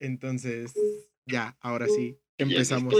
Entonces, 0.00 0.72
ya, 1.26 1.56
ahora 1.60 1.86
sí, 1.86 2.18
empezamos. 2.38 2.94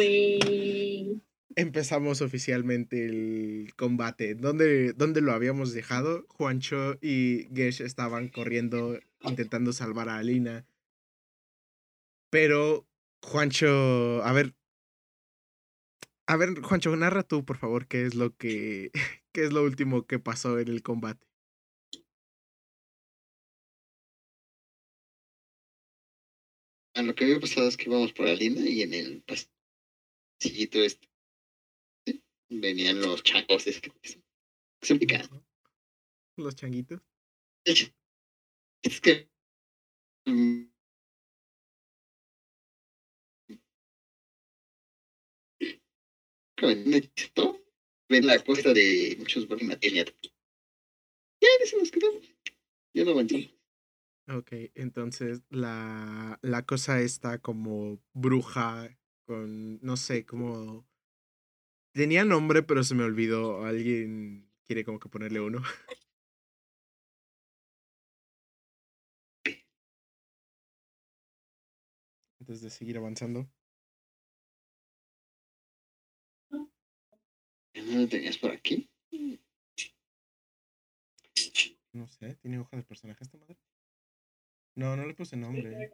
Empezamos 1.57 2.21
oficialmente 2.23 3.07
el 3.07 3.73
combate. 3.76 4.37
¿Dónde, 4.37 4.92
¿Dónde 4.92 5.21
lo 5.21 5.33
habíamos 5.33 5.73
dejado? 5.73 6.25
Juancho 6.28 6.97
y 7.02 7.49
Gesh 7.52 7.81
estaban 7.81 8.29
corriendo, 8.29 9.00
intentando 9.23 9.73
salvar 9.73 10.09
a 10.09 10.18
Alina. 10.18 10.64
Pero 12.30 12.86
Juancho, 13.23 14.23
a 14.23 14.32
ver. 14.32 14.55
A 16.27 16.37
ver, 16.37 16.61
Juancho, 16.61 16.95
narra 16.95 17.25
tú, 17.25 17.45
por 17.45 17.57
favor, 17.57 17.89
qué 17.89 18.07
es 18.07 18.14
lo 18.14 18.37
que. 18.37 18.93
qué 19.32 19.45
es 19.45 19.53
lo 19.53 19.64
último 19.64 20.07
que 20.07 20.21
pasó 20.21 20.59
en 20.61 20.69
el 20.69 20.82
combate. 20.82 21.27
Lo 27.03 27.14
que 27.14 27.25
había 27.25 27.41
pasado 27.41 27.69
es 27.69 27.77
que 27.77 27.85
íbamos 27.85 28.12
por 28.12 28.29
Alina 28.29 28.68
y 28.68 28.82
en 28.82 28.95
el 28.95 29.22
pasillito 29.22 30.82
este 30.82 31.09
venían 32.48 33.00
los 33.00 33.23
changos. 33.23 33.66
Es 33.66 33.80
que 33.80 33.92
se. 34.02 34.23
Los 36.36 36.56
changuitos. 36.56 37.00
Es 37.64 39.00
que. 39.00 39.28
Mm, 40.26 40.64
necesito 46.62 47.64
ven 48.09 48.26
la 48.26 48.42
costa 48.45 48.73
de 48.73 49.16
muchos 49.18 49.48
materia. 49.62 50.04
Ya, 51.40 51.48
se 51.64 51.76
nos 51.76 51.90
quedamos. 51.90 52.24
Ya 52.92 53.04
no 53.04 53.12
avanzamos. 53.12 53.59
Ok, 54.32 54.52
entonces 54.76 55.42
la, 55.50 56.38
la 56.42 56.62
cosa 56.64 57.00
está 57.00 57.38
como 57.38 57.98
bruja 58.12 58.96
con, 59.26 59.80
no 59.82 59.96
sé, 59.96 60.24
como... 60.24 60.87
Tenía 61.92 62.24
nombre, 62.24 62.62
pero 62.62 62.84
se 62.84 62.95
me 62.95 63.02
olvidó. 63.02 63.64
Alguien 63.64 64.48
quiere 64.64 64.84
como 64.84 65.00
que 65.00 65.09
ponerle 65.09 65.41
uno. 65.41 65.62
Antes 72.41 72.61
de 72.61 72.70
seguir 72.70 72.97
avanzando. 72.98 73.48
¿No 77.75 77.98
lo 78.00 78.09
tenías 78.09 78.39
por 78.39 78.53
aquí? 78.53 78.89
No 81.92 82.06
sé, 82.09 82.37
¿tiene 82.37 82.59
hoja 82.59 82.77
de 82.77 82.83
personaje 82.84 83.25
esta 83.25 83.37
madre? 83.39 83.59
No, 84.81 84.97
no 84.97 85.05
le 85.05 85.12
puse 85.12 85.36
nombre. 85.36 85.92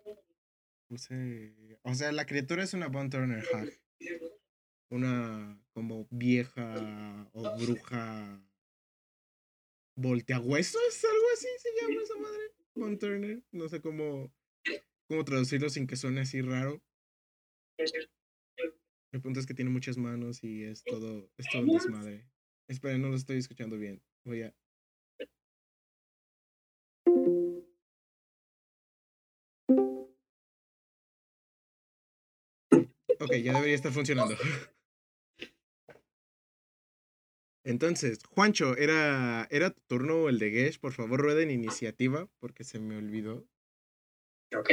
Puse. 0.88 1.56
O 1.82 1.92
sea, 1.92 2.12
la 2.12 2.24
criatura 2.24 2.62
es 2.62 2.72
una 2.72 2.86
Von 2.86 3.10
Turner 3.10 3.44
Hag. 3.52 3.68
Una 4.90 5.60
como 5.72 6.06
vieja 6.08 7.28
o 7.32 7.58
bruja. 7.58 8.40
¿Volteahuesos? 9.96 11.04
Algo 11.04 11.26
así 11.34 11.48
se 11.58 11.68
llama 11.80 12.00
esa 12.00 12.14
madre. 12.14 12.52
Von 12.76 12.96
Turner. 12.96 13.42
No 13.50 13.68
sé 13.68 13.80
cómo, 13.80 14.32
cómo 15.08 15.24
traducirlo 15.24 15.68
sin 15.68 15.88
que 15.88 15.96
suene 15.96 16.20
así 16.20 16.40
raro. 16.40 16.80
El 19.10 19.20
punto 19.20 19.40
es 19.40 19.46
que 19.46 19.54
tiene 19.54 19.72
muchas 19.72 19.98
manos 19.98 20.44
y 20.44 20.62
es 20.62 20.84
todo, 20.84 21.28
es 21.38 21.46
todo 21.50 21.62
un 21.62 21.72
desmadre. 21.72 22.30
Espera, 22.68 22.96
no 22.98 23.08
lo 23.08 23.16
estoy 23.16 23.38
escuchando 23.38 23.78
bien. 23.78 24.00
Voy 24.24 24.42
a. 24.42 24.54
Ok, 33.20 33.32
ya 33.36 33.52
debería 33.52 33.74
estar 33.74 33.92
funcionando. 33.92 34.36
Entonces, 37.64 38.20
Juancho, 38.30 38.76
¿era, 38.76 39.48
¿era 39.50 39.70
tu 39.70 39.80
turno 39.88 40.28
el 40.28 40.38
de 40.38 40.52
Gesh? 40.52 40.78
Por 40.78 40.92
favor, 40.92 41.20
rueda 41.20 41.42
en 41.42 41.50
iniciativa, 41.50 42.28
porque 42.38 42.62
se 42.62 42.78
me 42.78 42.96
olvidó. 42.96 43.44
Ok. 44.54 44.70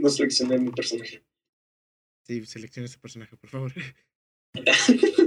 No 0.00 0.08
seleccioné 0.08 0.58
mi 0.58 0.70
personaje. 0.70 1.24
Sí, 2.24 2.46
selecciona 2.46 2.86
ese 2.86 2.98
personaje, 2.98 3.36
por 3.36 3.50
favor. 3.50 3.72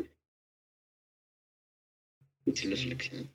Si 2.52 2.68
lo 2.68 2.76
selecciono. 2.76 3.30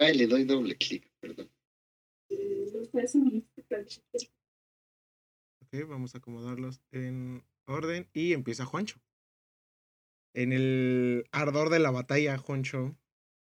Ay, 0.00 0.14
le 0.14 0.26
doy 0.26 0.44
doble 0.44 0.76
clic, 0.76 1.08
perdón. 1.20 1.48
Ok, 5.60 5.88
vamos 5.88 6.14
a 6.14 6.18
acomodarlos 6.18 6.82
en 6.90 7.44
orden 7.66 8.08
y 8.12 8.32
empieza 8.32 8.64
Juancho. 8.64 9.00
En 10.34 10.52
el 10.52 11.28
ardor 11.30 11.70
de 11.70 11.78
la 11.78 11.90
batalla, 11.90 12.36
Juancho, 12.38 12.96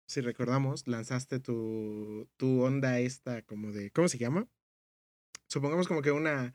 si 0.06 0.20
recordamos, 0.20 0.86
lanzaste 0.86 1.40
tu, 1.40 2.28
tu 2.36 2.62
onda 2.62 3.00
esta 3.00 3.42
como 3.42 3.72
de, 3.72 3.90
¿cómo 3.90 4.08
se 4.08 4.18
llama? 4.18 4.48
Supongamos 5.48 5.88
como 5.88 6.02
que 6.02 6.10
una, 6.10 6.54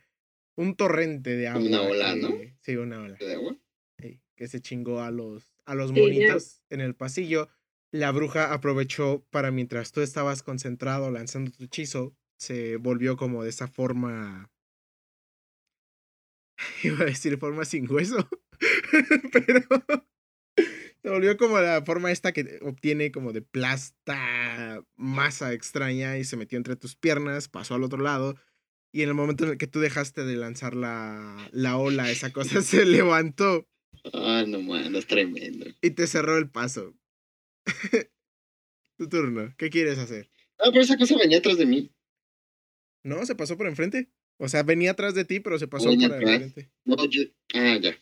un 0.57 0.75
torrente 0.75 1.35
de 1.37 1.47
agua. 1.47 1.61
Una 1.65 1.81
ola, 1.83 2.13
que- 2.13 2.19
¿no? 2.21 2.29
Sí, 2.61 2.75
una 2.75 2.99
ola. 3.01 3.15
¿De 3.17 3.33
agua? 3.35 3.55
sí, 3.99 4.21
que 4.35 4.47
se 4.47 4.59
chingó 4.59 5.01
a 5.01 5.11
los, 5.11 5.53
a 5.65 5.73
los 5.75 5.89
Sí, 5.91 5.95
ya. 5.95 6.01
monitos 6.01 6.61
en 6.69 6.81
el 6.81 6.93
pasillo. 6.95 7.47
La 7.91 8.11
bruja 8.11 8.51
aprovechó 8.53 9.25
para 9.29 9.49
mientras 9.51 9.91
tú 9.93 10.01
estabas 10.01 10.43
concentrado 10.43 11.09
lanzando 11.09 11.51
tu 11.51 11.63
hechizo, 11.63 12.13
se 12.37 12.75
volvió 12.75 13.15
como 13.15 13.43
de 13.43 13.49
esa 13.49 13.67
forma. 13.67 14.51
Iba 16.83 17.01
a 17.01 17.05
decir 17.05 17.37
forma 17.37 17.65
sin 17.65 17.89
hueso, 17.91 18.27
pero 19.31 19.61
se 21.01 21.09
volvió 21.09 21.37
como 21.37 21.59
la 21.59 21.83
forma 21.83 22.11
esta 22.11 22.31
que 22.33 22.59
obtiene 22.61 23.11
como 23.11 23.31
de 23.31 23.41
plasta, 23.41 24.83
masa 24.95 25.53
extraña 25.53 26.17
y 26.17 26.23
se 26.23 26.35
metió 26.35 26.57
entre 26.57 26.75
tus 26.75 26.95
piernas, 26.95 27.47
pasó 27.47 27.75
al 27.75 27.83
otro 27.83 27.99
lado. 28.01 28.35
Y 28.97 29.03
en 29.03 29.09
el 29.09 29.13
momento 29.13 29.43
en 29.43 29.51
el 29.51 29.57
que 29.59 29.67
tú 29.67 29.79
dejaste 29.79 30.25
de 30.25 30.35
lanzar 30.37 30.75
la, 30.75 31.49
la 31.51 31.77
ola, 31.77 32.09
esa 32.09 32.33
cosa 32.33 32.61
se 32.63 32.83
levantó 32.83 33.69
Ah, 34.11 34.43
no, 34.47 34.59
mano, 34.59 34.97
es 34.97 35.05
tremendo. 35.05 35.67
y 35.83 35.91
te 35.91 36.07
cerró 36.07 36.35
el 36.35 36.49
paso. 36.49 36.97
tu 38.97 39.07
turno. 39.07 39.53
¿Qué 39.55 39.69
quieres 39.69 39.99
hacer? 39.99 40.31
Ah, 40.57 40.69
pero 40.71 40.81
esa 40.81 40.97
cosa 40.97 41.15
venía 41.15 41.37
atrás 41.37 41.59
de 41.59 41.67
mí. 41.67 41.91
No, 43.03 43.23
se 43.23 43.35
pasó 43.35 43.55
por 43.55 43.67
enfrente. 43.67 44.09
O 44.39 44.49
sea, 44.49 44.63
venía 44.63 44.89
atrás 44.91 45.13
de 45.13 45.25
ti, 45.25 45.41
pero 45.41 45.59
se 45.59 45.67
pasó 45.67 45.89
Venía 45.89 46.09
por 46.09 46.23
enfrente. 46.23 46.71
No, 46.83 46.95
yo. 47.05 47.21
Ah, 47.53 47.77
ya. 47.79 47.95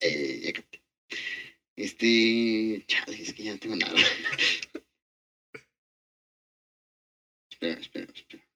Eh, 0.00 0.40
ya 0.42 0.52
capté. 0.54 0.82
Este. 1.76 2.82
Chale, 2.86 3.20
es 3.20 3.34
que 3.34 3.42
ya 3.42 3.52
no 3.52 3.58
tengo 3.58 3.76
nada. 3.76 3.92
espera, 7.50 7.78
espera, 7.78 8.06
espera. 8.14 8.47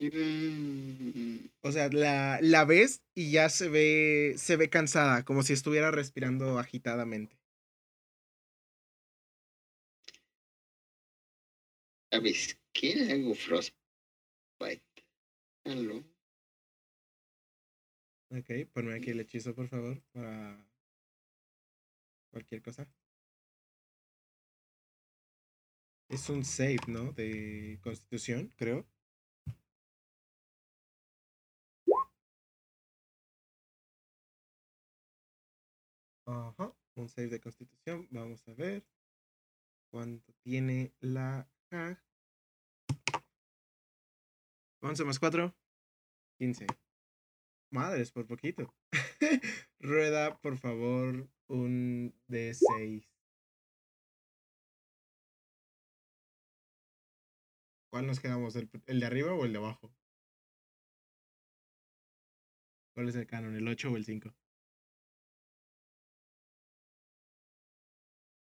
Mm, 0.00 1.48
O 1.62 1.72
sea, 1.72 1.88
la, 1.90 2.38
la 2.40 2.64
ves 2.64 3.02
y 3.14 3.32
ya 3.32 3.48
se 3.48 3.68
ve, 3.68 4.34
se 4.36 4.56
ve 4.56 4.70
cansada, 4.70 5.24
como 5.24 5.42
si 5.42 5.52
estuviera 5.52 5.90
respirando 5.90 6.58
agitadamente. 6.58 7.36
¿Sabes 12.12 12.58
qué 12.74 12.94
le 12.96 13.12
hago 13.12 13.34
Frostbite? 13.34 13.76
Aló. 15.64 16.04
Ok, 18.30 18.50
ponme 18.72 18.94
aquí 18.94 19.10
el 19.10 19.20
hechizo, 19.20 19.54
por 19.54 19.68
favor, 19.68 20.02
para 20.12 20.58
cualquier 22.30 22.62
cosa. 22.62 22.88
Es 26.10 26.28
un 26.28 26.44
save, 26.44 26.80
¿no? 26.86 27.12
De 27.12 27.78
constitución, 27.82 28.52
creo. 28.56 28.86
Ajá, 36.28 36.74
un 36.96 37.08
save 37.08 37.28
de 37.28 37.40
constitución. 37.40 38.06
Vamos 38.10 38.46
a 38.46 38.52
ver 38.52 38.86
cuánto 39.90 40.30
tiene 40.42 40.92
la 41.00 41.48
Hag. 41.70 42.04
11 44.82 45.04
más 45.04 45.18
4, 45.18 45.56
15. 46.38 46.66
Madres, 47.70 48.12
por 48.12 48.26
poquito. 48.26 48.74
Rueda, 49.80 50.38
por 50.42 50.58
favor, 50.58 51.30
un 51.46 52.14
D6. 52.28 53.08
¿Cuál 57.90 58.06
nos 58.06 58.20
quedamos? 58.20 58.54
¿El, 58.56 58.68
el 58.84 59.00
de 59.00 59.06
arriba 59.06 59.32
o 59.32 59.46
el 59.46 59.52
de 59.52 59.58
abajo? 59.60 59.94
¿Cuál 62.94 63.08
es 63.08 63.16
el 63.16 63.26
canon? 63.26 63.56
¿El 63.56 63.66
8 63.66 63.90
o 63.90 63.96
el 63.96 64.04
5? 64.04 64.34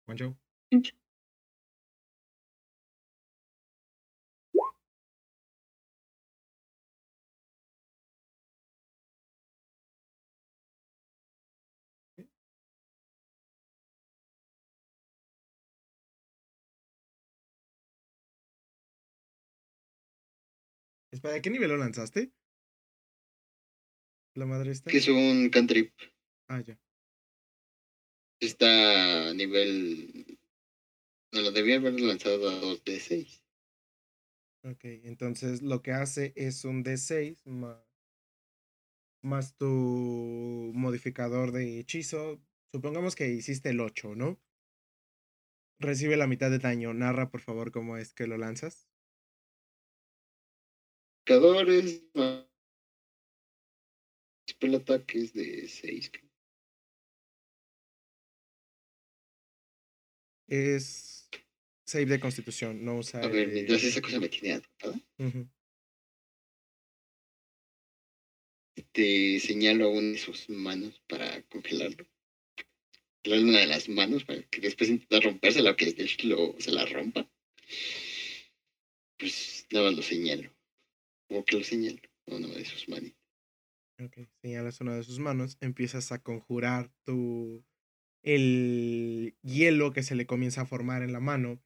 Juancho. 0.06 0.36
Espera, 21.10 21.34
¿a 21.36 21.40
qué 21.40 21.50
nivel 21.50 21.70
lo 21.70 21.76
lanzaste? 21.78 22.30
La 24.34 24.44
madre 24.46 24.70
está. 24.72 24.90
Que 24.90 24.98
es 24.98 25.08
un 25.08 25.48
cantrip. 25.50 25.92
Ah, 26.48 26.60
ya. 26.60 26.78
Está 28.40 29.30
a 29.30 29.34
nivel. 29.34 30.38
No 31.32 31.40
lo 31.42 31.52
debía 31.52 31.76
haber 31.76 31.98
lanzado 32.00 32.48
a 32.48 32.60
2D6. 32.60 33.42
Ok, 34.64 34.84
entonces 35.04 35.62
lo 35.62 35.80
que 35.82 35.92
hace 35.92 36.32
es 36.36 36.64
un 36.64 36.82
D6 36.82 37.46
más, 37.46 37.78
más 39.22 39.56
tu 39.56 39.66
modificador 40.74 41.52
de 41.52 41.78
hechizo. 41.78 42.40
Supongamos 42.72 43.14
que 43.14 43.28
hiciste 43.28 43.70
el 43.70 43.80
8, 43.80 44.14
¿no? 44.14 44.40
Recibe 45.78 46.16
la 46.16 46.26
mitad 46.26 46.50
de 46.50 46.58
daño. 46.58 46.94
Narra, 46.94 47.30
por 47.30 47.40
favor, 47.40 47.70
cómo 47.70 47.96
es 47.96 48.12
que 48.12 48.26
lo 48.26 48.38
lanzas. 48.38 48.88
Más- 52.14 52.46
El 54.60 54.74
ataque 54.76 55.18
es 55.22 55.32
de 55.32 55.68
6. 55.68 56.10
Es 60.48 61.28
save 61.86 62.06
de 62.06 62.20
constitución, 62.20 62.84
no 62.84 62.98
usa. 62.98 63.20
A 63.20 63.28
ver, 63.28 63.48
mientras 63.48 63.82
esa 63.82 64.00
cosa 64.00 64.18
me 64.20 64.28
tiene 64.28 64.54
atrapada, 64.54 65.00
te 68.92 69.40
señalo 69.40 69.86
a 69.86 69.88
una 69.90 70.12
de 70.12 70.18
sus 70.18 70.48
manos 70.48 71.00
para 71.06 71.42
congelarlo. 71.48 72.06
Congelarle 73.22 73.50
una 73.50 73.60
de 73.60 73.66
las 73.66 73.88
manos 73.88 74.24
para 74.24 74.42
que 74.42 74.60
después 74.60 74.90
intenta 74.90 75.20
rompérsela 75.20 75.72
o 75.72 75.76
que 75.76 75.94
lo, 76.24 76.56
se 76.58 76.72
la 76.72 76.86
rompa. 76.86 77.30
Pues 79.18 79.66
nada 79.70 79.86
más 79.86 79.96
lo 79.96 80.02
señalo. 80.02 80.50
Como 81.28 81.44
que 81.44 81.58
lo 81.58 81.64
señalo 81.64 82.00
a 82.26 82.34
una 82.34 82.48
de 82.48 82.64
sus 82.64 82.88
manitas. 82.88 83.20
Ok, 83.98 84.28
señalas 84.42 84.80
una 84.80 84.96
de 84.96 85.02
sus 85.04 85.18
manos, 85.18 85.56
empiezas 85.60 86.12
a 86.12 86.22
conjurar 86.22 86.90
tu 87.04 87.64
el 88.26 89.36
hielo 89.42 89.92
que 89.92 90.02
se 90.02 90.16
le 90.16 90.26
comienza 90.26 90.62
a 90.62 90.66
formar 90.66 91.02
en 91.02 91.12
la 91.12 91.20
mano. 91.20 91.62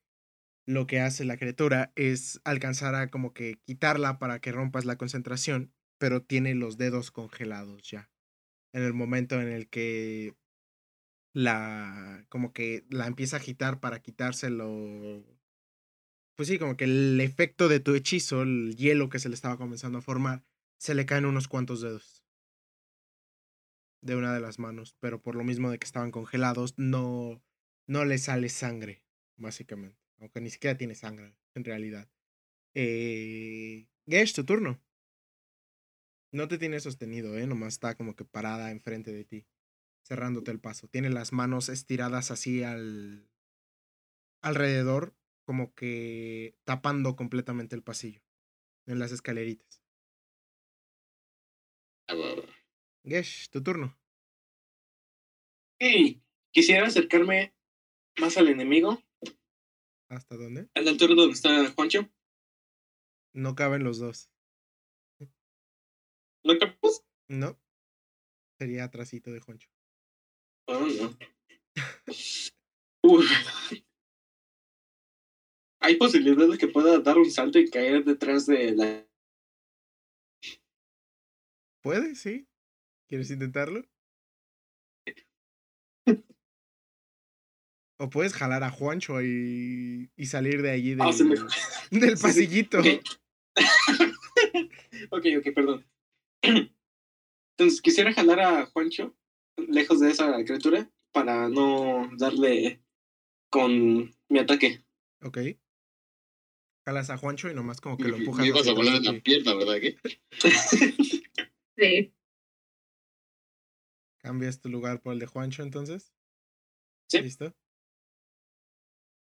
Lo 0.66 0.86
que 0.86 1.00
hace 1.00 1.24
la 1.24 1.38
criatura 1.38 1.90
es 1.96 2.40
alcanzar 2.44 2.94
a 2.94 3.10
como 3.10 3.32
que 3.32 3.58
quitarla 3.64 4.18
para 4.18 4.40
que 4.40 4.52
rompas 4.52 4.84
la 4.84 4.96
concentración, 4.96 5.72
pero 5.98 6.22
tiene 6.22 6.54
los 6.54 6.76
dedos 6.76 7.10
congelados 7.10 7.82
ya. 7.90 8.10
En 8.72 8.82
el 8.84 8.92
momento 8.92 9.40
en 9.40 9.48
el 9.48 9.68
que 9.68 10.36
la 11.32 12.26
como 12.28 12.52
que 12.52 12.84
la 12.90 13.06
empieza 13.06 13.36
a 13.36 13.40
agitar 13.40 13.80
para 13.80 14.02
quitárselo 14.02 15.24
pues 16.36 16.48
sí, 16.48 16.58
como 16.58 16.76
que 16.76 16.84
el 16.84 17.20
efecto 17.20 17.68
de 17.68 17.80
tu 17.80 17.94
hechizo, 17.94 18.42
el 18.42 18.74
hielo 18.76 19.10
que 19.10 19.18
se 19.18 19.28
le 19.28 19.34
estaba 19.34 19.58
comenzando 19.58 19.98
a 19.98 20.02
formar, 20.02 20.42
se 20.78 20.94
le 20.94 21.04
caen 21.04 21.26
unos 21.26 21.48
cuantos 21.48 21.82
dedos 21.82 22.19
de 24.00 24.16
una 24.16 24.32
de 24.34 24.40
las 24.40 24.58
manos, 24.58 24.96
pero 25.00 25.20
por 25.22 25.34
lo 25.34 25.44
mismo 25.44 25.70
de 25.70 25.78
que 25.78 25.86
estaban 25.86 26.10
congelados, 26.10 26.74
no, 26.78 27.42
no 27.86 28.04
le 28.04 28.18
sale 28.18 28.48
sangre, 28.48 29.02
básicamente. 29.36 29.98
Aunque 30.18 30.40
ni 30.40 30.50
siquiera 30.50 30.76
tiene 30.76 30.94
sangre, 30.94 31.34
en 31.54 31.64
realidad. 31.64 32.08
Eh, 32.74 33.88
Gesh, 34.06 34.34
tu 34.34 34.44
turno. 34.44 34.80
No 36.32 36.46
te 36.46 36.58
tiene 36.58 36.78
sostenido, 36.80 37.36
¿eh? 37.36 37.46
Nomás 37.46 37.74
está 37.74 37.96
como 37.96 38.14
que 38.14 38.24
parada 38.24 38.70
enfrente 38.70 39.12
de 39.12 39.24
ti, 39.24 39.46
cerrándote 40.06 40.50
el 40.50 40.60
paso. 40.60 40.88
Tiene 40.88 41.10
las 41.10 41.32
manos 41.32 41.68
estiradas 41.68 42.30
así 42.30 42.62
al 42.62 43.28
alrededor, 44.42 45.16
como 45.44 45.74
que 45.74 46.56
tapando 46.64 47.16
completamente 47.16 47.74
el 47.74 47.82
pasillo, 47.82 48.22
en 48.86 48.98
las 48.98 49.12
escaleritas. 49.12 49.82
Ah, 52.08 52.14
va, 52.14 52.34
va. 52.34 52.59
Gesh, 53.04 53.48
tu 53.50 53.62
turno. 53.62 53.96
Hey, 55.80 56.22
quisiera 56.52 56.86
acercarme 56.86 57.54
más 58.18 58.36
al 58.36 58.48
enemigo, 58.48 59.02
¿Hasta 60.10 60.36
dónde? 60.36 60.68
a 60.74 60.80
la 60.80 60.90
altura 60.90 61.14
donde 61.14 61.34
está 61.34 61.70
Juancho. 61.72 62.10
No 63.32 63.54
caben 63.54 63.84
los 63.84 63.98
dos. 63.98 64.28
¿Lo 66.44 66.58
capaz? 66.58 67.04
No. 67.28 67.58
Sería 68.58 68.84
atrasito 68.84 69.30
de 69.30 69.40
Juancho. 69.40 69.70
Oh, 70.66 70.80
no. 70.80 71.16
Uy. 73.04 73.24
Hay 75.80 75.96
posibilidad 75.96 76.48
de 76.48 76.58
que 76.58 76.68
pueda 76.68 76.98
dar 76.98 77.16
un 77.18 77.30
salto 77.30 77.58
y 77.58 77.70
caer 77.70 78.04
detrás 78.04 78.46
de 78.46 78.72
la. 78.72 79.06
¿Puede? 81.82 82.14
Sí. 82.16 82.46
¿Quieres 83.10 83.30
intentarlo? 83.30 83.82
O 88.02 88.08
puedes 88.08 88.32
jalar 88.32 88.62
a 88.64 88.70
Juancho 88.70 89.20
y, 89.20 90.10
y 90.16 90.24
salir 90.24 90.62
de 90.62 90.70
allí 90.70 90.94
del, 90.94 91.02
Ah, 91.02 91.12
me- 91.22 92.00
del 92.00 92.16
sí. 92.16 92.22
pasillito. 92.22 92.78
Ok. 92.78 92.86
ok, 95.10 95.26
ok, 95.38 95.54
perdón. 95.54 95.86
Entonces, 96.42 97.82
quisiera 97.82 98.14
jalar 98.14 98.40
a 98.40 98.64
Juancho 98.64 99.14
lejos 99.58 100.00
de 100.00 100.12
esa 100.12 100.42
criatura 100.44 100.90
para 101.12 101.50
no 101.50 102.08
darle 102.16 102.80
con 103.50 104.14
mi 104.30 104.38
ataque. 104.38 104.82
Ok. 105.22 105.36
Jalas 106.86 107.10
a 107.10 107.18
Juancho 107.18 107.50
y 107.50 107.54
nomás 107.54 107.82
como 107.82 107.98
que 107.98 108.08
lo 108.08 108.16
empujas. 108.16 108.40
Me 108.40 108.48
ibas 108.48 108.66
a 108.66 108.72
volar 108.72 108.94
en 108.94 109.04
la 109.04 109.20
pierna, 109.20 109.52
¿verdad? 109.54 109.74
¿Qué? 109.78 109.98
Sí. 111.76 112.14
Cambias 114.22 114.60
tu 114.60 114.68
lugar 114.68 115.00
por 115.00 115.14
el 115.14 115.18
de 115.18 115.26
Juancho 115.26 115.62
entonces. 115.62 116.12
Sí. 117.08 117.20
¿Listo? 117.22 117.54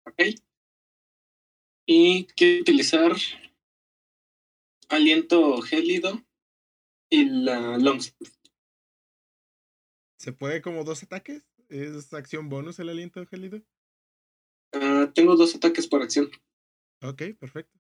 Ok. 0.07 0.21
Y 1.87 2.27
quiero 2.37 2.63
utilizar 2.63 3.13
aliento 4.89 5.61
gélido 5.63 6.23
y 7.11 7.25
la 7.25 7.79
longsword. 7.79 8.31
¿Se 10.19 10.33
puede 10.33 10.63
como 10.63 10.85
dos 10.85 11.03
ataques? 11.03 11.45
¿Es 11.69 12.13
acción 12.13 12.49
bonus 12.49 12.79
el 12.79 12.91
aliento 12.91 13.27
gélido? 13.27 13.63
Ah, 14.73 15.11
tengo 15.15 15.37
dos 15.37 15.55
ataques 15.55 15.87
por 15.87 16.03
acción. 16.03 16.31
Ok, 17.03 17.23
perfecto. 17.41 17.79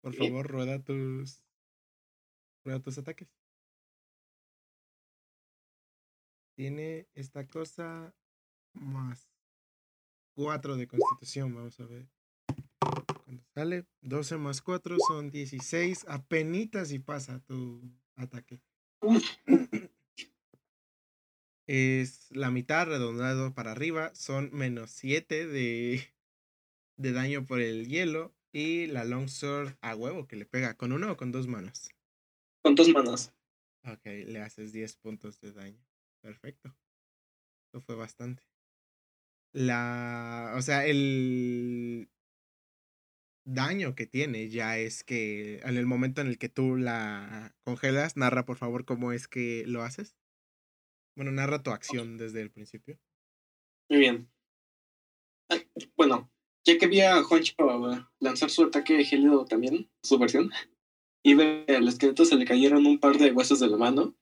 Por 0.00 0.12
Bien. 0.12 0.32
favor, 0.32 0.46
rueda 0.46 0.82
tus. 0.82 1.42
Rueda 2.64 2.80
tus 2.80 2.98
ataques. 2.98 3.28
Tiene 6.58 7.06
esta 7.14 7.46
cosa 7.46 8.12
más 8.72 9.30
4 10.34 10.76
de 10.76 10.88
constitución. 10.88 11.54
Vamos 11.54 11.78
a 11.78 11.86
ver. 11.86 12.08
Cuando 13.24 13.44
sale 13.54 13.86
12 14.00 14.38
más 14.38 14.60
4 14.60 14.96
son 15.06 15.30
16. 15.30 16.06
Apenitas 16.08 16.90
y 16.90 16.98
pasa 16.98 17.38
tu 17.38 17.80
ataque. 18.16 18.60
Es 21.68 22.26
la 22.30 22.50
mitad 22.50 22.86
redondado 22.86 23.54
para 23.54 23.70
arriba. 23.70 24.12
Son 24.16 24.50
menos 24.52 24.90
7 24.90 25.46
de, 25.46 26.02
de 26.96 27.12
daño 27.12 27.46
por 27.46 27.60
el 27.60 27.86
hielo. 27.86 28.34
Y 28.50 28.88
la 28.88 29.04
longsword 29.04 29.76
a 29.80 29.94
huevo 29.94 30.26
que 30.26 30.34
le 30.34 30.44
pega. 30.44 30.74
¿Con 30.74 30.90
una 30.90 31.12
o 31.12 31.16
con 31.16 31.30
dos 31.30 31.46
manos? 31.46 31.88
Con 32.64 32.74
dos 32.74 32.88
manos. 32.88 33.32
Ok, 33.84 34.06
le 34.06 34.40
haces 34.40 34.72
10 34.72 34.96
puntos 34.96 35.40
de 35.40 35.52
daño. 35.52 35.87
Perfecto. 36.28 36.76
Eso 37.72 37.80
fue 37.80 37.94
bastante. 37.94 38.42
La. 39.54 40.52
O 40.56 40.60
sea, 40.60 40.84
el 40.84 42.10
daño 43.46 43.94
que 43.94 44.06
tiene 44.06 44.50
ya 44.50 44.76
es 44.76 45.04
que 45.04 45.60
en 45.60 45.78
el 45.78 45.86
momento 45.86 46.20
en 46.20 46.26
el 46.26 46.36
que 46.36 46.50
tú 46.50 46.76
la 46.76 47.56
congelas, 47.64 48.18
narra 48.18 48.44
por 48.44 48.58
favor 48.58 48.84
cómo 48.84 49.12
es 49.12 49.26
que 49.26 49.64
lo 49.66 49.82
haces. 49.82 50.18
Bueno, 51.16 51.32
narra 51.32 51.62
tu 51.62 51.70
acción 51.70 52.18
desde 52.18 52.42
el 52.42 52.50
principio. 52.50 53.00
Muy 53.88 54.00
bien. 54.00 54.30
Ah, 55.48 55.56
Bueno, 55.96 56.30
ya 56.66 56.76
que 56.76 56.88
vi 56.88 57.00
a 57.00 57.22
Juancho 57.22 57.54
lanzar 58.20 58.50
su 58.50 58.64
ataque 58.64 59.02
gélido 59.02 59.46
también, 59.46 59.90
su 60.02 60.18
versión, 60.18 60.50
y 61.22 61.32
ve 61.32 61.64
al 61.68 61.88
esqueleto 61.88 62.26
se 62.26 62.36
le 62.36 62.44
cayeron 62.44 62.84
un 62.84 63.00
par 63.00 63.16
de 63.16 63.32
huesos 63.32 63.60
de 63.60 63.68
la 63.68 63.78
mano, 63.78 64.14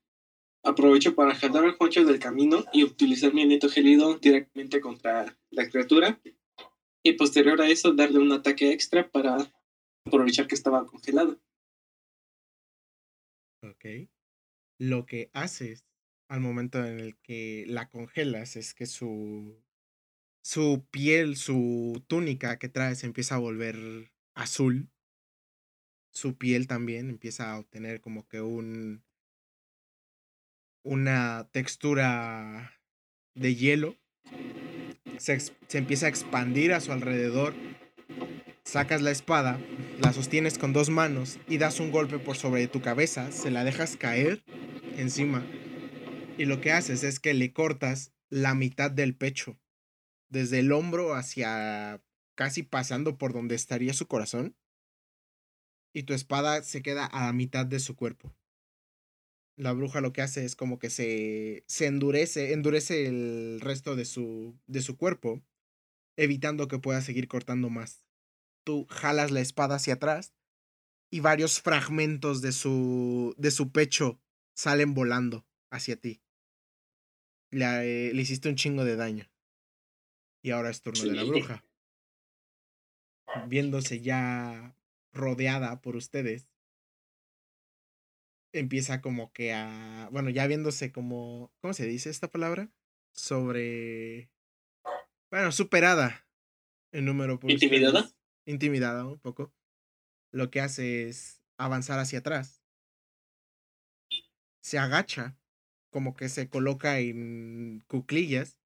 aprovecho 0.67 1.15
para 1.15 1.35
jalar 1.35 1.65
a 1.65 1.73
Juancho 1.73 2.05
del 2.05 2.19
camino 2.19 2.65
y 2.73 2.85
utilizar 2.85 3.33
mi 3.33 3.43
aliento 3.43 3.69
gélido 3.69 4.19
directamente 4.19 4.81
contra 4.81 5.39
la 5.51 5.71
criatura. 5.71 6.21
Y 7.03 7.13
posterior 7.13 7.61
a 7.61 7.69
eso, 7.69 7.93
darle 7.93 8.19
un 8.19 8.33
ataque 8.33 8.73
extra 8.73 9.09
para 9.09 9.37
aprovechar 10.05 10.49
que 10.49 10.57
estaba 10.57 10.85
congelado. 10.87 11.41
Ok. 13.63 14.09
Lo 14.79 15.07
que 15.07 15.31
haces 15.33 15.87
al 16.29 16.41
momento 16.41 16.85
en 16.85 16.99
el 16.99 17.17
que 17.19 17.65
la 17.69 17.89
congelas 17.89 18.57
es 18.57 18.75
que 18.75 18.87
su 18.87 19.57
su 20.43 20.87
piel, 20.93 21.37
su 21.37 22.05
túnica 22.07 22.59
que 22.59 22.69
trae 22.69 22.95
se 22.95 23.07
empieza 23.07 23.35
a 23.35 23.39
volver 23.39 24.13
azul. 24.35 24.89
Su 26.13 26.37
piel 26.37 26.67
también 26.67 27.11
empieza 27.11 27.53
a 27.53 27.59
obtener 27.59 28.01
como 28.01 28.29
que 28.29 28.41
un 28.41 29.06
una 30.87 31.49
textura 31.53 32.73
de 33.35 33.55
hielo. 33.55 33.97
Se, 35.19 35.39
se 35.41 35.79
empieza 35.79 36.07
a 36.07 36.09
expandir 36.09 36.73
a 36.73 36.81
su 36.81 36.93
alrededor. 36.93 37.55
Sacas 38.65 39.03
la 39.03 39.11
espada, 39.11 39.59
la 40.01 40.13
sostienes 40.13 40.59
con 40.59 40.73
dos 40.73 40.91
manos 40.91 41.39
y 41.49 41.59
das 41.59 41.81
un 41.81 41.91
golpe 41.91 42.19
por 42.19 42.37
sobre 42.37 42.67
tu 42.67 42.81
cabeza, 42.81 43.31
se 43.31 43.51
la 43.51 43.63
dejas 43.63 43.97
caer 43.97 44.43
encima 44.97 45.45
y 46.39 46.45
lo 46.45 46.61
que 46.61 46.73
haces 46.73 47.03
es 47.03 47.19
que 47.19 47.35
le 47.35 47.53
cortas 47.53 48.13
la 48.29 48.55
mitad 48.55 48.91
del 48.91 49.15
pecho, 49.15 49.59
desde 50.29 50.59
el 50.59 50.73
hombro 50.73 51.15
hacia 51.15 52.03
casi 52.35 52.63
pasando 52.63 53.17
por 53.17 53.33
donde 53.33 53.55
estaría 53.55 53.95
su 53.95 54.07
corazón, 54.07 54.57
y 55.95 56.03
tu 56.03 56.13
espada 56.13 56.63
se 56.63 56.83
queda 56.83 57.07
a 57.07 57.27
la 57.27 57.33
mitad 57.33 57.65
de 57.65 57.81
su 57.81 57.97
cuerpo. 57.97 58.36
La 59.57 59.73
bruja 59.73 60.03
lo 60.03 60.13
que 60.13 60.21
hace 60.21 60.45
es 60.45 60.55
como 60.55 60.79
que 60.79 60.91
se, 60.91 61.65
se 61.67 61.87
endurece, 61.87 62.53
endurece 62.53 63.07
el 63.07 63.59
resto 63.61 63.97
de 63.97 64.05
su, 64.05 64.59
de 64.67 64.83
su 64.83 64.99
cuerpo, 64.99 65.43
evitando 66.17 66.69
que 66.69 66.79
pueda 66.79 67.01
seguir 67.01 67.27
cortando 67.27 67.71
más. 67.71 68.05
Tú 68.65 68.87
jalas 68.91 69.31
la 69.31 69.41
espada 69.41 69.77
hacia 69.77 69.95
atrás 69.95 70.35
y 71.11 71.21
varios 71.21 71.61
fragmentos 71.61 72.43
de 72.43 72.53
su, 72.53 73.35
de 73.39 73.51
su 73.51 73.73
pecho 73.73 74.21
salen 74.55 74.93
volando 74.93 75.47
hacia 75.71 75.97
ti. 75.97 76.21
Le, 77.51 78.13
le 78.13 78.23
hiciste 78.23 78.49
un 78.49 78.57
chingo 78.57 78.85
de 78.85 78.97
daño. 78.97 79.31
Y 80.43 80.51
ahora 80.51 80.71
es 80.71 80.83
turno 80.83 81.03
de 81.03 81.13
la 81.13 81.25
bruja. 81.25 81.65
Viéndose 83.49 84.01
ya 84.01 84.77
rodeada 85.13 85.81
por 85.81 85.97
ustedes, 85.97 86.49
empieza 88.61 89.01
como 89.01 89.33
que 89.33 89.53
a. 89.53 90.09
Bueno, 90.13 90.31
ya 90.31 90.47
viéndose 90.47 90.93
como. 90.93 91.53
¿Cómo 91.61 91.75
se 91.75 91.87
dice 91.87 92.11
esta 92.11 92.29
palabra? 92.29 92.71
Sobre. 93.13 94.31
Bueno, 95.31 95.53
superada 95.53 96.27
en 96.93 97.05
número 97.05 97.39
por 97.39 97.51
¿Intimidada? 97.51 98.01
ustedes. 98.01 98.17
Intimidada 98.47 99.07
un 99.07 99.19
poco. 99.19 99.53
Lo 100.33 100.51
que 100.51 100.61
hace 100.61 101.09
es 101.09 101.43
avanzar 101.59 101.99
hacia 101.99 102.21
atrás. 102.21 102.63
Se 104.63 104.79
agacha 104.79 105.37
como 105.91 106.15
que 106.15 106.29
se 106.29 106.49
coloca 106.49 106.99
en 106.99 107.83
cuclillas. 107.89 108.59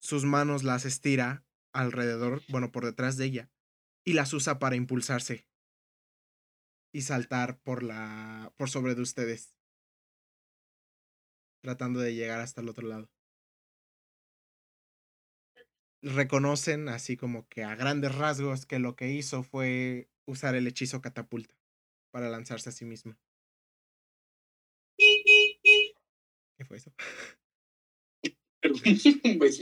Sus 0.00 0.24
manos 0.24 0.64
las 0.64 0.84
estira 0.84 1.44
alrededor, 1.72 2.42
bueno, 2.48 2.70
por 2.72 2.84
detrás 2.84 3.16
de 3.16 3.24
ella, 3.26 3.50
y 4.04 4.12
las 4.12 4.32
usa 4.32 4.58
para 4.58 4.76
impulsarse 4.76 5.46
y 6.94 7.02
saltar 7.02 7.60
por 7.60 7.82
la 7.82 8.54
por 8.56 8.70
sobre 8.70 8.94
de 8.94 9.02
ustedes, 9.02 9.54
tratando 11.62 11.98
de 11.98 12.14
llegar 12.14 12.40
hasta 12.40 12.60
el 12.60 12.68
otro 12.68 12.86
lado. 12.86 13.10
Reconocen 16.02 16.88
así 16.88 17.16
como 17.16 17.48
que 17.48 17.64
a 17.64 17.74
grandes 17.74 18.14
rasgos 18.14 18.64
que 18.66 18.78
lo 18.78 18.94
que 18.94 19.10
hizo 19.10 19.42
fue 19.42 20.08
usar 20.24 20.54
el 20.54 20.66
hechizo 20.68 21.00
catapulta 21.02 21.56
para 22.12 22.28
lanzarse 22.30 22.68
a 22.70 22.72
sí 22.72 22.84
misma. 22.84 23.18
¿Qué 26.56 26.64
fue 26.64 26.76
eso? 26.78 26.92
Pues, 29.38 29.60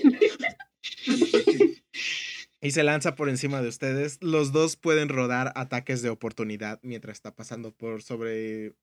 Y 2.64 2.70
se 2.70 2.84
lanza 2.84 3.16
por 3.16 3.28
encima 3.28 3.60
de 3.60 3.68
ustedes. 3.68 4.22
Los 4.22 4.52
dos 4.52 4.76
pueden 4.76 5.08
rodar 5.08 5.52
ataques 5.56 6.00
de 6.00 6.10
oportunidad 6.10 6.78
mientras 6.84 7.16
está 7.16 7.34
pasando 7.34 7.72
por 7.72 8.02
sobre. 8.02 8.76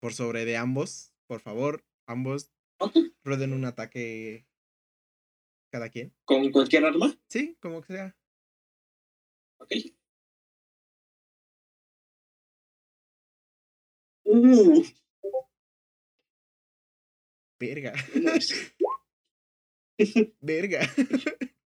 Por 0.00 0.14
sobre 0.14 0.44
de 0.44 0.56
ambos. 0.56 1.12
Por 1.26 1.40
favor, 1.40 1.84
ambos 2.06 2.52
roden 3.24 3.52
un 3.52 3.64
ataque. 3.64 4.46
Cada 5.72 5.88
quien. 5.88 6.14
¿Con 6.24 6.52
cualquier 6.52 6.84
arma? 6.84 7.12
Sí, 7.28 7.56
como 7.60 7.80
que 7.82 7.94
sea. 7.94 8.16
Ok. 9.58 9.72
Uh, 14.24 14.84
Verga. 17.58 17.92
Verga. 20.40 20.80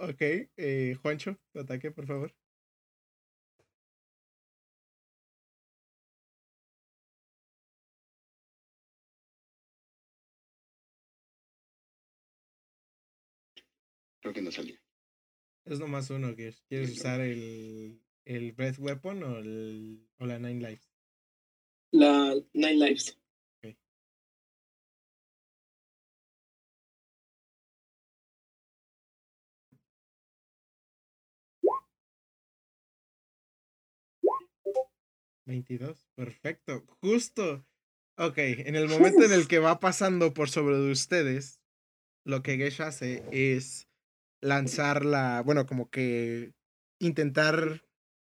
ok, 0.00 0.22
eh, 0.56 0.96
Juancho, 1.00 1.38
ataque, 1.54 1.90
por 1.90 2.06
favor. 2.06 2.34
Creo 14.20 14.34
que 14.34 14.42
no 14.42 14.50
salió. 14.50 14.76
Es 15.64 15.78
nomás 15.78 16.10
uno 16.10 16.34
que 16.34 16.54
quieres 16.68 16.90
usar 16.92 17.20
el, 17.20 18.02
el 18.24 18.52
Breath 18.52 18.78
Weapon 18.78 19.22
o, 19.22 19.38
el, 19.38 20.06
o 20.18 20.26
la 20.26 20.38
Nine 20.38 20.60
Lives. 20.60 20.90
la 21.92 22.34
Nine 22.52 22.74
Lives. 22.74 23.19
Veintidós, 35.50 36.06
perfecto, 36.14 36.86
justo. 37.00 37.66
Ok, 38.16 38.38
en 38.38 38.76
el 38.76 38.88
momento 38.88 39.24
en 39.24 39.32
el 39.32 39.48
que 39.48 39.58
va 39.58 39.80
pasando 39.80 40.32
por 40.32 40.48
sobre 40.48 40.76
de 40.76 40.92
ustedes, 40.92 41.60
lo 42.24 42.42
que 42.42 42.56
Gesh 42.56 42.80
hace 42.82 43.24
es 43.32 43.88
lanzarla, 44.40 45.42
bueno, 45.44 45.66
como 45.66 45.90
que 45.90 46.54
intentar 47.00 47.84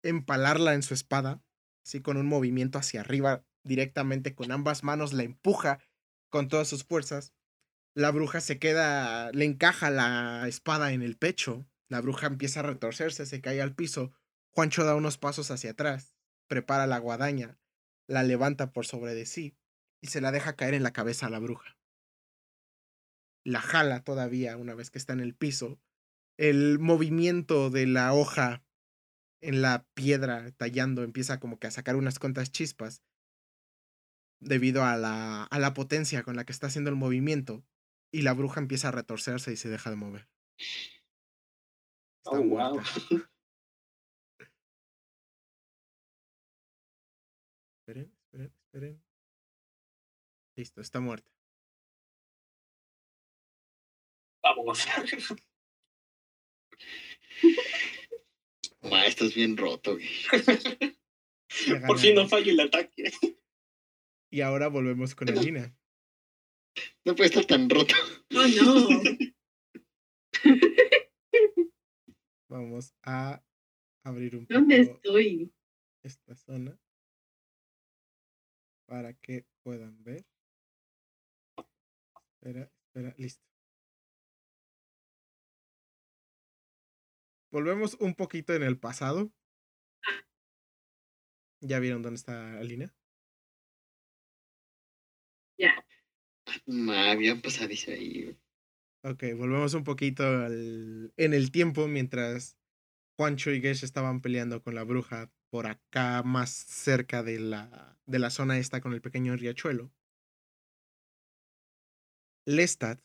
empalarla 0.02 0.75
en 0.75 0.83
su 0.83 0.92
espada, 0.92 1.40
así 1.87 2.00
con 2.00 2.16
un 2.16 2.26
movimiento 2.26 2.78
hacia 2.78 3.02
arriba, 3.02 3.47
directamente 3.62 4.35
con 4.35 4.50
ambas 4.50 4.83
manos, 4.83 5.12
la 5.12 5.23
empuja 5.23 5.78
con 6.30 6.49
todas 6.49 6.66
sus 6.66 6.83
fuerzas. 6.83 7.33
La 7.94 8.11
bruja 8.11 8.40
se 8.40 8.59
queda, 8.59 9.30
le 9.30 9.44
encaja 9.44 9.90
la 9.90 10.49
espada 10.49 10.92
en 10.92 11.02
el 11.02 11.16
pecho, 11.16 11.64
la 11.88 12.00
bruja 12.00 12.26
empieza 12.26 12.59
a 12.59 12.64
retorcerse, 12.64 13.25
se 13.25 13.40
cae 13.40 13.62
al 13.62 13.76
piso, 13.76 14.12
Juancho 14.50 14.85
da 14.85 14.97
unos 14.97 15.16
pasos 15.16 15.52
hacia 15.52 15.73
atrás, 15.73 16.13
prepara 16.54 16.87
la 16.87 16.99
guadaña, 16.99 17.58
la 18.06 18.23
levanta 18.23 18.70
por 18.70 18.87
sobre 18.87 19.12
de 19.12 19.26
sí 19.26 19.56
y 20.00 20.06
se 20.06 20.20
la 20.20 20.30
deja 20.30 20.54
caer 20.54 20.75
en 20.75 20.84
la 20.84 20.92
cabeza 20.92 21.26
a 21.26 21.30
la 21.30 21.40
bruja. 21.40 21.76
La 23.44 23.61
jala 23.61 24.04
todavía 24.04 24.56
una 24.56 24.76
vez 24.76 24.92
que 24.92 24.99
está 24.99 25.12
en 25.14 25.18
el 25.18 25.34
piso. 25.34 25.80
El 26.38 26.78
movimiento 26.78 27.70
de 27.70 27.88
la 27.88 28.14
hoja 28.14 28.64
en 29.42 29.62
la 29.62 29.84
piedra 29.94 30.52
tallando 30.52 31.02
empieza 31.02 31.40
como 31.40 31.58
que 31.58 31.66
a 31.66 31.73
sacar 31.73 31.96
unas 31.96 32.20
cuantas 32.20 32.52
chispas 32.52 33.02
debido 34.40 34.84
a 34.84 34.96
la, 34.96 35.42
a 35.42 35.58
la 35.58 35.75
potencia 35.75 36.23
con 36.23 36.37
la 36.37 36.44
que 36.44 36.52
está 36.52 36.68
haciendo 36.68 36.90
el 36.90 36.96
movimiento 36.96 37.64
y 38.12 38.23
la 38.23 38.32
bruja 38.32 38.61
empieza 38.61 38.88
a 38.88 38.92
retorcerse 38.92 39.52
y 39.52 39.56
se 39.56 39.70
deja 39.70 39.90
de 39.90 39.96
mover. 39.96 40.28
Está 42.25 42.38
Oh, 42.38 42.42
wow. 42.42 42.80
Esperen. 48.75 49.00
Listo, 50.57 50.81
está 50.81 50.99
muerta. 51.00 51.31
Vamos. 54.43 54.87
Ma, 58.83 59.07
estás 59.07 59.35
bien 59.35 59.57
roto, 59.57 59.93
güey. 59.93 60.09
Por 61.87 61.99
fin 61.99 62.16
no 62.16 62.28
fallo 62.28 62.52
el 62.52 62.61
ataque. 62.61 63.12
Y 64.31 64.40
ahora 64.40 64.69
volvemos 64.69 65.14
con 65.14 65.28
Alina. 65.31 65.75
No 67.04 67.14
puede 67.14 67.28
estar 67.28 67.45
tan 67.45 67.71
roto. 67.71 67.95
Oh, 68.35 68.47
no. 68.49 68.88
Vamos 72.50 72.93
a 73.04 73.43
abrir 74.04 74.37
un 74.37 74.47
¿Dónde 74.47 74.85
poco 74.85 74.97
estoy? 74.97 75.54
esta 76.02 76.35
zona 76.35 76.78
para 78.94 79.12
que 79.14 79.44
puedan 79.64 80.04
ver. 80.04 80.24
Espera, 82.36 82.70
espera, 82.86 83.12
listo. 83.18 83.42
Volvemos 87.50 87.96
un 87.98 88.14
poquito 88.14 88.54
en 88.54 88.62
el 88.62 88.78
pasado. 88.78 89.32
¿Ya 91.60 91.80
vieron 91.80 92.02
dónde 92.02 92.18
está 92.18 92.56
Alina? 92.60 92.94
Ya. 95.58 95.84
Ma, 96.66 97.10
había 97.10 97.34
pasadizo 97.42 97.90
ahí. 97.90 98.38
Ok, 99.02 99.24
volvemos 99.36 99.74
un 99.74 99.82
poquito 99.82 100.22
al- 100.22 101.12
en 101.16 101.34
el 101.34 101.50
tiempo 101.50 101.88
mientras 101.88 102.56
Juancho 103.18 103.50
y 103.50 103.60
Gesh 103.60 103.82
estaban 103.82 104.20
peleando 104.20 104.62
con 104.62 104.76
la 104.76 104.84
bruja 104.84 105.32
por 105.54 105.68
acá 105.68 106.25
más 106.25 106.50
cerca 106.50 107.23
de 107.23 107.38
la, 107.38 107.96
de 108.06 108.18
la 108.18 108.30
zona 108.30 108.58
esta 108.58 108.80
con 108.80 108.92
el 108.92 109.00
pequeño 109.00 109.37
riachuelo. 109.37 109.92
Lestat 112.44 113.00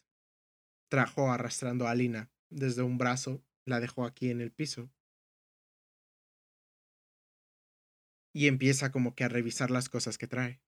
trajo 0.90 1.32
arrastrando 1.32 1.86
a 1.86 1.92
Alina 1.92 2.32
desde 2.50 2.82
un 2.82 2.98
brazo, 2.98 3.46
la 3.66 3.80
dejó 3.80 4.04
aquí 4.04 4.32
en 4.32 4.42
el 4.42 4.52
piso 4.52 4.90
y 8.34 8.48
empieza 8.48 8.92
como 8.92 9.14
que 9.14 9.26
a 9.26 9.30
revisar 9.30 9.70
las 9.70 9.88
cosas 9.88 10.18
que 10.18 10.26
trae. 10.26 10.60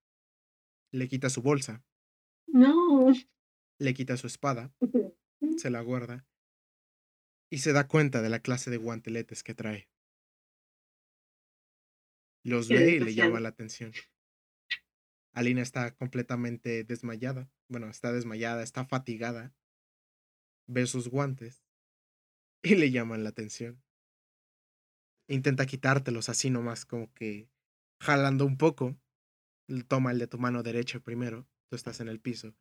Le 0.91 1.07
quita 1.07 1.31
su 1.31 1.41
bolsa, 1.41 1.83
No. 2.45 3.11
le 3.79 3.93
quita 3.95 4.17
su 4.17 4.27
espada, 4.27 4.71
se 5.57 5.71
la 5.71 5.81
guarda 5.81 6.27
y 7.49 7.57
se 7.57 7.73
da 7.73 7.87
cuenta 7.87 8.21
de 8.21 8.29
la 8.29 8.39
clase 8.39 8.69
de 8.69 8.77
guanteletes 8.77 9.41
que 9.41 9.55
trae. 9.55 9.89
Los 12.43 12.69
ve 12.69 12.95
y 12.95 12.99
le 12.99 13.13
llama 13.13 13.39
la 13.39 13.49
atención. 13.49 13.93
Alina 15.33 15.61
está 15.61 15.91
completamente 15.95 16.83
desmayada. 16.83 17.49
Bueno, 17.67 17.87
está 17.89 18.11
desmayada, 18.11 18.63
está 18.63 18.85
fatigada. 18.85 19.53
Ve 20.67 20.87
sus 20.87 21.07
guantes 21.07 21.63
y 22.63 22.75
le 22.75 22.91
llaman 22.91 23.23
la 23.23 23.29
atención. 23.29 23.81
Intenta 25.27 25.65
quitártelos 25.65 26.29
así 26.29 26.49
nomás, 26.49 26.85
como 26.85 27.13
que 27.13 27.49
jalando 27.99 28.45
un 28.45 28.57
poco. 28.57 28.97
Toma 29.87 30.11
el 30.11 30.19
de 30.19 30.27
tu 30.27 30.37
mano 30.37 30.63
derecha 30.63 30.99
primero. 30.99 31.47
Tú 31.69 31.75
estás 31.75 32.01
en 32.01 32.09
el 32.09 32.19
piso. 32.19 32.53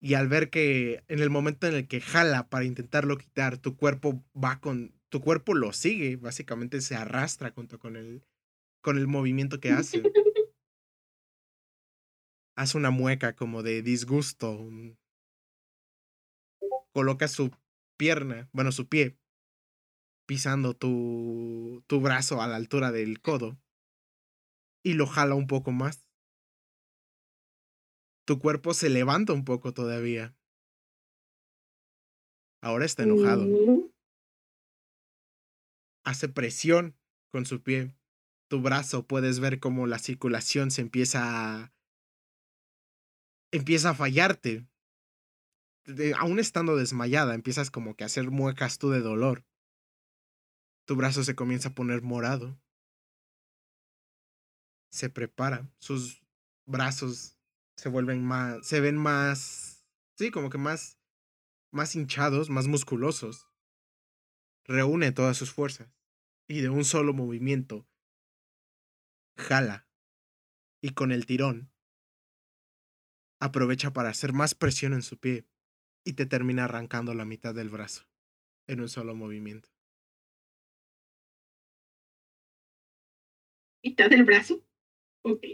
Y 0.00 0.14
al 0.14 0.28
ver 0.28 0.50
que 0.50 1.02
en 1.08 1.18
el 1.18 1.30
momento 1.30 1.66
en 1.66 1.74
el 1.74 1.88
que 1.88 2.00
jala 2.00 2.48
para 2.48 2.64
intentarlo 2.64 3.18
quitar, 3.18 3.58
tu 3.58 3.76
cuerpo 3.76 4.24
va 4.32 4.60
con. 4.60 4.94
Tu 5.08 5.20
cuerpo 5.20 5.54
lo 5.54 5.72
sigue, 5.72 6.16
básicamente 6.16 6.82
se 6.82 6.94
arrastra 6.94 7.50
junto 7.50 7.78
con 7.78 7.96
el, 7.96 8.22
con 8.88 8.96
el 8.96 9.06
movimiento 9.06 9.60
que 9.60 9.70
hace. 9.70 10.02
Hace 12.56 12.78
una 12.78 12.90
mueca 12.90 13.36
como 13.36 13.62
de 13.62 13.82
disgusto. 13.82 14.66
Coloca 16.94 17.28
su 17.28 17.50
pierna, 17.98 18.48
bueno, 18.54 18.72
su 18.72 18.88
pie, 18.88 19.18
pisando 20.26 20.72
tu, 20.72 21.84
tu 21.86 22.00
brazo 22.00 22.40
a 22.40 22.46
la 22.46 22.56
altura 22.56 22.90
del 22.90 23.20
codo. 23.20 23.60
Y 24.82 24.94
lo 24.94 25.06
jala 25.06 25.34
un 25.34 25.46
poco 25.46 25.70
más. 25.70 26.08
Tu 28.26 28.38
cuerpo 28.38 28.72
se 28.72 28.88
levanta 28.88 29.34
un 29.34 29.44
poco 29.44 29.74
todavía. 29.74 30.34
Ahora 32.62 32.86
está 32.86 33.02
enojado. 33.02 33.44
Mm, 33.44 33.90
Hace 36.06 36.30
presión 36.30 36.96
con 37.30 37.44
su 37.44 37.62
pie. 37.62 37.97
Tu 38.48 38.62
brazo 38.62 39.06
puedes 39.06 39.40
ver 39.40 39.60
cómo 39.60 39.86
la 39.86 39.98
circulación 39.98 40.70
se 40.70 40.80
empieza 40.80 41.20
a... 41.22 41.72
empieza 43.52 43.90
a 43.90 43.94
fallarte. 43.94 44.66
Aún 46.18 46.38
estando 46.38 46.76
desmayada, 46.76 47.34
empiezas 47.34 47.70
como 47.70 47.94
que 47.94 48.04
a 48.04 48.06
hacer 48.06 48.30
muecas 48.30 48.78
tú 48.78 48.90
de 48.90 49.00
dolor. 49.00 49.44
Tu 50.86 50.96
brazo 50.96 51.22
se 51.24 51.34
comienza 51.34 51.70
a 51.70 51.74
poner 51.74 52.00
morado. 52.00 52.58
Se 54.90 55.10
prepara. 55.10 55.70
Sus 55.78 56.22
brazos 56.66 57.38
se 57.76 57.90
vuelven 57.90 58.24
más. 58.24 58.66
se 58.66 58.80
ven 58.80 58.96
más. 58.96 59.86
Sí, 60.16 60.30
como 60.30 60.48
que 60.48 60.56
más. 60.56 60.98
más 61.70 61.94
hinchados, 61.94 62.48
más 62.48 62.66
musculosos. 62.66 63.46
Reúne 64.64 65.12
todas 65.12 65.36
sus 65.36 65.52
fuerzas. 65.52 65.88
Y 66.48 66.62
de 66.62 66.70
un 66.70 66.86
solo 66.86 67.12
movimiento. 67.12 67.86
Jala. 69.38 69.86
Y 70.82 70.90
con 70.90 71.12
el 71.12 71.26
tirón. 71.26 71.70
Aprovecha 73.40 73.92
para 73.92 74.10
hacer 74.10 74.32
más 74.32 74.54
presión 74.54 74.92
en 74.92 75.02
su 75.02 75.18
pie. 75.18 75.46
Y 76.04 76.14
te 76.14 76.26
termina 76.26 76.64
arrancando 76.64 77.14
la 77.14 77.24
mitad 77.24 77.54
del 77.54 77.70
brazo. 77.70 78.06
En 78.66 78.80
un 78.80 78.88
solo 78.88 79.14
movimiento. 79.14 79.70
¿Mitad 83.82 84.10
del 84.10 84.24
brazo? 84.24 84.62
Ok. 85.22 85.44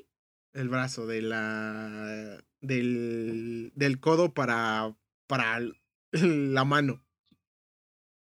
el 0.52 0.68
brazo 0.68 1.06
de 1.06 1.22
la 1.22 2.44
del, 2.60 3.72
del 3.74 4.00
codo 4.00 4.34
para 4.34 4.96
para 5.26 5.60
la 6.12 6.64
mano 6.64 7.04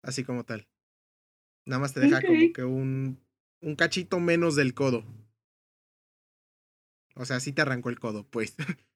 así 0.03 0.23
como 0.23 0.43
tal 0.43 0.67
nada 1.65 1.79
más 1.79 1.93
te 1.93 2.01
deja 2.01 2.21
como 2.21 2.53
que 2.53 2.63
un 2.63 3.19
un 3.61 3.75
cachito 3.75 4.19
menos 4.19 4.55
del 4.55 4.73
codo 4.73 5.05
o 7.17 7.25
sea 7.25 7.39
sí 7.39 7.51
te 7.51 7.61
arrancó 7.61 7.89
el 7.89 7.99
codo 7.99 8.25
pues 8.25 8.55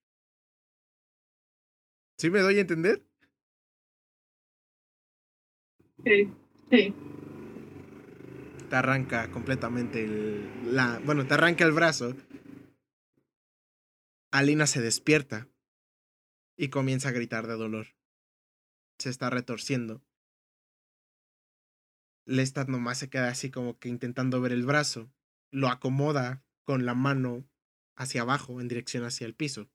¿Sí 2.17 2.29
me 2.29 2.41
doy 2.41 2.59
a 2.59 2.61
entender? 2.61 3.03
Ok. 5.97 6.07
Sí. 6.69 6.93
te 8.69 8.75
arranca 8.75 9.29
completamente 9.31 10.03
el, 10.03 10.75
la 10.75 10.99
bueno 11.03 11.27
te 11.27 11.33
arranca 11.33 11.65
el 11.65 11.73
brazo 11.73 12.15
Alina 14.31 14.65
se 14.67 14.81
despierta 14.81 15.49
y 16.57 16.69
comienza 16.69 17.09
a 17.09 17.11
gritar 17.11 17.47
de 17.47 17.55
dolor 17.55 17.87
se 18.99 19.09
está 19.09 19.29
retorciendo 19.29 20.01
Lestat 22.25 22.69
nomás 22.69 22.99
se 22.99 23.09
queda 23.09 23.29
así 23.29 23.49
como 23.51 23.77
que 23.79 23.89
intentando 23.89 24.39
ver 24.39 24.51
el 24.53 24.65
brazo 24.65 25.11
lo 25.51 25.67
acomoda 25.67 26.43
con 26.63 26.85
la 26.85 26.93
mano 26.93 27.43
hacia 27.95 28.21
abajo 28.21 28.61
en 28.61 28.67
dirección 28.67 29.03
hacia 29.03 29.25
el 29.25 29.35
piso 29.35 29.69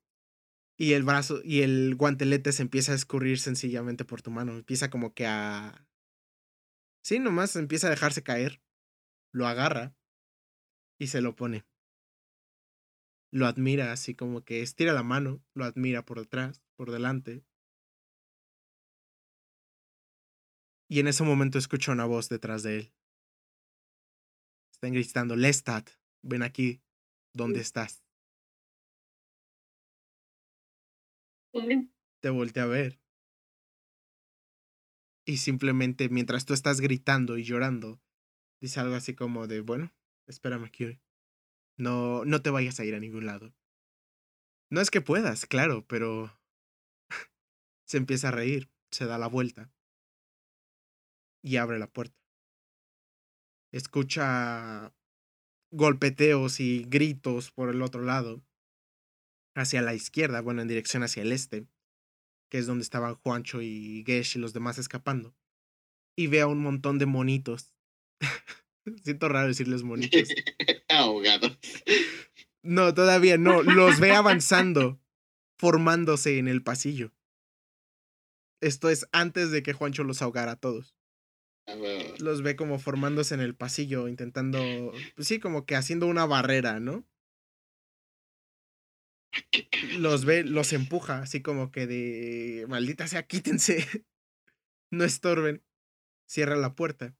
y 0.78 0.92
el 0.92 1.02
brazo 1.02 1.40
y 1.42 1.62
el 1.62 1.94
guantelete 1.94 2.52
se 2.52 2.62
empieza 2.62 2.92
a 2.92 2.96
escurrir 2.96 3.38
sencillamente 3.38 4.04
por 4.04 4.22
tu 4.22 4.30
mano 4.30 4.52
empieza 4.56 4.90
como 4.90 5.14
que 5.14 5.26
a 5.26 5.86
sí 7.02 7.18
nomás 7.18 7.56
empieza 7.56 7.86
a 7.86 7.90
dejarse 7.90 8.22
caer 8.22 8.60
lo 9.36 9.46
agarra 9.46 9.94
y 10.98 11.08
se 11.08 11.20
lo 11.20 11.36
pone. 11.36 11.66
Lo 13.30 13.46
admira 13.46 13.92
así 13.92 14.14
como 14.14 14.44
que 14.44 14.62
estira 14.62 14.92
la 14.92 15.02
mano, 15.02 15.44
lo 15.54 15.64
admira 15.64 16.04
por 16.04 16.20
detrás, 16.20 16.62
por 16.74 16.90
delante. 16.90 17.44
Y 20.88 21.00
en 21.00 21.08
ese 21.08 21.22
momento 21.22 21.58
escucha 21.58 21.92
una 21.92 22.06
voz 22.06 22.28
detrás 22.28 22.62
de 22.62 22.78
él. 22.78 22.94
Están 24.72 24.92
gritando, 24.92 25.36
Lestat, 25.36 25.90
ven 26.22 26.42
aquí, 26.42 26.80
¿dónde 27.34 27.60
estás? 27.60 28.05
Te 32.20 32.30
voltea 32.30 32.64
a 32.64 32.66
ver. 32.66 33.00
Y 35.24 35.38
simplemente 35.38 36.08
mientras 36.08 36.44
tú 36.46 36.54
estás 36.54 36.80
gritando 36.80 37.36
y 37.36 37.44
llorando, 37.44 38.00
dice 38.60 38.80
algo 38.80 38.94
así 38.94 39.14
como 39.14 39.46
de, 39.46 39.60
bueno, 39.60 39.92
espérame 40.26 40.64
aquí. 40.64 41.00
No, 41.76 42.24
no 42.24 42.42
te 42.42 42.50
vayas 42.50 42.78
a 42.78 42.84
ir 42.84 42.94
a 42.94 43.00
ningún 43.00 43.26
lado. 43.26 43.54
No 44.70 44.80
es 44.80 44.90
que 44.90 45.00
puedas, 45.00 45.46
claro, 45.46 45.86
pero 45.86 46.30
se 47.86 47.98
empieza 47.98 48.28
a 48.28 48.32
reír, 48.32 48.70
se 48.90 49.06
da 49.06 49.18
la 49.18 49.26
vuelta 49.26 49.72
y 51.42 51.56
abre 51.56 51.78
la 51.78 51.86
puerta. 51.86 52.16
Escucha 53.72 54.92
golpeteos 55.70 56.60
y 56.60 56.84
gritos 56.84 57.50
por 57.52 57.68
el 57.68 57.82
otro 57.82 58.02
lado, 58.02 58.42
hacia 59.56 59.82
la 59.82 59.94
izquierda, 59.94 60.40
bueno, 60.40 60.62
en 60.62 60.68
dirección 60.68 61.02
hacia 61.02 61.22
el 61.22 61.32
este, 61.32 61.66
que 62.50 62.58
es 62.58 62.66
donde 62.66 62.82
estaban 62.82 63.14
Juancho 63.14 63.62
y 63.62 64.04
Gesh 64.06 64.36
y 64.36 64.38
los 64.38 64.52
demás 64.52 64.78
escapando. 64.78 65.34
Y 66.16 66.28
ve 66.28 66.40
a 66.42 66.46
un 66.46 66.60
montón 66.60 66.98
de 66.98 67.06
monitos. 67.06 67.74
Siento 69.02 69.28
raro 69.28 69.48
decirles 69.48 69.82
monitos. 69.82 70.28
Ahogados. 70.88 71.58
No, 72.62 72.94
todavía 72.94 73.38
no. 73.38 73.62
Los 73.62 74.00
ve 74.00 74.12
avanzando, 74.12 75.00
formándose 75.58 76.38
en 76.38 76.48
el 76.48 76.62
pasillo. 76.62 77.12
Esto 78.60 78.88
es 78.88 79.06
antes 79.12 79.50
de 79.50 79.62
que 79.62 79.72
Juancho 79.72 80.04
los 80.04 80.22
ahogara 80.22 80.52
a 80.52 80.56
todos. 80.56 80.96
Ah. 81.66 81.74
Los 82.20 82.42
ve 82.42 82.56
como 82.56 82.78
formándose 82.78 83.34
en 83.34 83.40
el 83.40 83.54
pasillo, 83.54 84.08
intentando, 84.08 84.92
pues 85.14 85.28
sí, 85.28 85.40
como 85.40 85.66
que 85.66 85.76
haciendo 85.76 86.06
una 86.06 86.24
barrera, 86.24 86.80
¿no? 86.80 87.04
Los 89.98 90.24
ve, 90.24 90.44
los 90.44 90.72
empuja, 90.72 91.20
así 91.20 91.42
como 91.42 91.70
que 91.70 91.86
de, 91.86 92.66
maldita 92.68 93.06
sea, 93.06 93.22
quítense, 93.24 93.84
no 94.90 95.04
estorben. 95.04 95.62
Cierra 96.28 96.56
la 96.56 96.74
puerta. 96.74 97.16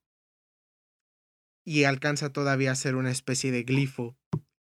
Y 1.65 1.85
alcanza 1.85 2.33
todavía 2.33 2.71
a 2.71 2.73
hacer 2.73 2.97
una 2.97 3.11
especie 3.11 3.53
de 3.53 3.63
glifo 3.63 4.17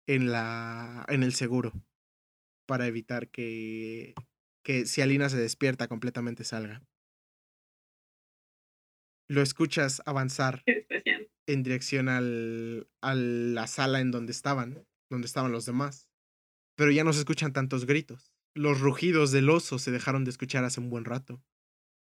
en 0.07 0.31
la, 0.31 1.05
en 1.09 1.23
el 1.23 1.33
seguro, 1.33 1.73
para 2.65 2.87
evitar 2.87 3.29
que, 3.29 4.13
que 4.63 4.85
si 4.85 5.01
Alina 5.01 5.29
se 5.29 5.37
despierta 5.37 5.87
completamente 5.87 6.43
salga. 6.43 6.81
Lo 9.29 9.41
escuchas 9.41 10.01
avanzar 10.05 10.63
en 11.47 11.63
dirección 11.63 12.09
al, 12.09 12.87
a 13.01 13.15
la 13.15 13.67
sala 13.67 13.99
en 13.99 14.11
donde 14.11 14.31
estaban, 14.31 14.85
donde 15.09 15.27
estaban 15.27 15.51
los 15.51 15.65
demás. 15.65 16.09
Pero 16.77 16.91
ya 16.91 17.03
no 17.03 17.13
se 17.13 17.19
escuchan 17.19 17.53
tantos 17.53 17.85
gritos. 17.85 18.31
Los 18.55 18.79
rugidos 18.81 19.31
del 19.31 19.49
oso 19.49 19.79
se 19.79 19.91
dejaron 19.91 20.23
de 20.25 20.31
escuchar 20.31 20.63
hace 20.63 20.79
un 20.79 20.89
buen 20.89 21.05
rato. 21.05 21.43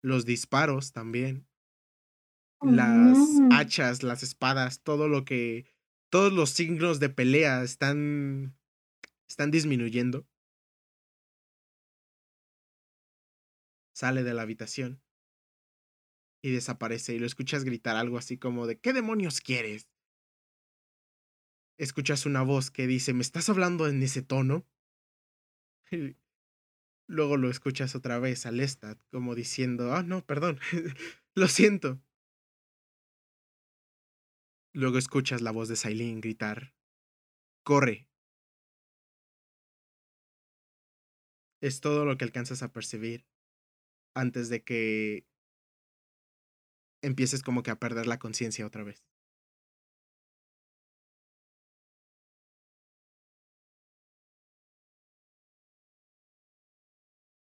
Los 0.03 0.25
disparos 0.27 0.93
también. 0.93 1.47
Las 2.63 3.19
Mm. 3.19 3.53
hachas, 3.53 4.03
las 4.03 4.23
espadas, 4.23 4.83
todo 4.83 5.09
lo 5.09 5.25
que. 5.25 5.67
Todos 6.11 6.33
los 6.33 6.51
signos 6.51 7.01
de 7.01 7.09
pelea 7.11 7.63
están. 7.63 8.57
están 9.29 9.51
disminuyendo. 9.51 10.27
Sale 13.97 14.25
de 14.25 14.35
la 14.35 14.43
habitación. 14.43 15.01
Y 16.43 16.51
desaparece. 16.51 17.15
Y 17.15 17.19
lo 17.19 17.27
escuchas 17.27 17.65
gritar 17.65 17.97
algo 17.97 18.19
así 18.19 18.37
como 18.37 18.67
de 18.67 18.79
¿Qué 18.79 18.93
demonios 18.93 19.41
quieres? 19.41 19.89
Escuchas 21.79 22.25
una 22.27 22.43
voz 22.43 22.71
que 22.71 22.87
dice 22.87 23.13
¿Me 23.15 23.23
estás 23.23 23.49
hablando 23.49 23.89
en 23.89 24.03
ese 24.03 24.23
tono? 24.23 24.67
Luego 27.07 27.37
lo 27.37 27.51
escuchas 27.51 27.95
otra 27.95 28.19
vez 28.19 28.47
al 28.47 28.57
Lestat, 28.57 28.99
como 29.11 29.35
diciendo, 29.35 29.93
ah, 29.93 30.03
no, 30.03 30.25
perdón, 30.25 30.59
lo 31.35 31.49
siento. 31.49 32.01
Luego 34.73 34.99
escuchas 34.99 35.41
la 35.41 35.53
voz 35.53 35.69
de 35.69 35.77
Sailin 35.77 36.21
gritar, 36.21 36.75
corre. 37.63 38.09
Es 41.61 41.81
todo 41.81 42.05
lo 42.05 42.17
que 42.17 42.25
alcanzas 42.25 42.63
a 42.63 42.73
percibir 42.73 43.27
antes 44.15 44.49
de 44.49 44.65
que 44.65 45.27
empieces 47.03 47.43
como 47.43 47.63
que 47.63 47.71
a 47.71 47.79
perder 47.79 48.07
la 48.07 48.19
conciencia 48.19 48.67
otra 48.67 48.83
vez. 48.83 49.14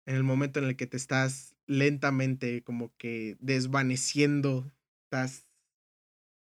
En 0.06 0.16
el 0.16 0.24
momento 0.24 0.60
en 0.60 0.66
el 0.66 0.76
que 0.76 0.88
te 0.88 0.98
estás 0.98 1.56
lentamente 1.66 2.62
como 2.63 2.94
que 2.98 3.38
desvaneciendo, 3.39 4.72
estás... 5.06 5.48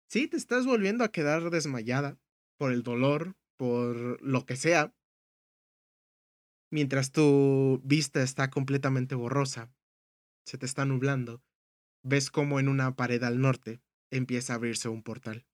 Sí, 0.07 0.27
te 0.27 0.37
estás 0.37 0.65
volviendo 0.65 1.03
a 1.03 1.11
quedar 1.11 1.49
desmayada 1.49 2.17
por 2.57 2.71
el 2.71 2.83
dolor, 2.83 3.35
por 3.57 4.21
lo 4.21 4.45
que 4.45 4.55
sea. 4.55 4.93
Mientras 6.71 7.11
tu 7.11 7.81
vista 7.83 8.21
está 8.21 8.49
completamente 8.49 9.15
borrosa, 9.15 9.71
se 10.45 10.57
te 10.57 10.65
está 10.65 10.85
nublando, 10.85 11.41
ves 12.03 12.29
como 12.29 12.59
en 12.59 12.67
una 12.67 12.95
pared 12.95 13.23
al 13.23 13.39
norte 13.39 13.81
empieza 14.11 14.53
a 14.53 14.55
abrirse 14.57 14.89
un 14.89 15.01
portal. 15.01 15.45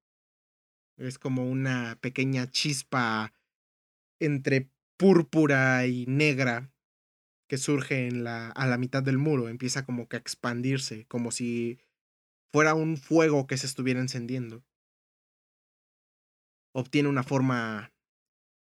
Es 0.98 1.18
como 1.18 1.50
una 1.50 1.98
pequeña 2.02 2.50
chispa 2.50 3.34
entre 4.20 4.70
púrpura 4.98 5.88
y 5.88 6.06
negra 6.06 6.71
que 7.52 7.58
surge 7.58 8.08
en 8.08 8.24
la, 8.24 8.50
a 8.50 8.66
la 8.66 8.78
mitad 8.78 9.04
del 9.04 9.18
muro, 9.18 9.50
empieza 9.50 9.84
como 9.84 10.08
que 10.08 10.16
a 10.16 10.20
expandirse, 10.20 11.06
como 11.08 11.32
si 11.32 11.82
fuera 12.54 12.76
un 12.76 12.96
fuego 12.96 13.46
que 13.46 13.58
se 13.58 13.66
estuviera 13.66 14.00
encendiendo. 14.00 14.64
Obtiene 16.74 17.10
una 17.10 17.24
forma 17.24 17.94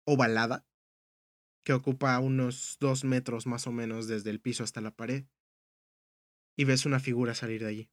ovalada 0.04 0.66
que 1.64 1.72
ocupa 1.72 2.18
unos 2.18 2.78
dos 2.80 3.04
metros 3.04 3.46
más 3.46 3.68
o 3.68 3.70
menos 3.70 4.08
desde 4.08 4.30
el 4.30 4.40
piso 4.40 4.64
hasta 4.64 4.80
la 4.80 4.90
pared. 4.90 5.24
Y 6.56 6.64
ves 6.64 6.84
una 6.84 6.98
figura 6.98 7.36
salir 7.36 7.60
de 7.60 7.68
allí. 7.68 7.90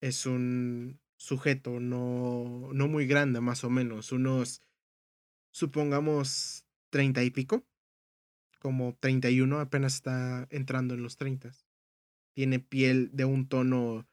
Es 0.00 0.26
un 0.26 1.00
sujeto 1.16 1.78
no, 1.78 2.70
no 2.72 2.88
muy 2.88 3.06
grande, 3.06 3.40
más 3.40 3.62
o 3.62 3.70
menos, 3.70 4.10
unos, 4.10 4.60
supongamos, 5.52 6.66
treinta 6.90 7.22
y 7.22 7.30
pico 7.30 7.64
como 8.62 8.94
31, 9.00 9.58
apenas 9.58 9.96
está 9.96 10.46
entrando 10.50 10.94
en 10.94 11.02
los 11.02 11.16
30. 11.16 11.50
Tiene 12.32 12.60
piel 12.60 13.10
de 13.12 13.24
un 13.24 13.48
tono 13.48 14.06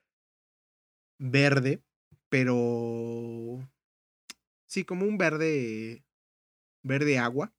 verde, 1.19 1.83
pero 2.29 3.59
sí, 4.65 4.83
como 4.85 5.05
un 5.05 5.19
verde 5.19 6.03
verde 6.83 7.19
agua. 7.19 7.53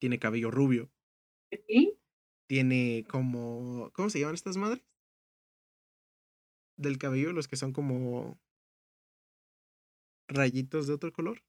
Tiene 0.00 0.18
cabello 0.18 0.50
rubio, 0.50 0.90
¿Sí? 1.66 1.96
tiene 2.48 3.04
como 3.08 3.90
¿cómo 3.92 4.10
se 4.10 4.18
llaman 4.18 4.34
estas 4.34 4.56
madres? 4.56 4.82
Del 6.76 6.98
cabello, 6.98 7.32
los 7.32 7.46
que 7.46 7.54
son 7.56 7.72
como 7.72 8.40
rayitos 10.28 10.86
de 10.86 10.94
otro 10.94 11.12
color. 11.12 11.42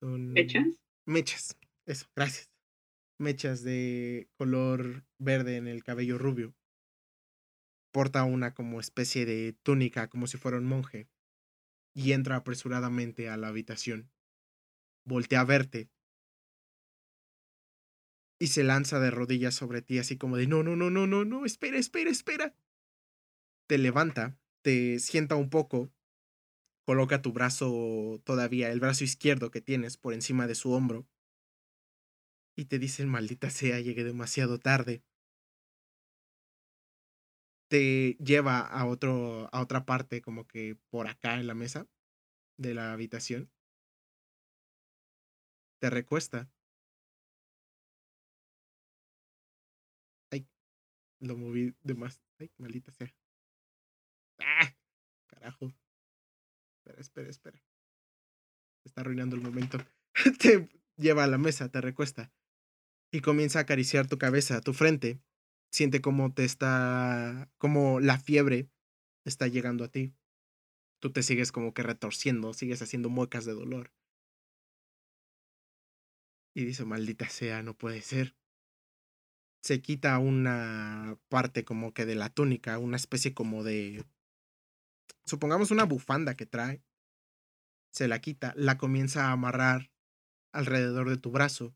Son 0.00 0.32
¿Fechas? 0.34 0.66
Mechas, 1.06 1.56
eso, 1.86 2.06
gracias. 2.14 2.50
Mechas 3.18 3.62
de 3.62 4.28
color 4.36 5.04
verde 5.18 5.56
en 5.56 5.66
el 5.68 5.84
cabello 5.84 6.18
rubio. 6.18 6.54
Porta 7.92 8.24
una 8.24 8.52
como 8.52 8.78
especie 8.80 9.24
de 9.24 9.54
túnica, 9.62 10.08
como 10.08 10.26
si 10.26 10.36
fuera 10.36 10.58
un 10.58 10.66
monje. 10.66 11.08
Y 11.94 12.12
entra 12.12 12.36
apresuradamente 12.36 13.30
a 13.30 13.38
la 13.38 13.48
habitación. 13.48 14.10
Voltea 15.06 15.40
a 15.40 15.44
verte. 15.44 15.88
Y 18.38 18.48
se 18.48 18.64
lanza 18.64 19.00
de 19.00 19.10
rodillas 19.10 19.54
sobre 19.54 19.80
ti, 19.80 19.98
así 19.98 20.18
como 20.18 20.36
de 20.36 20.46
no, 20.46 20.62
no, 20.62 20.76
no, 20.76 20.90
no, 20.90 21.06
no, 21.06 21.24
no, 21.24 21.46
espera, 21.46 21.78
espera, 21.78 22.10
espera. 22.10 22.54
Te 23.66 23.78
levanta, 23.78 24.38
te 24.62 24.98
sienta 24.98 25.36
un 25.36 25.48
poco, 25.48 25.90
coloca 26.86 27.20
tu 27.20 27.32
brazo 27.32 28.22
todavía, 28.24 28.70
el 28.70 28.80
brazo 28.80 29.04
izquierdo 29.04 29.50
que 29.50 29.60
tienes 29.60 29.96
por 29.96 30.14
encima 30.14 30.46
de 30.46 30.54
su 30.54 30.72
hombro. 30.72 31.06
Y 32.56 32.66
te 32.66 32.78
dicen, 32.78 33.08
maldita 33.08 33.50
sea, 33.50 33.80
llegué 33.80 34.04
demasiado 34.04 34.58
tarde. 34.58 35.02
Te 37.68 38.16
lleva 38.20 38.60
a 38.60 38.86
otro, 38.86 39.48
a 39.52 39.60
otra 39.60 39.84
parte, 39.84 40.22
como 40.22 40.46
que 40.46 40.76
por 40.90 41.08
acá 41.08 41.34
en 41.40 41.46
la 41.48 41.54
mesa 41.54 41.86
de 42.58 42.74
la 42.74 42.92
habitación. 42.92 43.50
Te 45.80 45.88
recuesta. 45.90 46.50
Ay, 50.30 50.46
lo 51.20 51.36
moví 51.36 51.74
de 51.82 51.94
más. 51.94 52.22
Ay, 52.40 52.50
maldita 52.58 52.92
sea. 52.92 53.12
Ah, 54.40 54.72
carajo. 55.28 55.72
Espera, 56.86 57.00
espera, 57.00 57.30
espera. 57.30 57.62
Está 58.84 59.00
arruinando 59.00 59.34
el 59.34 59.42
momento. 59.42 59.78
te 60.38 60.68
lleva 60.96 61.24
a 61.24 61.26
la 61.26 61.38
mesa, 61.38 61.68
te 61.68 61.80
recuesta. 61.80 62.32
Y 63.10 63.20
comienza 63.22 63.58
a 63.58 63.62
acariciar 63.62 64.06
tu 64.06 64.18
cabeza, 64.18 64.60
tu 64.60 64.72
frente. 64.72 65.20
Siente 65.72 66.00
cómo 66.00 66.32
te 66.32 66.44
está. 66.44 67.50
como 67.58 67.98
la 67.98 68.18
fiebre 68.20 68.70
está 69.24 69.48
llegando 69.48 69.82
a 69.82 69.88
ti. 69.88 70.14
Tú 71.00 71.12
te 71.12 71.24
sigues 71.24 71.50
como 71.50 71.74
que 71.74 71.82
retorciendo, 71.82 72.54
sigues 72.54 72.80
haciendo 72.82 73.08
muecas 73.08 73.44
de 73.44 73.52
dolor. 73.52 73.92
Y 76.54 76.64
dice, 76.64 76.84
maldita 76.84 77.28
sea, 77.28 77.62
no 77.62 77.76
puede 77.76 78.00
ser. 78.00 78.36
Se 79.62 79.82
quita 79.82 80.18
una 80.18 81.18
parte 81.28 81.64
como 81.64 81.92
que 81.92 82.06
de 82.06 82.14
la 82.14 82.30
túnica, 82.30 82.78
una 82.78 82.96
especie 82.96 83.34
como 83.34 83.64
de 83.64 84.04
supongamos 85.26 85.70
una 85.70 85.84
bufanda 85.84 86.34
que 86.36 86.46
trae, 86.46 86.82
se 87.92 88.08
la 88.08 88.20
quita, 88.20 88.52
la 88.56 88.78
comienza 88.78 89.26
a 89.26 89.32
amarrar 89.32 89.90
alrededor 90.52 91.08
de 91.08 91.16
tu 91.16 91.30
brazo 91.30 91.74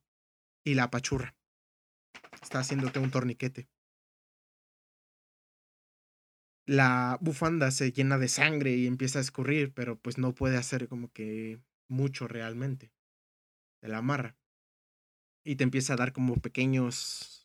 y 0.64 0.74
la 0.74 0.84
apachurra. 0.84 1.36
Está 2.42 2.60
haciéndote 2.60 2.98
un 2.98 3.10
torniquete. 3.10 3.68
La 6.66 7.18
bufanda 7.20 7.70
se 7.70 7.90
llena 7.90 8.18
de 8.18 8.28
sangre 8.28 8.72
y 8.76 8.86
empieza 8.86 9.18
a 9.18 9.22
escurrir, 9.22 9.72
pero 9.74 9.98
pues 9.98 10.18
no 10.18 10.34
puede 10.34 10.56
hacer 10.56 10.88
como 10.88 11.10
que 11.10 11.58
mucho 11.88 12.28
realmente. 12.28 12.92
Te 13.80 13.88
la 13.88 13.98
amarra. 13.98 14.36
Y 15.44 15.56
te 15.56 15.64
empieza 15.64 15.94
a 15.94 15.96
dar 15.96 16.12
como 16.12 16.36
pequeños 16.36 17.39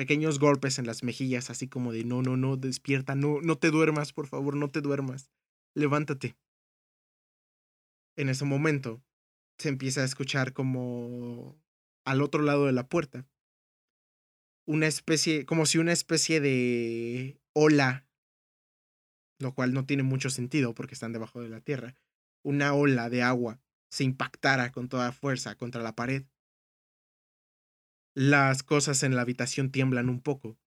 pequeños 0.00 0.38
golpes 0.38 0.78
en 0.78 0.86
las 0.86 1.02
mejillas, 1.02 1.50
así 1.50 1.68
como 1.68 1.92
de 1.92 2.04
no, 2.04 2.22
no, 2.22 2.34
no, 2.34 2.56
despierta, 2.56 3.14
no, 3.14 3.42
no 3.42 3.58
te 3.58 3.70
duermas, 3.70 4.14
por 4.14 4.26
favor, 4.26 4.56
no 4.56 4.70
te 4.70 4.80
duermas, 4.80 5.30
levántate. 5.74 6.38
En 8.16 8.30
ese 8.30 8.46
momento 8.46 9.02
se 9.58 9.68
empieza 9.68 10.00
a 10.00 10.06
escuchar 10.06 10.54
como 10.54 11.60
al 12.06 12.22
otro 12.22 12.42
lado 12.42 12.64
de 12.64 12.72
la 12.72 12.88
puerta 12.88 13.28
una 14.66 14.86
especie, 14.86 15.44
como 15.44 15.66
si 15.66 15.76
una 15.76 15.92
especie 15.92 16.40
de 16.40 17.38
ola, 17.52 18.06
lo 19.38 19.54
cual 19.54 19.74
no 19.74 19.84
tiene 19.84 20.02
mucho 20.02 20.30
sentido 20.30 20.72
porque 20.72 20.94
están 20.94 21.12
debajo 21.12 21.42
de 21.42 21.50
la 21.50 21.60
tierra, 21.60 21.94
una 22.42 22.72
ola 22.72 23.10
de 23.10 23.20
agua 23.20 23.60
se 23.90 24.04
impactara 24.04 24.72
con 24.72 24.88
toda 24.88 25.12
fuerza 25.12 25.56
contra 25.56 25.82
la 25.82 25.94
pared. 25.94 26.24
Las 28.14 28.64
cosas 28.64 29.04
en 29.04 29.14
la 29.14 29.22
habitación 29.22 29.70
tiemblan 29.70 30.08
un 30.08 30.20
poco. 30.20 30.58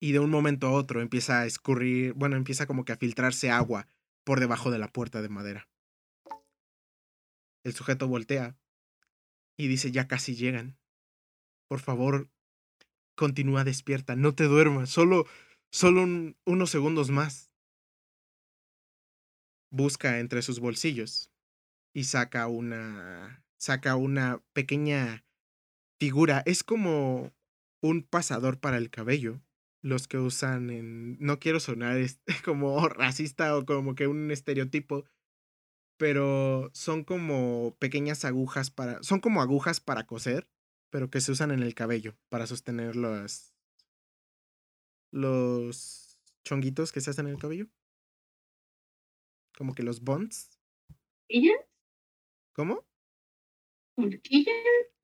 Y 0.00 0.12
de 0.12 0.20
un 0.20 0.30
momento 0.30 0.68
a 0.68 0.72
otro 0.72 1.00
empieza 1.00 1.40
a 1.40 1.46
escurrir, 1.46 2.12
bueno, 2.12 2.36
empieza 2.36 2.66
como 2.66 2.84
que 2.84 2.92
a 2.92 2.96
filtrarse 2.96 3.50
agua 3.50 3.88
por 4.24 4.38
debajo 4.38 4.70
de 4.70 4.78
la 4.78 4.92
puerta 4.92 5.22
de 5.22 5.28
madera. 5.28 5.68
El 7.64 7.74
sujeto 7.74 8.06
voltea 8.06 8.56
y 9.56 9.66
dice, 9.66 9.90
ya 9.90 10.06
casi 10.06 10.36
llegan. 10.36 10.78
Por 11.66 11.80
favor, 11.80 12.30
continúa 13.16 13.64
despierta, 13.64 14.14
no 14.14 14.34
te 14.34 14.44
duermas, 14.44 14.90
solo, 14.90 15.26
solo 15.72 16.34
unos 16.44 16.70
segundos 16.70 17.10
más. 17.10 17.50
Busca 19.70 20.20
entre 20.20 20.42
sus 20.42 20.60
bolsillos 20.60 21.32
y 21.92 22.04
saca 22.04 22.46
una, 22.46 23.44
saca 23.56 23.96
una 23.96 24.40
pequeña 24.52 25.24
figura. 25.98 26.42
Es 26.46 26.64
como 26.64 27.32
un 27.82 28.02
pasador 28.02 28.58
para 28.58 28.78
el 28.78 28.90
cabello. 28.90 29.40
Los 29.82 30.08
que 30.08 30.18
usan 30.18 30.70
en... 30.70 31.16
No 31.20 31.38
quiero 31.38 31.60
sonar 31.60 31.98
como 32.44 32.88
racista 32.88 33.56
o 33.56 33.64
como 33.64 33.94
que 33.94 34.06
un 34.06 34.30
estereotipo, 34.30 35.04
pero 35.96 36.70
son 36.74 37.04
como 37.04 37.76
pequeñas 37.78 38.24
agujas 38.24 38.70
para... 38.70 39.02
Son 39.02 39.20
como 39.20 39.40
agujas 39.40 39.80
para 39.80 40.06
coser, 40.06 40.48
pero 40.90 41.10
que 41.10 41.20
se 41.20 41.32
usan 41.32 41.50
en 41.50 41.62
el 41.62 41.74
cabello 41.74 42.16
para 42.28 42.46
sostener 42.46 42.96
los, 42.96 43.54
los 45.12 46.18
chonguitos 46.44 46.92
que 46.92 47.00
se 47.00 47.10
hacen 47.10 47.26
en 47.26 47.34
el 47.34 47.40
cabello. 47.40 47.68
Como 49.56 49.74
que 49.74 49.82
los 49.82 50.02
bonds. 50.02 50.58
¿Horquillas? 51.28 51.66
¿Cómo? 52.52 52.86
¿Horquillas? 53.96 54.54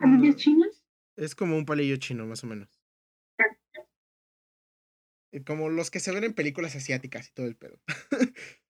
¿Horquillas 0.01 0.37
chinas? 0.37 0.84
Es 1.17 1.35
como 1.35 1.57
un 1.57 1.65
palillo 1.65 1.97
chino, 1.97 2.27
más 2.27 2.43
o 2.45 2.47
menos. 2.47 2.69
Como 5.47 5.69
los 5.69 5.91
que 5.91 6.01
se 6.01 6.13
ven 6.13 6.25
en 6.25 6.35
películas 6.35 6.77
asiáticas 6.77 7.29
y 7.29 7.33
todo 7.33 7.47
el 7.47 7.57
pedo. 7.57 7.81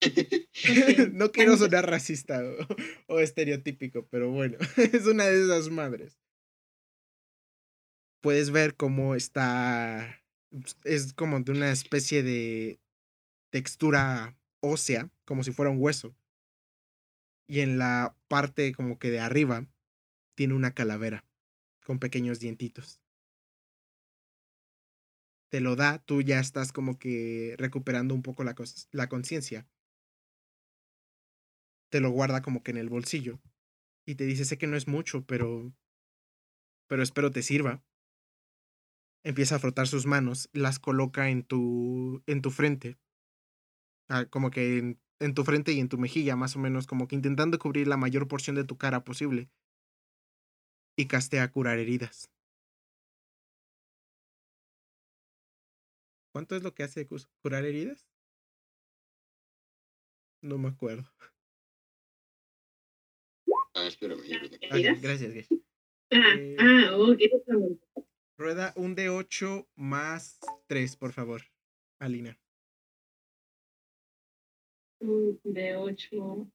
no 1.12 1.32
quiero 1.32 1.56
sonar 1.56 1.90
racista 1.90 2.40
o, 2.42 3.14
o, 3.14 3.20
estereotípico, 3.20 4.06
pero 4.08 4.30
bueno, 4.30 4.58
es 4.76 5.06
una 5.06 5.24
de 5.24 5.42
esas 5.42 5.70
madres. 5.70 6.18
Puedes 8.20 8.50
ver 8.50 8.76
cómo 8.76 9.14
está. 9.14 10.22
Es 10.84 11.12
como 11.12 11.40
de 11.40 11.52
una 11.52 11.70
especie 11.70 12.22
de 12.22 12.80
textura 13.50 14.36
ósea, 14.60 15.10
como 15.24 15.44
si 15.44 15.52
fuera 15.52 15.70
un 15.70 15.80
hueso. 15.80 16.14
Y 17.46 17.60
en 17.60 17.78
la 17.78 18.16
parte 18.28 18.72
como 18.72 18.98
que 18.98 19.10
de 19.10 19.20
arriba 19.20 19.66
tiene 20.34 20.54
una 20.54 20.74
calavera 20.74 21.27
con 21.88 21.98
pequeños 21.98 22.38
dientitos. 22.38 23.00
Te 25.50 25.62
lo 25.62 25.74
da, 25.74 26.04
tú 26.04 26.20
ya 26.20 26.38
estás 26.38 26.70
como 26.70 26.98
que 26.98 27.54
recuperando 27.56 28.14
un 28.14 28.20
poco 28.20 28.44
la, 28.44 28.54
la 28.92 29.08
conciencia. 29.08 29.66
Te 31.90 32.00
lo 32.00 32.10
guarda 32.10 32.42
como 32.42 32.62
que 32.62 32.72
en 32.72 32.76
el 32.76 32.90
bolsillo. 32.90 33.40
Y 34.06 34.16
te 34.16 34.24
dice, 34.24 34.44
sé 34.44 34.58
que 34.58 34.66
no 34.66 34.76
es 34.76 34.86
mucho, 34.86 35.24
pero... 35.24 35.72
Pero 36.88 37.02
espero 37.02 37.30
te 37.30 37.42
sirva. 37.42 37.82
Empieza 39.24 39.56
a 39.56 39.58
frotar 39.58 39.88
sus 39.88 40.04
manos, 40.04 40.50
las 40.52 40.78
coloca 40.78 41.30
en 41.30 41.42
tu, 41.42 42.22
en 42.26 42.42
tu 42.42 42.50
frente. 42.50 42.98
Ah, 44.10 44.26
como 44.26 44.50
que 44.50 44.76
en, 44.76 45.00
en 45.20 45.32
tu 45.32 45.42
frente 45.42 45.72
y 45.72 45.80
en 45.80 45.88
tu 45.88 45.96
mejilla, 45.96 46.36
más 46.36 46.54
o 46.54 46.58
menos, 46.58 46.86
como 46.86 47.08
que 47.08 47.16
intentando 47.16 47.58
cubrir 47.58 47.88
la 47.88 47.96
mayor 47.96 48.28
porción 48.28 48.56
de 48.56 48.64
tu 48.64 48.76
cara 48.76 49.04
posible 49.04 49.48
y 50.98 51.06
castea 51.06 51.52
curar 51.52 51.78
heridas. 51.78 52.28
¿Cuánto 56.32 56.56
es 56.56 56.64
lo 56.64 56.74
que 56.74 56.82
hace 56.82 57.06
curar 57.40 57.64
heridas? 57.64 58.08
No 60.42 60.58
me 60.58 60.68
acuerdo. 60.68 61.08
Ah, 63.74 63.86
espérame. 63.86 64.22
Ah, 64.70 64.78
gracias, 65.00 65.32
Gash. 65.32 65.46
Ah, 66.10 66.34
eh, 66.36 66.56
ah, 66.58 66.96
ok. 66.96 67.20
Rueda 68.36 68.72
un 68.76 68.96
D8 68.96 69.68
más 69.76 70.40
3, 70.66 70.96
por 70.96 71.12
favor, 71.12 71.42
Alina. 72.00 72.40
Un 75.00 75.40
D8 75.44 76.50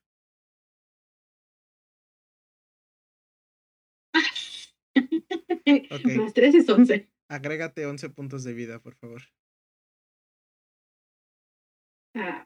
Más 6.17 6.33
3 6.33 6.55
es 6.55 6.69
11. 6.69 7.09
Agrégate 7.29 7.85
11 7.85 8.09
puntos 8.09 8.43
de 8.43 8.53
vida, 8.53 8.79
por 8.79 8.95
favor. 8.95 9.23
Ah. 12.15 12.45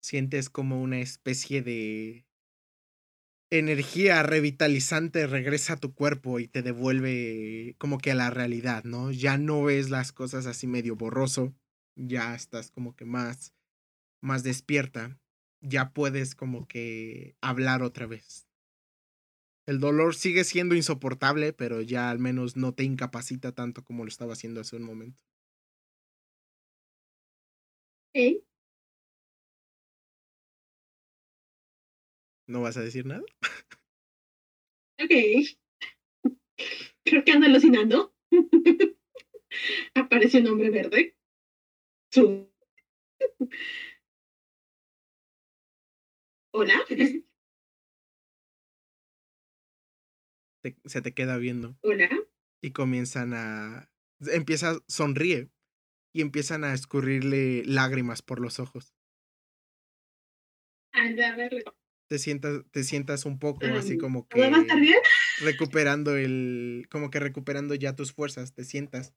Sientes 0.00 0.50
como 0.50 0.82
una 0.82 1.00
especie 1.00 1.62
de 1.62 2.26
energía 3.50 4.22
revitalizante 4.22 5.26
regresa 5.26 5.74
a 5.74 5.76
tu 5.76 5.94
cuerpo 5.94 6.40
y 6.40 6.48
te 6.48 6.62
devuelve 6.62 7.74
como 7.78 7.98
que 7.98 8.10
a 8.10 8.14
la 8.14 8.30
realidad, 8.30 8.84
¿no? 8.84 9.12
Ya 9.12 9.38
no 9.38 9.62
ves 9.62 9.90
las 9.90 10.12
cosas 10.12 10.46
así 10.46 10.66
medio 10.66 10.96
borroso, 10.96 11.54
ya 11.96 12.34
estás 12.34 12.70
como 12.70 12.96
que 12.96 13.04
más, 13.04 13.54
más 14.22 14.42
despierta, 14.42 15.18
ya 15.60 15.92
puedes 15.92 16.34
como 16.34 16.66
que 16.66 17.36
hablar 17.40 17.82
otra 17.82 18.06
vez. 18.06 18.46
El 19.66 19.78
dolor 19.80 20.14
sigue 20.14 20.44
siendo 20.44 20.74
insoportable, 20.74 21.52
pero 21.52 21.82
ya 21.82 22.10
al 22.10 22.18
menos 22.18 22.56
no 22.56 22.72
te 22.74 22.84
incapacita 22.84 23.52
tanto 23.52 23.82
como 23.84 24.04
lo 24.04 24.08
estaba 24.08 24.32
haciendo 24.34 24.60
hace 24.62 24.76
un 24.76 24.84
momento. 24.84 25.22
Ok. 28.14 28.44
¿No 32.46 32.62
vas 32.62 32.76
a 32.76 32.82
decir 32.82 33.06
nada? 33.06 33.22
Ok. 35.00 35.10
Creo 37.04 37.24
que 37.24 37.32
ando 37.32 37.46
alucinando. 37.46 38.14
Aparece 39.94 40.40
un 40.40 40.48
hombre 40.48 40.70
verde. 40.70 41.16
Su. 42.12 42.50
Hola. 46.52 46.74
Te- 50.64 50.78
se 50.86 51.02
te 51.02 51.12
queda 51.12 51.36
viendo. 51.36 51.76
Hola. 51.82 52.08
y 52.62 52.72
comienzan 52.72 53.34
a... 53.34 53.90
Empieza, 54.20 54.78
sonríe 54.88 55.50
y 56.14 56.22
empiezan 56.22 56.64
a 56.64 56.72
escurrirle 56.72 57.62
lágrimas 57.66 58.22
por 58.22 58.40
los 58.40 58.60
ojos. 58.60 58.94
Anda 60.92 61.28
a 61.32 61.36
verlo. 61.36 61.76
Te 62.08 62.18
sientas, 62.18 62.62
te 62.70 62.82
sientas 62.84 63.26
un 63.26 63.38
poco 63.38 63.66
así 63.76 63.94
Am, 63.94 63.98
como 63.98 64.26
¿Todo 64.28 64.50
va 64.50 64.56
a 64.58 64.60
estar 64.62 64.76
que 64.76 64.80
bien? 64.80 64.98
recuperando 65.44 66.16
el, 66.16 66.86
como 66.90 67.10
que 67.10 67.20
recuperando 67.20 67.74
ya 67.74 67.94
tus 67.94 68.12
fuerzas, 68.12 68.54
te 68.54 68.64
sientas. 68.64 69.14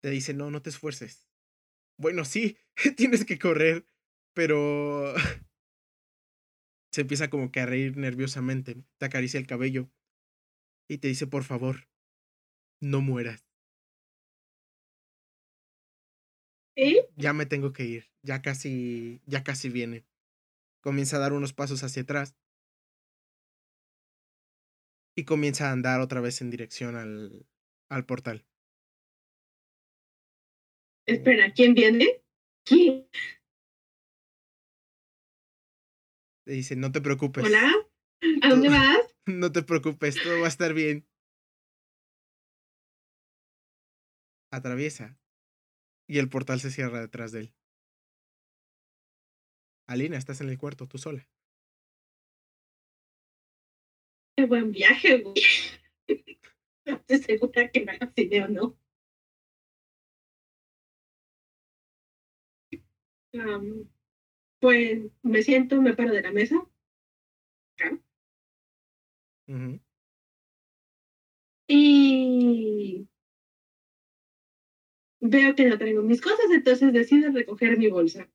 Te 0.00 0.10
dice, 0.10 0.34
no, 0.34 0.50
no 0.50 0.62
te 0.62 0.70
esfuerces. 0.70 1.28
Bueno, 1.98 2.24
sí, 2.24 2.58
tienes 2.96 3.24
que 3.24 3.38
correr, 3.38 3.86
pero 4.34 5.14
se 6.92 7.02
empieza 7.02 7.30
como 7.30 7.50
que 7.50 7.60
a 7.60 7.66
reír 7.66 7.96
nerviosamente, 7.96 8.84
te 8.98 9.06
acaricia 9.06 9.38
el 9.40 9.46
cabello 9.46 9.90
y 10.88 10.98
te 10.98 11.08
dice, 11.08 11.26
por 11.26 11.44
favor, 11.44 11.88
no 12.80 13.00
mueras. 13.00 13.44
¿Eh? 16.80 17.08
ya 17.16 17.32
me 17.32 17.44
tengo 17.44 17.72
que 17.72 17.84
ir, 17.84 18.04
ya 18.22 18.40
casi, 18.40 19.20
ya 19.26 19.42
casi 19.42 19.68
viene. 19.68 20.06
Comienza 20.80 21.16
a 21.16 21.18
dar 21.18 21.32
unos 21.32 21.52
pasos 21.52 21.82
hacia 21.82 22.02
atrás 22.02 22.36
y 25.16 25.24
comienza 25.24 25.68
a 25.68 25.72
andar 25.72 26.00
otra 26.00 26.20
vez 26.20 26.40
en 26.40 26.50
dirección 26.50 26.94
al, 26.94 27.44
al 27.90 28.06
portal. 28.06 28.46
Espera, 31.04 31.52
¿quién 31.52 31.74
viene? 31.74 32.22
¿Quién? 32.64 33.08
Le 36.46 36.54
dice, 36.54 36.76
no 36.76 36.92
te 36.92 37.00
preocupes. 37.00 37.44
Hola. 37.44 37.72
¿A 38.42 38.48
dónde 38.48 38.68
vas? 38.68 39.17
No 39.28 39.52
te 39.52 39.62
preocupes, 39.62 40.16
todo 40.22 40.40
va 40.40 40.46
a 40.46 40.48
estar 40.48 40.72
bien. 40.72 41.06
Atraviesa. 44.50 45.18
Y 46.06 46.18
el 46.18 46.30
portal 46.30 46.60
se 46.60 46.70
cierra 46.70 47.00
detrás 47.00 47.32
de 47.32 47.40
él. 47.40 47.54
Alina, 49.86 50.16
estás 50.16 50.40
en 50.40 50.48
el 50.48 50.58
cuarto, 50.58 50.86
tú 50.86 50.98
sola. 50.98 51.28
Qué 54.36 54.46
buen 54.46 54.72
viaje, 54.72 55.22
güey. 55.22 55.34
No 56.86 56.94
estoy 56.94 57.18
segura 57.18 57.70
que 57.70 57.84
me 57.84 57.92
haga 57.92 58.10
cine 58.16 58.44
o 58.44 58.48
no. 58.48 58.78
Pues 64.60 65.00
me 65.22 65.42
siento, 65.42 65.82
me 65.82 65.94
paro 65.94 66.12
de 66.12 66.22
la 66.22 66.32
mesa. 66.32 66.66
Ujú. 69.48 69.80
Y 71.68 73.08
veo 75.20 75.54
que 75.54 75.66
no 75.68 75.78
traigo 75.78 76.02
mis 76.02 76.20
cosas, 76.20 76.46
entonces 76.50 76.92
decido 76.92 77.30
recoger 77.32 77.78
mi 77.78 77.88
bolsa 77.88 78.30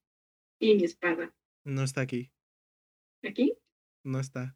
y 0.59 0.75
mi 0.75 0.83
espada. 0.83 1.33
No 1.65 1.83
está 1.83 2.01
aquí. 2.01 2.31
¿Aquí? 3.23 3.57
No 4.03 4.19
está. 4.19 4.55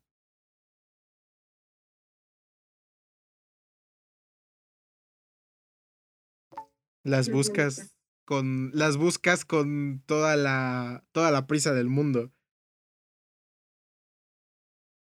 Las 7.04 7.30
No 7.30 7.38
buscas 7.38 7.96
con. 8.26 8.72
Las 8.74 8.98
buscas 8.98 9.46
con 9.46 10.04
toda 10.06 10.36
la. 10.36 11.06
toda 11.13 11.32
la 11.32 11.48
prisa 11.48 11.74
del 11.74 11.88
mundo. 11.88 12.34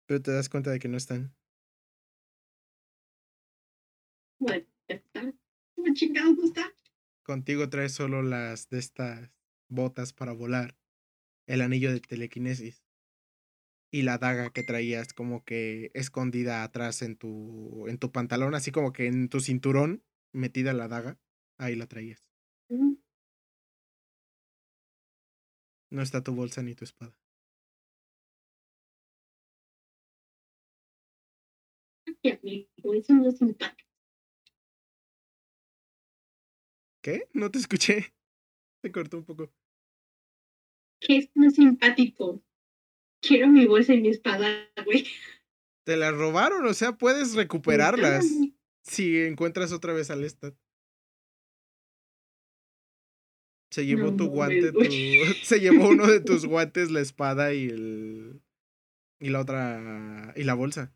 Pero 0.06 0.22
te 0.22 0.30
das 0.32 0.48
cuenta 0.48 0.70
de 0.70 0.78
que 0.78 0.88
no 0.88 0.96
están. 0.96 1.35
Bueno. 4.38 4.66
¿Cómo 5.74 5.94
chingados 5.94 6.36
no 6.36 6.44
está? 6.44 6.72
Contigo 7.22 7.68
traes 7.68 7.92
solo 7.92 8.22
las 8.22 8.68
de 8.68 8.78
estas 8.78 9.32
botas 9.68 10.12
para 10.12 10.32
volar, 10.32 10.76
el 11.46 11.60
anillo 11.60 11.92
de 11.92 12.00
telequinesis 12.00 12.86
y 13.90 14.02
la 14.02 14.18
daga 14.18 14.50
que 14.50 14.62
traías 14.62 15.12
como 15.12 15.44
que 15.44 15.90
escondida 15.94 16.62
atrás 16.62 17.02
en 17.02 17.16
tu 17.16 17.86
en 17.88 17.98
tu 17.98 18.12
pantalón, 18.12 18.54
así 18.54 18.70
como 18.70 18.92
que 18.92 19.06
en 19.06 19.28
tu 19.28 19.40
cinturón 19.40 20.04
metida 20.32 20.72
la 20.72 20.88
daga, 20.88 21.18
ahí 21.58 21.76
la 21.76 21.86
traías. 21.86 22.28
No 25.90 26.02
está 26.02 26.22
tu 26.22 26.34
bolsa 26.34 26.62
ni 26.62 26.74
tu 26.74 26.84
espada. 26.84 27.16
qué 32.22 32.32
amigo, 32.32 32.94
eso 32.94 33.14
no 33.14 33.28
es 33.28 33.38
simpático. 33.38 33.85
¿Qué? 37.06 37.28
No 37.34 37.52
te 37.52 37.60
escuché. 37.60 38.12
Se 38.82 38.90
cortó 38.90 39.18
un 39.18 39.24
poco. 39.24 39.52
¿Qué 41.00 41.18
es 41.18 41.30
no 41.36 41.48
simpático? 41.50 42.42
Quiero 43.22 43.46
mi 43.46 43.64
bolsa 43.64 43.94
y 43.94 44.00
mi 44.00 44.08
espada, 44.08 44.68
güey. 44.84 45.06
Te 45.84 45.96
las 45.96 46.12
robaron, 46.16 46.66
o 46.66 46.74
sea, 46.74 46.98
puedes 46.98 47.36
recuperarlas 47.36 48.26
si 48.82 49.18
encuentras 49.18 49.70
otra 49.70 49.92
vez 49.92 50.10
al 50.10 50.24
Estat. 50.24 50.56
Se 53.70 53.86
llevó 53.86 54.10
No 54.10 54.16
tu 54.16 54.26
guante, 54.26 54.72
tu... 54.72 54.80
se 55.44 55.60
llevó 55.60 55.90
uno 55.90 56.08
de 56.08 56.20
tus 56.20 56.44
guantes, 56.46 56.90
la 56.90 57.02
espada 57.02 57.54
y 57.54 57.68
el 57.68 58.42
y 59.20 59.28
la 59.28 59.42
otra 59.42 60.34
y 60.34 60.42
la 60.42 60.54
bolsa. 60.54 60.92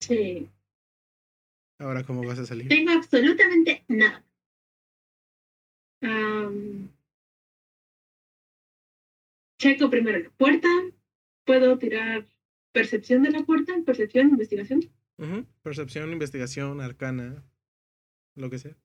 Sí. 0.00 0.48
Ahora 1.78 2.02
cómo 2.04 2.24
vas 2.26 2.38
a 2.38 2.46
salir? 2.46 2.68
Tengo 2.68 2.90
absolutamente 2.90 3.84
nada. 3.88 4.24
Checo 9.58 9.90
primero 9.90 10.18
la 10.18 10.30
puerta. 10.30 10.68
¿Puedo 11.44 11.78
tirar 11.78 12.26
percepción 12.72 13.22
de 13.22 13.30
la 13.30 13.42
puerta? 13.44 13.74
¿Percepción, 13.84 14.28
investigación? 14.28 14.80
Percepción, 15.62 16.12
investigación, 16.12 16.80
arcana, 16.80 17.44
lo 18.34 18.50
que 18.50 18.58
sea. 18.58 18.76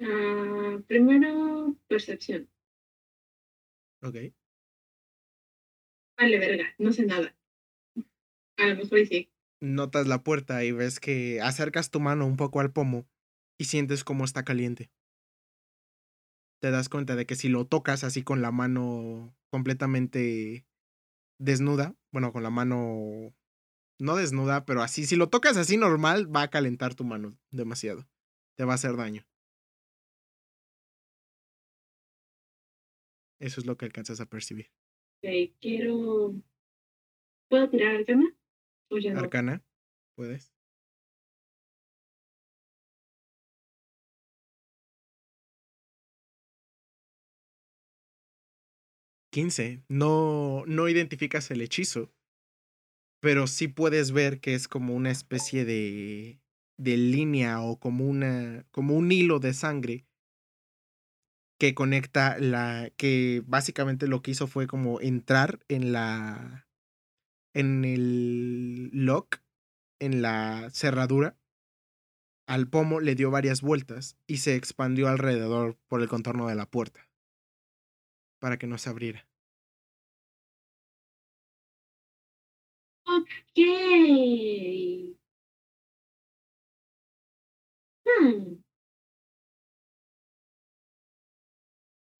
Ah, 0.00 0.78
primero, 0.86 1.74
percepción. 1.86 2.48
Ok. 4.02 4.16
Vale, 6.18 6.38
verga, 6.38 6.74
no 6.78 6.92
sé 6.92 7.06
nada. 7.06 7.34
A 8.56 8.66
lo 8.66 8.76
mejor 8.76 9.06
sí. 9.06 9.30
Notas 9.60 10.06
la 10.06 10.22
puerta 10.22 10.64
y 10.64 10.72
ves 10.72 11.00
que 11.00 11.40
acercas 11.40 11.90
tu 11.90 12.00
mano 12.00 12.26
un 12.26 12.36
poco 12.36 12.60
al 12.60 12.72
pomo 12.72 13.08
y 13.58 13.64
sientes 13.64 14.04
cómo 14.04 14.24
está 14.24 14.44
caliente. 14.44 14.90
Te 16.60 16.70
das 16.70 16.88
cuenta 16.88 17.16
de 17.16 17.26
que 17.26 17.34
si 17.34 17.48
lo 17.48 17.66
tocas 17.66 18.04
así 18.04 18.22
con 18.22 18.42
la 18.42 18.52
mano 18.52 19.36
completamente 19.50 20.66
desnuda, 21.38 21.96
bueno, 22.12 22.32
con 22.32 22.42
la 22.42 22.50
mano 22.50 23.34
no 24.00 24.16
desnuda, 24.16 24.64
pero 24.64 24.82
así, 24.82 25.06
si 25.06 25.16
lo 25.16 25.28
tocas 25.28 25.56
así 25.56 25.76
normal, 25.76 26.34
va 26.34 26.42
a 26.42 26.50
calentar 26.50 26.94
tu 26.94 27.04
mano 27.04 27.36
demasiado. 27.50 28.08
Te 28.56 28.64
va 28.64 28.72
a 28.72 28.74
hacer 28.76 28.96
daño. 28.96 29.26
Eso 33.40 33.60
es 33.60 33.66
lo 33.66 33.76
que 33.76 33.86
alcanzas 33.86 34.20
a 34.20 34.26
percibir. 34.26 34.70
Ok, 35.22 35.54
quiero. 35.60 36.34
¿Puedo 37.48 37.68
tirar 37.70 37.96
arcana? 37.96 38.26
O 38.26 38.37
Arcana, 39.14 39.62
puedes. 40.16 40.52
Quince. 49.30 49.82
No, 49.88 50.64
no 50.66 50.88
identificas 50.88 51.50
el 51.50 51.60
hechizo, 51.60 52.10
pero 53.20 53.46
sí 53.46 53.68
puedes 53.68 54.12
ver 54.12 54.40
que 54.40 54.54
es 54.54 54.68
como 54.68 54.94
una 54.94 55.10
especie 55.10 55.64
de, 55.64 56.40
de 56.78 56.96
línea 56.96 57.60
o 57.62 57.78
como, 57.78 58.06
una, 58.06 58.66
como 58.70 58.96
un 58.96 59.12
hilo 59.12 59.38
de 59.38 59.54
sangre 59.54 60.06
que 61.58 61.74
conecta 61.74 62.38
la, 62.38 62.90
que 62.96 63.42
básicamente 63.44 64.06
lo 64.06 64.22
que 64.22 64.30
hizo 64.30 64.46
fue 64.46 64.66
como 64.66 65.00
entrar 65.00 65.58
en 65.68 65.92
la, 65.92 66.67
en 67.54 67.84
el 67.84 68.90
lock, 68.92 69.40
en 70.00 70.22
la 70.22 70.70
cerradura, 70.72 71.36
al 72.48 72.68
pomo 72.68 72.98
le 72.98 73.14
dio 73.14 73.30
varias 73.30 73.60
vueltas 73.60 74.16
y 74.26 74.38
se 74.38 74.56
expandió 74.56 75.08
alrededor 75.08 75.76
por 75.86 76.02
el 76.02 76.08
contorno 76.08 76.48
de 76.48 76.56
la 76.56 76.66
puerta 76.66 77.08
para 78.42 78.58
que 78.58 78.66
no 78.66 78.78
se 78.78 78.90
abriera. 78.90 79.26
Ok. 83.06 83.58
Hmm. 88.06 88.58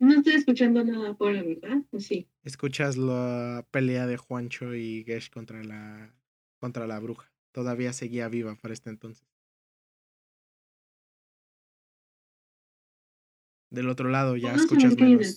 No 0.01 0.15
estoy 0.15 0.35
escuchando 0.35 0.85
nada 0.85 1.11
afuera, 1.11 1.43
¿verdad? 1.43 1.83
¿O 1.91 1.99
sí? 1.99 2.29
Escuchas 2.45 2.97
la 2.97 3.67
pelea 3.71 4.07
de 4.07 4.17
Juancho 4.17 4.75
y 4.75 5.05
Gesh 5.05 5.31
contra 5.31 5.63
la 5.65 6.15
contra 6.61 6.87
la 6.87 6.99
bruja. 7.01 7.33
Todavía 7.53 7.93
seguía 7.93 8.29
viva 8.29 8.55
para 8.57 8.75
este 8.75 8.91
entonces. 8.91 9.27
Del 13.71 13.89
otro 13.89 14.09
lado 14.09 14.37
ya 14.37 14.55
¿Todos 14.55 14.57
en 14.57 14.65
escuchas 14.65 14.97
menos. 14.97 15.37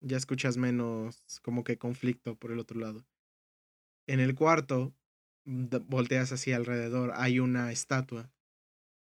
Ya 0.00 0.16
escuchas 0.16 0.56
menos 0.56 1.40
como 1.42 1.62
que 1.64 1.78
conflicto 1.78 2.36
por 2.36 2.52
el 2.52 2.58
otro 2.58 2.80
lado. 2.80 3.04
En 4.06 4.20
el 4.20 4.34
cuarto, 4.34 4.94
volteas 5.44 6.32
hacia 6.32 6.56
alrededor, 6.56 7.12
hay 7.14 7.38
una 7.38 7.72
estatua 7.72 8.30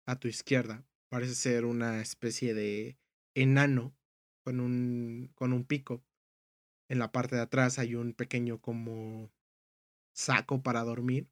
a 0.05 0.19
tu 0.19 0.27
izquierda. 0.27 0.85
Parece 1.09 1.35
ser 1.35 1.65
una 1.65 2.01
especie 2.01 2.53
de 2.53 2.97
enano 3.35 3.95
con 4.43 4.59
un, 4.59 5.31
con 5.35 5.53
un 5.53 5.65
pico. 5.65 6.03
En 6.89 6.99
la 6.99 7.11
parte 7.11 7.35
de 7.35 7.41
atrás 7.43 7.79
hay 7.79 7.95
un 7.95 8.13
pequeño 8.13 8.59
como 8.61 9.31
saco 10.13 10.63
para 10.63 10.83
dormir. 10.83 11.29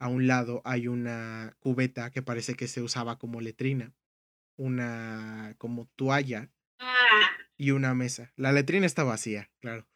A 0.00 0.08
un 0.08 0.26
lado 0.26 0.62
hay 0.64 0.88
una 0.88 1.56
cubeta 1.60 2.10
que 2.10 2.22
parece 2.22 2.54
que 2.54 2.68
se 2.68 2.82
usaba 2.82 3.18
como 3.18 3.40
letrina. 3.40 3.94
Una 4.56 5.54
como 5.58 5.88
toalla 5.96 6.50
Ah, 6.78 7.30
y 7.56 7.70
una 7.70 7.94
mesa. 7.94 8.32
La 8.36 8.52
letrina 8.52 8.86
está 8.86 9.04
vacía, 9.04 9.50
claro. 9.60 9.86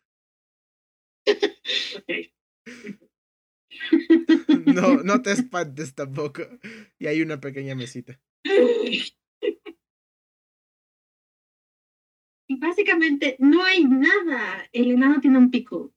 No, 4.67 5.03
no 5.03 5.23
te 5.23 5.33
espantes 5.33 5.95
tampoco. 5.95 6.43
Y 6.99 7.07
hay 7.07 7.23
una 7.23 7.41
pequeña 7.41 7.75
mesita. 7.75 8.21
Básicamente 12.59 13.37
no 13.39 13.65
hay 13.65 13.85
nada. 13.85 14.69
El 14.73 14.91
enano 14.91 15.21
tiene 15.21 15.39
un 15.39 15.51
pico. 15.51 15.93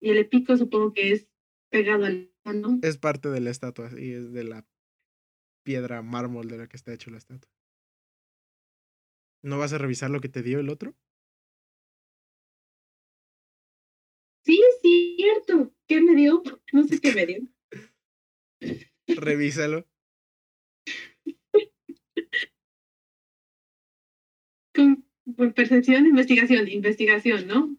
Y 0.00 0.10
el 0.10 0.28
pico 0.28 0.56
supongo 0.56 0.92
que 0.92 1.12
es 1.12 1.28
pegado 1.70 2.06
al 2.06 2.32
enano. 2.44 2.78
Es 2.82 2.98
parte 2.98 3.28
de 3.28 3.40
la 3.40 3.50
estatua 3.50 3.90
y 3.98 4.12
es 4.12 4.32
de 4.32 4.44
la 4.44 4.66
piedra 5.64 6.02
mármol 6.02 6.48
de 6.48 6.58
la 6.58 6.66
que 6.66 6.76
está 6.76 6.92
hecho 6.92 7.10
la 7.10 7.18
estatua. 7.18 7.50
¿No 9.42 9.58
vas 9.58 9.72
a 9.72 9.78
revisar 9.78 10.10
lo 10.10 10.20
que 10.20 10.28
te 10.28 10.42
dio 10.42 10.60
el 10.60 10.68
otro? 10.68 10.94
Sí, 14.44 14.60
es 14.60 14.80
cierto. 14.80 15.74
¿Qué 15.86 16.00
me 16.00 16.14
dio? 16.14 16.42
No 16.72 16.84
sé 16.84 17.00
qué 17.00 17.12
me 17.12 17.26
dio. 17.26 17.48
Revísalo. 19.06 19.86
Con 25.38 25.52
percepción, 25.52 26.04
investigación, 26.04 26.66
investigación, 26.66 27.46
¿no? 27.46 27.76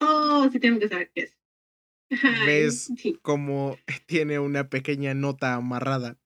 Oh, 0.00 0.48
sí 0.52 0.60
tengo 0.60 0.78
que 0.78 0.86
saber 0.86 1.10
qué 1.12 1.22
es. 1.22 1.36
¿Ves? 2.46 2.92
Sí. 2.96 3.18
Como 3.20 3.76
tiene 4.06 4.38
una 4.38 4.70
pequeña 4.70 5.12
nota 5.12 5.54
amarrada 5.54 6.20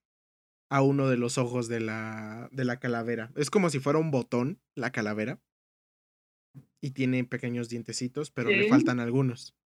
a 0.69 0.83
uno 0.83 1.09
de 1.09 1.17
los 1.17 1.39
ojos 1.39 1.69
de 1.69 1.81
la, 1.81 2.51
de 2.53 2.67
la 2.67 2.79
calavera. 2.81 3.33
Es 3.35 3.49
como 3.49 3.71
si 3.71 3.79
fuera 3.79 3.99
un 3.99 4.11
botón, 4.11 4.61
la 4.75 4.93
calavera. 4.93 5.41
Y 6.83 6.91
tiene 6.91 7.25
pequeños 7.25 7.71
dientecitos, 7.71 8.31
pero 8.31 8.51
le 8.51 8.69
faltan 8.69 9.01
algunos. 9.01 9.57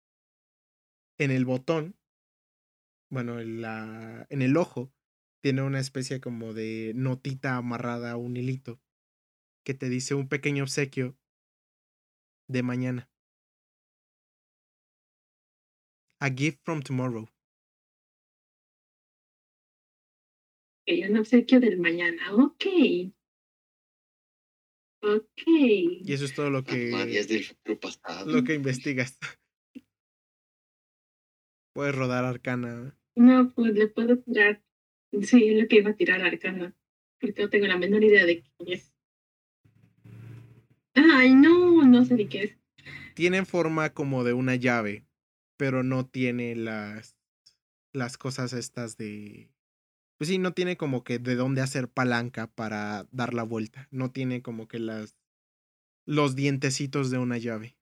En 1.18 1.32
el 1.32 1.44
botón, 1.44 1.96
bueno, 3.10 3.40
en, 3.40 3.60
la, 3.60 4.26
en 4.30 4.42
el 4.42 4.56
ojo, 4.56 4.92
tiene 5.42 5.62
una 5.62 5.80
especie 5.80 6.20
como 6.20 6.54
de 6.54 6.92
notita 6.94 7.56
amarrada 7.56 8.12
a 8.12 8.16
un 8.16 8.36
hilito 8.36 8.80
que 9.64 9.74
te 9.74 9.88
dice 9.88 10.14
un 10.14 10.28
pequeño 10.28 10.62
obsequio 10.62 11.16
de 12.48 12.62
mañana. 12.62 13.10
A 16.20 16.30
gift 16.30 16.60
from 16.64 16.80
tomorrow. 16.82 17.28
Ok, 20.86 21.10
un 21.10 21.18
obsequio 21.18 21.60
del 21.60 21.78
mañana. 21.78 22.34
Ok. 22.34 22.64
Ok. 25.02 25.42
Y 25.46 26.12
eso 26.12 26.24
es 26.24 26.34
todo 26.34 26.50
lo 26.50 26.64
que, 26.64 26.76
del 26.76 27.44
futuro 27.44 27.80
pasado. 27.80 28.30
lo 28.30 28.44
que 28.44 28.54
investigas. 28.54 29.18
Puedes 31.74 31.94
rodar 31.94 32.24
arcana. 32.24 32.96
No, 33.16 33.52
pues 33.54 33.74
le 33.74 33.88
puedo 33.88 34.18
tirar. 34.18 34.62
Sí, 35.22 35.50
lo 35.50 35.68
que 35.68 35.76
iba 35.76 35.90
a 35.90 35.96
tirar 35.96 36.22
Arcana. 36.22 36.74
Porque 37.20 37.42
no 37.42 37.50
tengo 37.50 37.66
la 37.66 37.76
menor 37.76 38.02
idea 38.02 38.24
de 38.24 38.42
quién 38.42 38.72
es. 38.72 38.92
Ay, 40.94 41.34
no, 41.34 41.84
no 41.84 42.04
sé 42.04 42.14
ni 42.14 42.26
qué 42.26 42.42
es. 42.44 42.58
Tiene 43.14 43.44
forma 43.44 43.90
como 43.90 44.24
de 44.24 44.32
una 44.32 44.56
llave, 44.56 45.04
pero 45.56 45.82
no 45.82 46.06
tiene 46.06 46.56
las, 46.56 47.16
las 47.92 48.18
cosas 48.18 48.52
estas 48.52 48.96
de... 48.96 49.50
Pues 50.16 50.28
sí, 50.28 50.38
no 50.38 50.52
tiene 50.52 50.76
como 50.76 51.02
que 51.02 51.18
de 51.18 51.34
dónde 51.34 51.60
hacer 51.60 51.88
palanca 51.88 52.48
para 52.48 53.08
dar 53.10 53.34
la 53.34 53.42
vuelta. 53.42 53.88
No 53.90 54.10
tiene 54.10 54.42
como 54.42 54.68
que 54.68 54.78
las... 54.78 55.16
los 56.06 56.36
dientecitos 56.36 57.10
de 57.10 57.18
una 57.18 57.38
llave. 57.38 57.76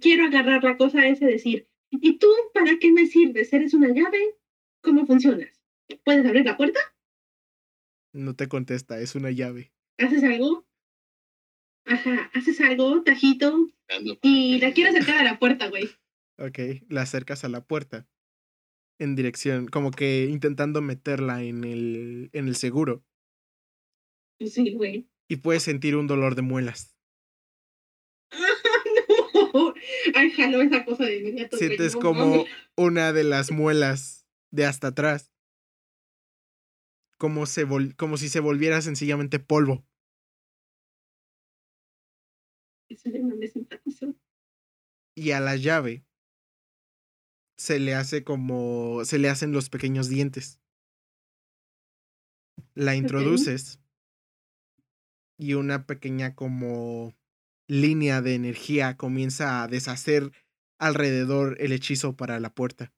Quiero 0.00 0.24
agarrar 0.26 0.64
la 0.64 0.76
cosa 0.76 1.06
esa 1.06 1.28
y 1.28 1.32
decir, 1.32 1.68
¿y 1.90 2.18
tú 2.18 2.28
para 2.54 2.78
qué 2.78 2.92
me 2.92 3.06
sirves? 3.06 3.52
¿Eres 3.52 3.74
una 3.74 3.88
llave? 3.88 4.36
¿Cómo 4.82 5.06
funcionas? 5.06 5.60
¿Puedes 6.04 6.26
abrir 6.26 6.44
la 6.44 6.56
puerta? 6.56 6.80
No 8.12 8.34
te 8.34 8.48
contesta, 8.48 9.00
es 9.00 9.14
una 9.14 9.30
llave. 9.30 9.72
¿Haces 9.98 10.22
algo? 10.24 10.66
Ajá, 11.84 12.30
haces 12.34 12.60
algo, 12.60 13.02
tajito, 13.02 13.68
y 14.22 14.60
la 14.60 14.72
quiero 14.72 14.90
acercar 14.90 15.18
a 15.18 15.24
la 15.24 15.38
puerta, 15.38 15.68
güey. 15.68 15.90
Ok, 16.38 16.58
la 16.88 17.02
acercas 17.02 17.44
a 17.44 17.48
la 17.48 17.64
puerta. 17.64 18.08
En 18.98 19.16
dirección, 19.16 19.66
como 19.66 19.90
que 19.90 20.28
intentando 20.30 20.80
meterla 20.80 21.42
en 21.42 21.64
el, 21.64 22.30
en 22.32 22.48
el 22.48 22.56
seguro. 22.56 23.04
Sí, 24.38 24.74
güey. 24.74 25.08
Y 25.28 25.36
puedes 25.36 25.62
sentir 25.62 25.96
un 25.96 26.06
dolor 26.06 26.34
de 26.34 26.42
muelas. 26.42 26.96
no. 29.54 29.74
Ay, 30.14 30.30
jaló 30.32 30.62
esa 30.62 30.84
cosa 30.84 31.04
de 31.04 31.18
inmediato. 31.18 31.56
Sientes 31.56 31.96
como 31.96 32.44
una 32.76 33.12
de 33.12 33.24
las 33.24 33.50
muelas 33.50 34.26
de 34.50 34.66
hasta 34.66 34.88
atrás. 34.88 35.32
Como, 37.18 37.46
se 37.46 37.66
vol- 37.66 37.94
como 37.96 38.16
si 38.16 38.28
se 38.28 38.40
volviera 38.40 38.80
sencillamente 38.82 39.38
polvo. 39.38 39.84
Eso. 42.88 44.14
Y 45.14 45.30
a 45.30 45.40
la 45.40 45.56
llave 45.56 46.04
se 47.56 47.78
le 47.78 47.94
hace 47.94 48.24
como. 48.24 49.04
se 49.04 49.18
le 49.18 49.28
hacen 49.28 49.52
los 49.52 49.70
pequeños 49.70 50.08
dientes. 50.08 50.60
La 52.74 52.96
introduces. 52.96 53.78
Y 55.38 55.54
una 55.54 55.86
pequeña 55.86 56.34
como 56.34 57.14
línea 57.72 58.20
de 58.20 58.34
energía 58.34 58.98
comienza 58.98 59.62
a 59.62 59.66
deshacer 59.66 60.30
alrededor 60.78 61.56
el 61.58 61.72
hechizo 61.72 62.16
para 62.16 62.38
la 62.38 62.52
puerta. 62.54 62.92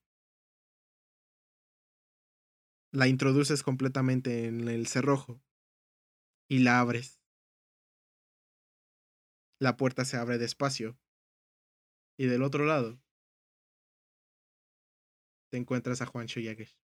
La 2.91 3.07
introduces 3.07 3.63
completamente 3.63 4.47
en 4.47 4.67
el 4.67 4.87
cerrojo 4.87 5.41
y 6.49 6.59
la 6.59 6.81
abres. 6.81 7.21
La 9.61 9.77
puerta 9.77 10.03
se 10.03 10.17
abre 10.17 10.37
despacio 10.37 10.97
y 12.17 12.25
del 12.25 12.43
otro 12.43 12.65
lado 12.65 12.99
te 15.51 15.57
encuentras 15.57 16.01
a 16.01 16.05
Juancho 16.05 16.41
Yagues. 16.41 16.77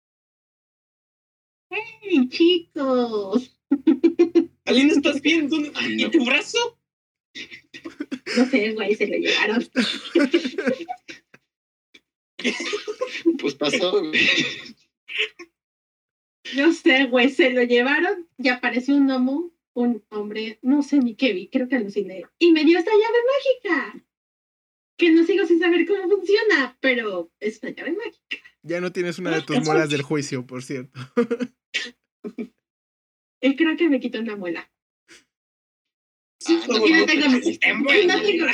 ¡Hey, 1.72 2.30
chicos! 2.30 3.60
Alina, 4.66 4.94
¿estás 4.94 5.22
bien? 5.22 5.50
¿Dónde- 5.50 5.72
¿Y 5.98 6.12
tu 6.12 6.24
brazo? 6.24 6.79
No 8.38 8.46
sé, 8.46 8.74
güey, 8.74 8.96
se 8.96 9.08
lo 9.08 9.18
llevaron. 9.18 9.66
Pues 13.38 13.56
pasó, 13.56 14.00
güey. 14.00 14.18
No 16.56 16.72
sé, 16.72 17.06
güey, 17.06 17.30
se 17.30 17.50
lo 17.50 17.64
llevaron 17.64 18.30
y 18.38 18.48
apareció 18.48 18.96
un 18.96 19.08
gnomo, 19.08 19.52
un 19.74 20.06
hombre, 20.10 20.58
no 20.62 20.82
sé 20.82 21.00
ni 21.00 21.16
qué 21.16 21.34
vi, 21.34 21.50
creo 21.50 21.68
que 21.68 21.76
aluciné. 21.76 22.24
Y 22.40 22.54
me 22.54 22.64
dio 22.64 22.80
esta 22.80 22.92
llave 22.92 23.18
mágica. 23.36 24.06
Que 24.98 25.12
no 25.12 25.26
sigo 25.26 25.46
sin 25.46 25.60
saber 25.60 25.86
cómo 25.86 26.10
funciona, 26.10 26.78
pero 26.80 27.30
es 27.42 27.60
una 27.62 27.74
llave 27.74 27.92
mágica. 27.92 28.38
Ya 28.64 28.80
no 28.80 28.94
tienes 28.94 29.20
una 29.20 29.36
de 29.36 29.42
tus 29.42 29.60
muelas 29.66 29.90
del 29.90 30.02
juicio, 30.02 30.48
por 30.48 30.64
cierto. 30.64 30.98
Y 33.42 33.56
creo 33.56 33.78
que 33.78 33.90
me 33.90 34.00
quitó 34.00 34.20
una 34.20 34.36
muela. 34.36 34.70
Ah, 36.52 36.66
no 36.68 37.06
tengo 37.06 37.26
pues, 37.26 37.46
mis, 37.46 37.60
no 38.08 38.22
tengo, 38.22 38.46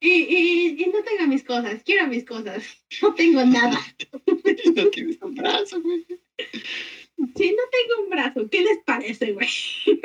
y, 0.00 0.10
y, 0.10 0.82
y 0.82 0.86
no 0.86 1.02
tengo 1.04 1.26
mis 1.28 1.44
cosas, 1.44 1.82
quiero 1.84 2.06
mis 2.08 2.24
cosas. 2.24 2.64
No 3.02 3.14
tengo 3.14 3.44
nada. 3.44 3.78
No 4.76 4.88
tienes 4.90 5.18
un 5.22 5.34
brazo, 5.34 5.80
güey. 5.80 6.06
Sí, 6.38 7.56
no 7.56 7.62
tengo 7.70 8.02
un 8.02 8.10
brazo. 8.10 8.48
¿Qué 8.50 8.62
les 8.62 8.78
parece, 8.84 9.32
güey? 9.32 9.48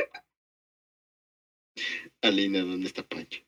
Alina, 2.22 2.60
¿dónde 2.62 2.88
está 2.88 3.04
Pancho? 3.08 3.42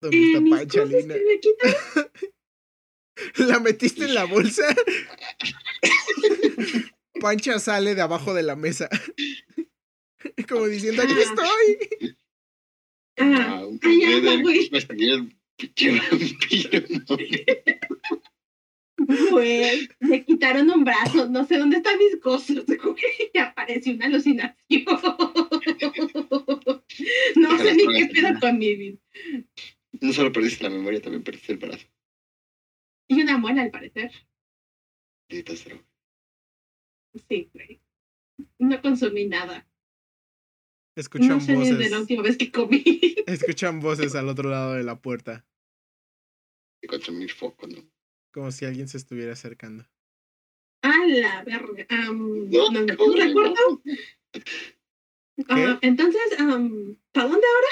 ¿Dónde 0.00 0.16
Eh, 0.16 0.26
está 0.28 0.40
mis 0.40 0.50
Pancha, 0.54 0.80
cosas 0.82 1.02
Lina? 1.02 1.14
que 1.14 1.24
me. 3.38 3.46
¿La 3.48 3.60
metiste 3.60 4.04
en 4.04 4.14
la 4.14 4.24
bolsa? 4.24 4.64
Pancha 7.20 7.58
sale 7.58 7.94
de 7.94 8.02
abajo 8.02 8.34
de 8.34 8.42
la 8.42 8.56
mesa. 8.56 8.88
Como 10.48 10.66
diciendo, 10.66 11.02
aquí 11.02 11.12
estoy. 11.12 12.16
Ah, 13.18 13.64
un 13.66 13.78
güey. 19.30 19.88
me 20.00 20.24
quitaron 20.26 20.70
un 20.70 20.84
brazo, 20.84 21.28
no 21.28 21.46
sé 21.46 21.58
dónde 21.58 21.78
están 21.78 21.98
mis 21.98 22.16
cosas, 22.20 22.64
güey. 22.66 23.30
Y 23.32 23.38
apareció 23.38 23.94
una 23.94 24.06
alucinación. 24.06 24.56
No 27.36 27.58
sé 27.58 27.74
ni 27.74 27.86
qué 27.86 28.06
pedo 28.12 28.40
con 28.40 28.58
mi 28.58 28.74
vida. 28.76 28.98
No 30.00 30.12
solo 30.12 30.32
perdiste 30.32 30.64
la 30.64 30.70
memoria, 30.70 31.00
también 31.00 31.22
perdiste 31.22 31.52
el 31.52 31.58
brazo. 31.58 31.86
Y 33.08 33.20
una 33.22 33.38
muela, 33.38 33.62
al 33.62 33.70
parecer. 33.70 34.10
Necesitas 35.28 35.64
droga. 35.64 35.84
Sí, 37.28 37.50
güey. 37.52 37.80
No 38.58 38.80
consumí 38.80 39.26
nada. 39.26 39.66
Escuchan 40.96 41.28
No 41.28 41.40
sé 41.40 41.54
voces. 41.54 41.78
desde 41.78 41.90
la 41.90 42.00
última 42.00 42.22
vez 42.22 42.36
que 42.36 42.50
comí. 42.50 42.82
Escuchan 43.26 43.80
voces 43.80 44.14
al 44.14 44.28
otro 44.28 44.50
lado 44.50 44.74
de 44.74 44.82
la 44.82 45.00
puerta. 45.00 45.46
Contra 46.88 47.12
mi 47.12 47.28
foco, 47.28 47.66
¿no? 47.66 47.82
Como 48.32 48.50
si 48.52 48.64
alguien 48.64 48.88
se 48.88 48.96
estuviera 48.96 49.32
acercando. 49.32 49.84
A 50.82 51.06
la 51.06 51.44
verga. 51.44 51.86
No, 52.12 52.70
no, 52.70 52.80
no, 52.82 52.96
corre, 52.96 53.26
recuerdo. 53.26 53.82
Ah, 55.48 55.78
entonces, 55.82 56.20
¿para 56.36 57.28
dónde 57.28 57.46
ahora? 57.46 57.68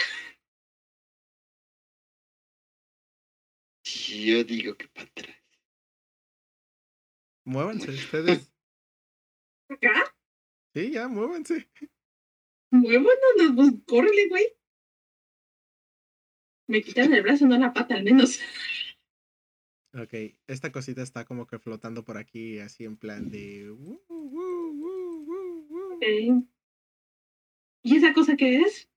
Yo 3.85 4.45
digo 4.45 4.75
que 4.77 4.89
para 4.89 5.07
atrás. 5.07 5.37
Muévanse 7.45 7.91
ustedes. 7.91 8.53
¿Acá? 9.69 10.15
Sí, 10.75 10.91
ya, 10.91 11.09
muévanse. 11.09 11.69
Muévanos, 12.71 13.55
pues, 13.55 13.71
córrele, 13.87 14.29
güey. 14.29 14.57
Me 16.67 16.83
quitan 16.83 17.13
el 17.13 17.23
brazo, 17.23 17.47
no 17.47 17.59
la 17.59 17.73
pata, 17.73 17.95
al 17.95 18.05
menos. 18.05 18.41
Ok, 19.95 20.13
esta 20.47 20.71
cosita 20.71 21.03
está 21.03 21.25
como 21.25 21.47
que 21.47 21.59
flotando 21.59 22.05
por 22.05 22.19
aquí, 22.19 22.59
así 22.59 22.85
en 22.85 22.97
plan 22.97 23.31
de... 23.31 23.75
¿Y 27.83 27.97
esa 27.97 28.13
cosa 28.13 28.37
qué 28.37 28.61
es? 28.61 28.91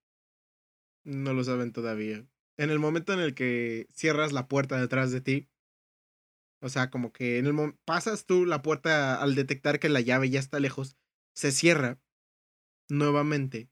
No 1.04 1.34
lo 1.34 1.44
saben 1.44 1.72
todavía. 1.72 2.28
En 2.58 2.70
el 2.70 2.80
momento 2.80 3.14
en 3.14 3.20
el 3.20 3.34
que 3.34 3.88
cierras 3.94 4.34
la 4.34 4.48
puerta 4.48 4.80
detrás 4.80 5.12
de 5.12 5.22
ti, 5.22 5.50
o 6.62 6.70
sea, 6.70 6.90
como 6.90 7.12
que 7.14 7.38
en 7.40 7.46
el 7.48 7.54
mo- 7.54 7.76
pasas 7.86 8.26
tú 8.26 8.46
la 8.46 8.62
puerta 8.62 9.22
al 9.22 9.36
detectar 9.36 9.80
que 9.80 9.90
la 9.90 10.02
llave 10.02 10.30
ya 10.30 10.40
está 10.40 10.60
lejos, 10.60 10.98
se 11.36 11.52
cierra 11.52 12.00
nuevamente. 12.90 13.70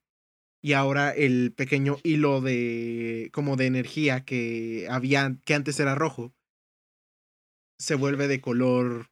Y 0.61 0.73
ahora 0.73 1.11
el 1.11 1.53
pequeño 1.53 1.97
hilo 2.03 2.41
de 2.41 3.29
como 3.33 3.57
de 3.57 3.67
energía 3.67 4.25
que 4.25 4.87
había 4.89 5.37
que 5.45 5.55
antes 5.55 5.79
era 5.79 5.95
rojo 5.95 6.33
se 7.79 7.95
vuelve 7.95 8.27
de 8.27 8.41
color 8.41 9.07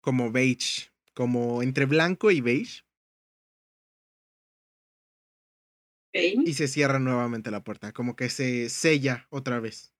como 0.00 0.30
beige, 0.30 0.92
como 1.14 1.62
entre 1.62 1.86
blanco 1.86 2.30
y 2.30 2.40
beige 2.40 2.82
y 6.44 6.54
se 6.54 6.68
cierra 6.68 6.98
nuevamente 7.00 7.50
la 7.50 7.64
puerta, 7.64 7.92
como 7.92 8.16
que 8.16 8.28
se 8.30 8.68
sella 8.68 9.26
otra 9.30 9.60
vez. 9.60 9.93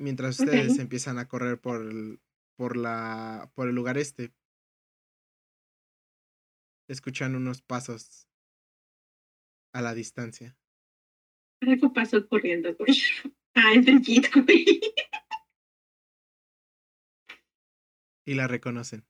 Mientras 0.00 0.40
ustedes 0.40 0.78
empiezan 0.78 1.18
a 1.18 1.28
correr 1.28 1.60
por 1.60 1.82
el, 1.82 2.22
por 2.56 2.78
la 2.78 3.52
por 3.54 3.68
el 3.68 3.74
lugar 3.74 3.98
este, 3.98 4.32
escuchan 6.88 7.36
unos 7.36 7.60
pasos 7.60 8.26
a 9.74 9.82
la 9.82 9.92
distancia. 9.92 10.56
Algo 11.60 11.92
pasó 11.92 12.26
corriendo, 12.26 12.74
güey. 12.78 12.96
Ah, 13.54 13.74
es 13.74 13.84
Brigitte, 13.84 14.30
güey. 14.42 14.80
y 18.24 18.34
la 18.34 18.46
reconocen. 18.46 19.06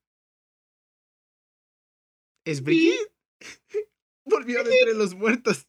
Es 2.45 2.64
Brigitte. 2.64 3.14
Volvió 4.24 4.64
de 4.64 4.76
entre 4.76 4.95
los 4.95 5.14
muertos. 5.14 5.68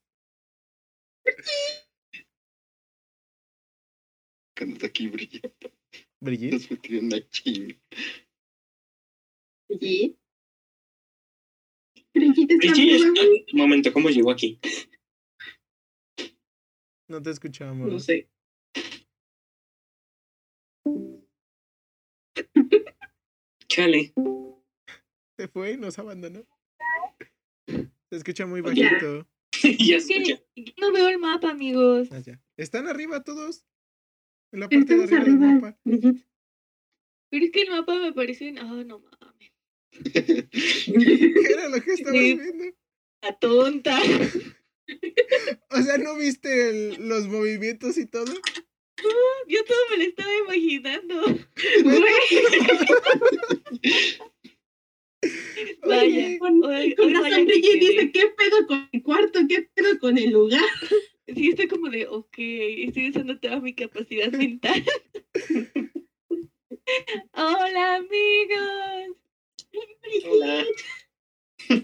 Cuando 4.61 4.75
está 4.75 4.85
aquí, 4.85 5.07
Brigitte. 5.07 5.51
Brigitte. 6.21 6.51
Nos 6.53 6.69
metieron 6.69 7.05
una 7.05 7.29
chinga. 7.29 7.75
Brigitte. 9.67 10.19
Brigitte 12.13 12.53
está 12.53 12.67
Brigitte, 12.73 12.97
viva, 12.97 13.09
güey. 13.25 13.45
un 13.53 13.57
momento, 13.57 13.91
¿cómo 13.91 14.09
llegó 14.09 14.29
aquí? 14.29 14.59
No 17.09 17.19
te 17.23 17.31
escuchamos. 17.31 17.91
No 17.91 17.99
sé. 17.99 18.29
Chale. 23.67 24.13
Se 25.39 25.47
fue 25.47 25.71
y 25.71 25.77
nos 25.77 25.97
abandonó. 25.97 26.45
Se 27.67 28.15
escucha 28.17 28.45
muy 28.45 28.61
Ya. 28.61 28.67
bajito. 28.91 29.27
ya 29.79 29.95
Es 29.97 30.07
que 30.07 30.17
escucha. 30.17 30.43
yo 30.55 30.73
no 30.77 30.91
veo 30.91 31.07
el 31.09 31.17
mapa, 31.17 31.49
amigos. 31.49 32.09
Ah, 32.11 32.19
ya. 32.19 32.39
Están 32.57 32.87
arriba 32.87 33.23
todos. 33.23 33.65
En 34.51 34.59
la 34.59 34.69
parte 34.69 34.95
de 34.97 35.03
Estamos 35.03 35.11
arriba 35.21 35.45
del 35.45 35.55
arriba, 35.55 35.61
mapa. 35.61 35.77
Pero 37.29 37.45
es 37.45 37.51
que 37.51 37.61
el 37.61 37.69
mapa 37.69 37.99
me 37.99 38.11
parece. 38.13 38.53
Ah, 38.59 38.83
no 38.85 38.99
mames. 38.99 39.51
¿Qué 40.13 41.45
era 41.53 41.69
lo 41.69 41.81
que 41.81 41.93
estabas 41.93 42.19
viendo? 42.19 42.65
La 43.21 43.37
tonta. 43.39 43.99
O 45.69 45.81
sea, 45.81 45.97
¿no 45.97 46.15
viste 46.17 46.69
el- 46.69 47.07
los 47.07 47.27
movimientos 47.27 47.97
y 47.97 48.05
todo? 48.07 48.33
Yo 49.47 49.63
todo 49.65 49.77
me 49.91 49.97
lo 49.97 50.03
estaba 50.03 50.29
imaginando. 50.45 51.23
Vaya. 55.83 56.01
Oye, 56.01 56.37
Con, 56.39 56.63
Oye, 56.63 56.95
con 56.95 57.13
razón 57.13 57.21
vaya 57.29 57.43
dice, 57.45 58.11
¿qué 58.11 58.27
pedo 58.37 58.67
con 58.67 58.89
el 58.91 59.03
cuarto? 59.03 59.39
¿Qué 59.47 59.69
pedo 59.73 59.99
con 59.99 60.17
el 60.17 60.31
lugar? 60.31 60.63
Sí, 61.35 61.49
estoy 61.49 61.67
como 61.67 61.89
de, 61.89 62.07
ok, 62.07 62.35
estoy 62.37 63.09
usando 63.09 63.39
toda 63.39 63.59
mi 63.59 63.73
capacidad 63.73 64.31
mental. 64.31 64.83
Hola, 67.33 67.95
amigos. 67.95 69.17
Hola. 70.25 70.65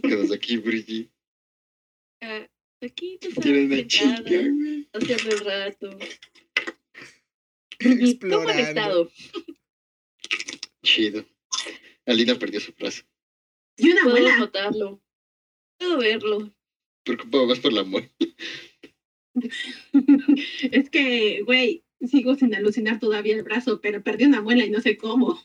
Quedas 0.04 0.32
aquí, 0.32 0.58
Brigitte. 0.58 1.12
Ah, 2.22 2.48
aquí 2.82 3.18
tú 3.22 3.32
sabes, 3.32 3.66
una 3.66 3.76
güey. 4.22 4.88
haciendo 4.94 5.30
el 5.32 5.40
rato. 5.46 5.98
¿Cómo 8.30 8.50
han 8.50 8.60
estado? 8.60 9.12
Chido. 10.84 11.26
Alina 12.06 12.36
perdió 12.40 12.60
su 12.60 12.74
brazo. 12.74 13.04
Y 13.78 13.92
una 13.92 14.02
Puedo 14.04 14.16
abuela. 14.18 14.38
notarlo. 14.40 15.02
Puedo 15.78 15.98
verlo. 16.00 16.54
Preocupado 17.04 17.46
más 17.46 17.60
por 17.60 17.72
la 17.72 17.84
muerte. 17.84 18.36
es 20.72 20.90
que, 20.90 21.42
güey, 21.44 21.84
sigo 22.02 22.36
sin 22.36 22.54
alucinar 22.56 23.00
todavía 23.00 23.36
el 23.36 23.44
brazo, 23.44 23.80
pero 23.82 24.04
perdí 24.04 24.26
una 24.26 24.42
muela 24.42 24.66
y 24.66 24.70
no 24.70 24.82
sé 24.82 24.98
cómo. 24.98 25.40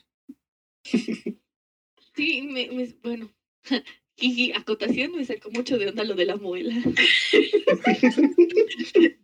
Sí, 0.83 2.41
me, 2.43 2.69
me- 2.71 2.95
bueno. 3.03 3.31
Jiji, 4.15 4.51
acotación 4.53 5.15
me 5.15 5.25
sacó 5.25 5.49
mucho 5.49 5.79
de 5.79 5.87
onda 5.89 6.03
lo 6.03 6.13
de 6.13 6.25
la 6.25 6.35
muela. 6.35 6.75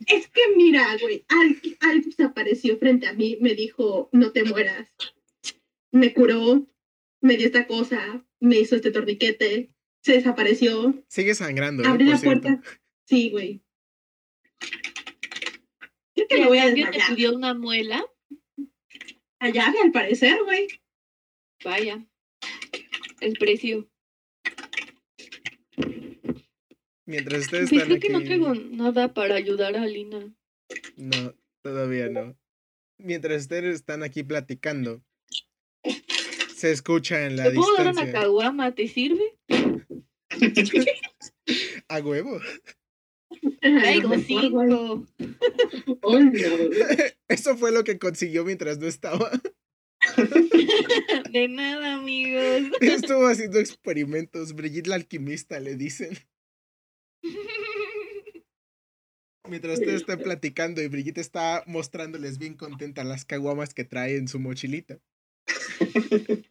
Es 0.07 0.27
que 0.27 0.41
mira, 0.57 0.97
güey, 0.99 1.23
Al- 1.27 1.61
algo 1.81 2.11
se 2.11 2.23
apareció 2.23 2.77
frente 2.79 3.05
a 3.07 3.13
mí, 3.13 3.37
me 3.41 3.53
dijo, 3.53 4.09
no 4.11 4.31
te 4.31 4.43
mueras. 4.43 4.91
Me 5.91 6.13
curó, 6.13 6.67
me 7.21 7.37
dio 7.37 7.45
esta 7.45 7.67
cosa, 7.67 8.25
me 8.39 8.59
hizo 8.59 8.75
este 8.75 8.89
torniquete, 8.91 9.69
se 10.01 10.13
desapareció, 10.13 11.03
Sigue 11.07 11.35
sangrando, 11.35 11.83
¿eh? 11.83 11.87
abrí 11.87 12.05
Por 12.05 12.13
la 12.13 12.19
cierto. 12.19 12.41
puerta. 12.41 12.63
Sí, 13.05 13.29
güey. 13.29 13.61
Creo 16.13 16.27
que 16.27 16.35
¿Y 16.35 16.39
me 16.39 16.45
a 16.45 16.47
voy 16.47 16.59
a 16.59 16.91
te 16.91 16.99
pidió 17.09 17.35
una 17.35 17.53
muela? 17.53 18.05
A 19.39 19.49
llave, 19.49 19.79
al 19.81 19.91
parecer, 19.91 20.37
güey. 20.43 20.67
Vaya. 21.63 22.05
El 23.21 23.33
precio. 23.33 23.89
Mientras 27.05 27.41
ustedes 27.41 27.69
Pues 27.69 27.81
están 27.81 27.87
creo 27.87 27.97
aquí... 27.97 28.07
que 28.07 28.13
no 28.13 28.23
traigo 28.23 28.53
nada 28.53 29.13
para 29.13 29.35
ayudar 29.35 29.75
a 29.75 29.85
Lina. 29.85 30.33
No, 30.95 31.33
todavía 31.63 32.09
no. 32.09 32.37
Mientras 32.99 33.43
ustedes 33.43 33.75
están 33.75 34.03
aquí 34.03 34.23
platicando, 34.23 35.01
se 36.53 36.71
escucha 36.71 37.25
en 37.25 37.37
la 37.37 37.45
¿Te 37.45 37.51
puedo 37.55 37.73
dar 37.73 37.87
una 37.87 37.91
distancia. 38.03 38.21
caguama? 38.21 38.75
¿Te 38.75 38.87
sirve? 38.87 39.37
A 41.87 41.99
huevo. 41.99 42.39
Traigo 43.61 44.17
cinco. 44.17 45.05
Oh, 46.01 46.19
no. 46.19 46.29
Eso 47.27 47.57
fue 47.57 47.71
lo 47.71 47.83
que 47.83 47.99
consiguió 47.99 48.43
mientras 48.45 48.77
no 48.77 48.87
estaba. 48.87 49.31
De 51.31 51.47
nada, 51.47 51.95
amigos. 51.95 52.71
Estuvo 52.81 53.27
haciendo 53.27 53.59
experimentos. 53.59 54.53
Brigitte 54.53 54.87
la 54.87 54.95
alquimista, 54.95 55.59
le 55.59 55.75
dicen. 55.75 56.17
Mientras 59.47 59.79
ustedes 59.79 60.01
están 60.01 60.19
platicando 60.19 60.81
y 60.81 60.87
Brigitte 60.87 61.17
está 61.19 61.63
mostrándoles 61.65 62.37
bien 62.37 62.53
contenta 62.55 63.03
las 63.03 63.25
caguamas 63.25 63.73
que 63.73 63.83
trae 63.83 64.17
en 64.17 64.27
su 64.27 64.39
mochilita. 64.39 64.99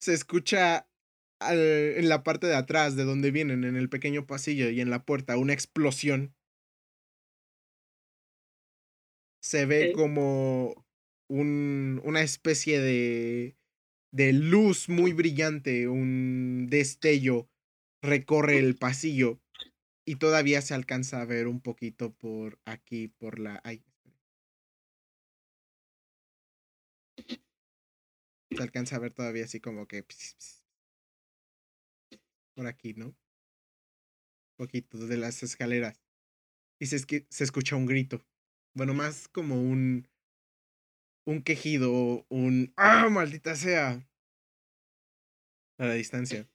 Se 0.00 0.14
escucha 0.14 0.87
al- 1.40 1.58
en 1.96 2.08
la 2.08 2.22
parte 2.22 2.46
de 2.46 2.54
atrás 2.54 2.96
de 2.96 3.04
donde 3.04 3.30
vienen, 3.30 3.64
en 3.64 3.76
el 3.76 3.88
pequeño 3.88 4.26
pasillo 4.26 4.70
y 4.70 4.80
en 4.80 4.90
la 4.90 5.04
puerta, 5.04 5.36
una 5.36 5.52
explosión. 5.52 6.34
Se 9.40 9.66
ve 9.66 9.92
como 9.92 10.86
un, 11.28 12.00
una 12.04 12.22
especie 12.22 12.80
de, 12.80 13.56
de 14.12 14.32
luz 14.32 14.88
muy 14.88 15.12
brillante, 15.12 15.88
un 15.88 16.66
destello 16.68 17.48
recorre 18.02 18.58
el 18.58 18.76
pasillo 18.76 19.40
y 20.04 20.16
todavía 20.16 20.62
se 20.62 20.74
alcanza 20.74 21.20
a 21.20 21.26
ver 21.26 21.48
un 21.48 21.60
poquito 21.60 22.14
por 22.14 22.58
aquí, 22.64 23.08
por 23.08 23.38
la... 23.38 23.60
Ay, 23.64 23.84
se 28.50 28.62
alcanza 28.62 28.96
a 28.96 28.98
ver 28.98 29.12
todavía 29.14 29.44
así 29.44 29.60
como 29.60 29.86
que... 29.86 30.04
por 32.58 32.66
aquí, 32.66 32.92
¿no? 32.92 33.14
poquito 34.56 34.98
de 35.06 35.16
las 35.16 35.44
escaleras. 35.44 36.02
Y 36.80 36.86
se, 36.86 36.96
esqui- 36.96 37.24
se 37.30 37.44
escucha 37.44 37.76
un 37.76 37.86
grito. 37.86 38.20
Bueno, 38.74 38.94
más 38.94 39.28
como 39.28 39.62
un... 39.62 40.08
Un 41.24 41.42
quejido, 41.44 42.26
un... 42.28 42.72
¡Ah, 42.76 43.08
maldita 43.10 43.54
sea! 43.54 44.04
A 45.78 45.86
la 45.86 45.94
distancia. 45.94 46.48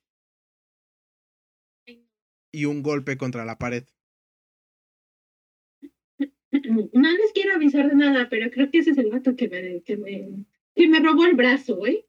Y 2.52 2.66
un 2.66 2.84
golpe 2.84 3.16
contra 3.16 3.46
la 3.46 3.58
pared. 3.58 3.86
No 6.52 7.12
les 7.12 7.32
quiero 7.34 7.56
avisar 7.56 7.90
de 7.90 7.96
nada, 7.96 8.28
pero 8.30 8.52
creo 8.52 8.70
que 8.70 8.80
ese 8.80 8.92
es 8.92 8.98
el 8.98 9.10
vato 9.10 9.36
que 9.38 9.48
me, 9.48 9.82
que 9.84 9.96
me, 9.98 10.46
que 10.76 10.88
me 10.90 11.00
robó 11.00 11.26
el 11.26 11.36
brazo, 11.36 11.86
¿eh? 11.88 12.06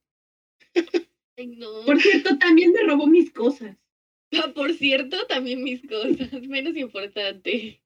No. 1.37 1.85
Por 1.85 2.01
cierto, 2.01 2.39
también 2.39 2.73
me 2.73 2.83
robó 2.85 3.07
mis 3.07 3.33
cosas. 3.33 3.77
Ah, 4.43 4.53
Por 4.55 4.73
cierto, 4.75 5.27
también 5.27 5.63
mis 5.63 5.83
cosas, 5.87 6.33
menos 6.49 6.77
importante. 6.77 7.81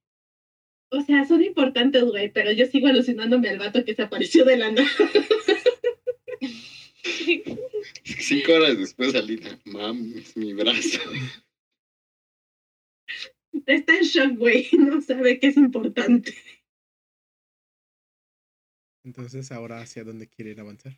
O 0.90 1.02
sea, 1.02 1.26
son 1.26 1.42
importantes, 1.42 2.02
güey, 2.04 2.32
pero 2.32 2.50
yo 2.52 2.66
sigo 2.66 2.86
alucinándome 2.86 3.50
al 3.50 3.58
vato 3.58 3.84
que 3.84 3.94
se 3.94 4.02
apareció 4.02 4.44
de 4.44 4.56
la 4.56 4.70
nada. 4.70 4.88
Cinco 8.04 8.52
horas 8.52 8.78
después, 8.78 9.14
Alina, 9.14 9.60
mames, 9.66 10.36
mi 10.36 10.54
brazo. 10.54 11.00
Está 13.66 13.96
en 13.96 14.04
shock, 14.04 14.38
güey, 14.38 14.68
no 14.78 15.00
sabe 15.02 15.38
que 15.38 15.48
es 15.48 15.56
importante. 15.56 16.34
Entonces, 19.04 19.52
ahora 19.52 19.80
hacia 19.80 20.04
dónde 20.04 20.28
quieren 20.28 20.60
avanzar. 20.60 20.96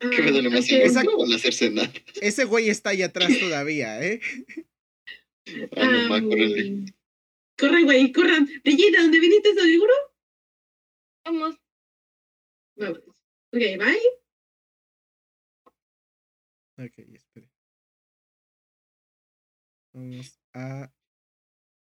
¿Qué 0.00 0.22
me 0.22 0.30
duele 0.30 0.50
más 0.50 0.70
el 0.70 1.34
hacerse 1.34 1.70
nada? 1.70 1.92
Ese 2.20 2.44
güey 2.44 2.68
está 2.68 2.90
ahí 2.90 3.02
atrás 3.02 3.30
todavía, 3.38 4.02
¿eh? 4.04 4.20
Ah, 5.76 5.86
no, 5.86 6.08
ma, 6.08 6.20
córrele. 6.20 6.94
Corre, 7.58 7.82
güey, 7.82 8.12
corran. 8.12 8.48
Brillita, 8.62 9.02
¿dónde 9.02 9.18
viniste 9.18 9.54
seguro? 9.54 9.92
Vamos. 11.24 11.56
Vamos. 12.76 12.98
Ok, 12.98 13.60
bye. 13.78 14.18
Ok, 16.86 16.98
espere. 17.14 17.50
Vamos 19.92 20.38
a 20.54 20.92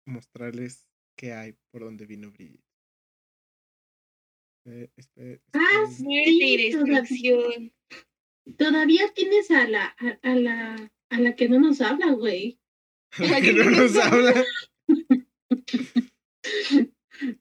mostrarles 0.06 0.88
qué 1.18 1.34
hay 1.34 1.58
por 1.72 1.82
donde 1.84 2.06
vino 2.06 2.32
Brigitte. 2.32 2.65
Eh, 4.66 4.90
espere, 4.98 5.42
Ah, 5.54 5.86
y 5.88 5.92
Sí, 5.94 6.72
todavía- 6.72 7.02
destrucción. 7.02 7.74
Todavía 8.58 9.12
tienes 9.14 9.50
a 9.52 9.68
la, 9.68 9.96
a, 9.98 10.20
a 10.22 10.36
la, 10.36 10.92
a 11.10 11.20
la 11.20 11.36
que 11.36 11.50
no 11.50 11.60
nos 11.60 11.82
habla, 11.82 12.12
güey. 12.14 12.60
que 13.44 13.54
no 13.54 13.70
nos 13.70 13.96
habla. 13.98 14.44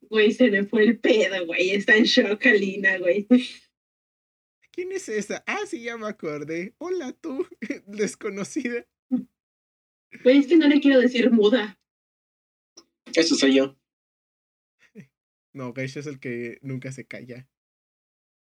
Güey, 0.09 0.31
se 0.33 0.49
le 0.49 0.65
fue 0.65 0.85
el 0.85 1.01
pedo, 1.01 1.47
güey. 1.47 1.71
Está 1.71 1.97
en 1.97 2.05
shock, 2.05 2.47
Alina, 2.47 2.97
güey. 2.99 3.27
¿Quién 4.71 4.93
es 4.93 5.09
esa? 5.09 5.43
Ah, 5.49 5.67
sí, 5.67 5.83
ya 5.83 5.97
me 5.97 6.07
acordé. 6.07 6.75
Hola 6.79 7.13
tú, 7.13 7.45
desconocida. 7.87 8.87
Güey, 10.23 10.39
es 10.39 10.47
que 10.47 10.57
no 10.57 10.69
le 10.69 10.81
quiero 10.81 11.01
decir 11.01 11.29
muda. 11.33 11.77
Eso 13.15 13.35
soy 13.35 13.57
yo. 13.57 13.77
No, 15.55 15.73
Geisha 15.73 16.01
es 16.01 16.07
el 16.07 16.19
que 16.19 16.59
nunca 16.63 16.91
se 16.91 17.07
calla. 17.07 17.49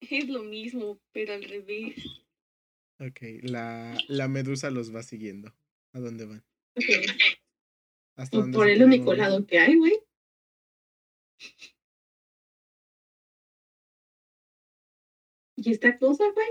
Es 0.00 0.28
lo 0.28 0.42
mismo, 0.42 1.00
pero 1.12 1.34
al 1.34 1.44
revés. 1.44 1.94
Ok, 2.98 3.20
la, 3.42 3.96
la 4.08 4.28
medusa 4.28 4.70
los 4.70 4.94
va 4.94 5.02
siguiendo. 5.02 5.54
¿A 5.92 6.00
dónde 6.00 6.24
van? 6.24 6.44
Ok, 6.74 6.84
¿Hasta 8.16 8.36
Por 8.36 8.42
dónde 8.42 8.58
por 8.58 8.68
el 8.68 8.82
único 8.82 9.14
lado 9.14 9.46
que 9.46 9.58
hay, 9.58 9.76
güey. 9.76 10.00
¿Y 15.56 15.70
esta 15.70 15.98
cosa, 15.98 16.24
güey? 16.32 16.48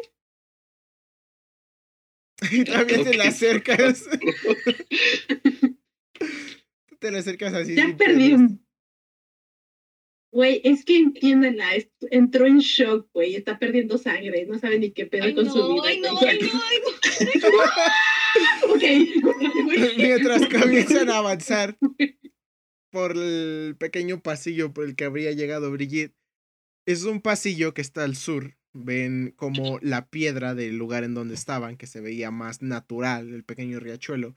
Y 2.51 2.63
también 2.65 3.03
te 3.03 3.15
la 3.17 3.25
acercas. 3.25 4.05
Tú 6.87 6.95
te 6.99 7.11
la 7.11 7.19
acercas 7.19 7.53
así. 7.53 7.75
Ya 7.75 7.95
perdí. 7.97 8.35
Güey, 10.31 10.61
es 10.63 10.85
que 10.85 10.95
entiéndela, 10.97 11.73
est- 11.75 11.91
entró 12.11 12.45
en 12.45 12.59
shock, 12.59 13.09
güey, 13.13 13.35
está 13.35 13.57
perdiendo 13.57 13.97
sangre, 13.97 14.45
no 14.45 14.59
sabe 14.59 14.77
ni 14.77 14.91
qué 14.91 15.07
pedo 15.07 15.23
Ay, 15.23 15.33
con 15.33 15.49
su 15.49 15.57
no, 15.57 15.73
vida. 15.73 15.83
ay, 15.87 16.01
no, 16.01 16.09
ay, 16.19 16.39
no, 16.39 16.61
ay, 16.69 16.79
no. 16.83 16.89
Ok, 18.75 18.83
güey. 19.63 19.97
Mientras 19.97 20.47
comienzan 20.47 21.09
a 21.09 21.17
avanzar 21.17 21.79
por 22.91 23.17
el 23.17 23.75
pequeño 23.79 24.21
pasillo 24.21 24.71
por 24.71 24.85
el 24.85 24.95
que 24.95 25.05
habría 25.05 25.31
llegado 25.31 25.71
Brigitte. 25.71 26.13
Es 26.85 27.05
un 27.05 27.21
pasillo 27.21 27.73
que 27.73 27.81
está 27.81 28.03
al 28.03 28.15
sur. 28.15 28.55
Ven 28.74 29.34
como 29.36 29.80
la 29.82 30.09
piedra 30.09 30.53
del 30.53 30.78
lugar 30.78 31.03
en 31.03 31.13
donde 31.13 31.34
estaban, 31.34 31.78
que 31.78 31.88
se 31.88 32.01
veía 32.01 32.32
más 32.32 32.61
natural, 32.61 33.34
el 33.34 33.43
pequeño 33.43 33.80
riachuelo, 33.80 34.36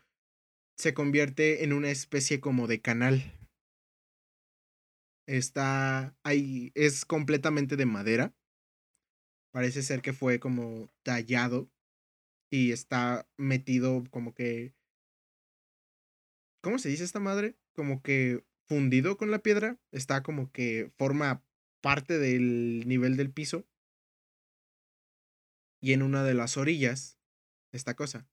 se 0.76 0.94
convierte 0.94 1.64
en 1.64 1.72
una 1.72 1.90
especie 1.90 2.40
como 2.40 2.66
de 2.66 2.80
canal. 2.80 3.38
Está 5.26 6.16
ahí, 6.22 6.72
es 6.74 7.04
completamente 7.04 7.76
de 7.76 7.86
madera. 7.86 8.34
Parece 9.52 9.82
ser 9.82 10.00
que 10.00 10.12
fue 10.12 10.40
como 10.40 10.90
tallado 11.02 11.70
y 12.50 12.72
está 12.72 13.28
metido 13.36 14.02
como 14.10 14.34
que 14.34 14.74
¿Cómo 16.62 16.78
se 16.78 16.88
dice 16.88 17.02
esta 17.02 17.18
madre? 17.18 17.56
Como 17.74 18.02
que 18.02 18.44
fundido 18.68 19.16
con 19.16 19.30
la 19.32 19.40
piedra. 19.40 19.78
Está 19.90 20.22
como 20.22 20.52
que 20.52 20.92
forma 20.96 21.42
parte 21.82 22.18
del 22.18 22.84
nivel 22.86 23.16
del 23.16 23.32
piso. 23.32 23.66
Y 25.82 25.92
en 25.94 26.02
una 26.02 26.22
de 26.22 26.32
las 26.32 26.56
orillas, 26.56 27.18
esta 27.72 27.94
cosa. 27.96 28.28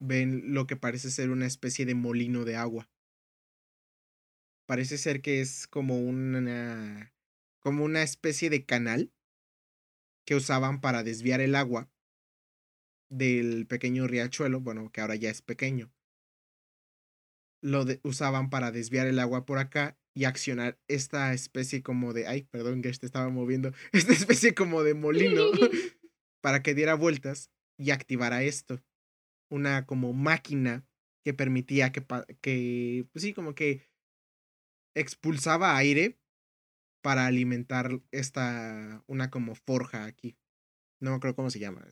Ven 0.00 0.54
lo 0.54 0.66
que 0.66 0.76
parece 0.76 1.10
ser 1.10 1.28
una 1.30 1.46
especie 1.46 1.84
de 1.84 1.94
molino 1.94 2.46
de 2.46 2.56
agua. 2.56 2.90
Parece 4.66 4.96
ser 4.96 5.20
que 5.20 5.40
es 5.42 5.66
como 5.66 6.00
una. 6.00 7.12
como 7.60 7.84
una 7.84 8.02
especie 8.02 8.48
de 8.48 8.64
canal 8.64 9.12
que 10.24 10.34
usaban 10.34 10.80
para 10.80 11.02
desviar 11.02 11.40
el 11.40 11.54
agua 11.54 11.90
del 13.10 13.66
pequeño 13.66 14.06
riachuelo, 14.06 14.60
bueno, 14.60 14.90
que 14.90 15.00
ahora 15.02 15.16
ya 15.16 15.30
es 15.30 15.42
pequeño 15.42 15.92
lo 17.60 17.84
de- 17.84 18.00
usaban 18.04 18.50
para 18.50 18.70
desviar 18.70 19.06
el 19.06 19.18
agua 19.18 19.44
por 19.44 19.58
acá 19.58 19.98
y 20.14 20.24
accionar 20.24 20.78
esta 20.88 21.32
especie 21.32 21.82
como 21.82 22.12
de, 22.12 22.26
ay, 22.26 22.42
perdón 22.44 22.82
que 22.82 22.90
te 22.92 23.06
estaba 23.06 23.28
moviendo, 23.28 23.72
esta 23.92 24.12
especie 24.12 24.54
como 24.54 24.82
de 24.82 24.94
molino 24.94 25.42
para 26.40 26.62
que 26.62 26.74
diera 26.74 26.94
vueltas 26.94 27.50
y 27.76 27.90
activara 27.90 28.42
esto. 28.42 28.82
Una 29.50 29.86
como 29.86 30.12
máquina 30.12 30.86
que 31.24 31.34
permitía 31.34 31.92
que, 31.92 32.04
que 32.40 33.06
pues 33.12 33.22
sí, 33.22 33.34
como 33.34 33.54
que 33.54 33.88
expulsaba 34.94 35.76
aire 35.76 36.18
para 37.02 37.26
alimentar 37.26 38.00
esta, 38.10 39.02
una 39.06 39.30
como 39.30 39.54
forja 39.54 40.04
aquí. 40.04 40.36
No 41.00 41.10
me 41.10 41.16
acuerdo 41.16 41.36
cómo 41.36 41.50
se 41.50 41.60
llama. 41.60 41.86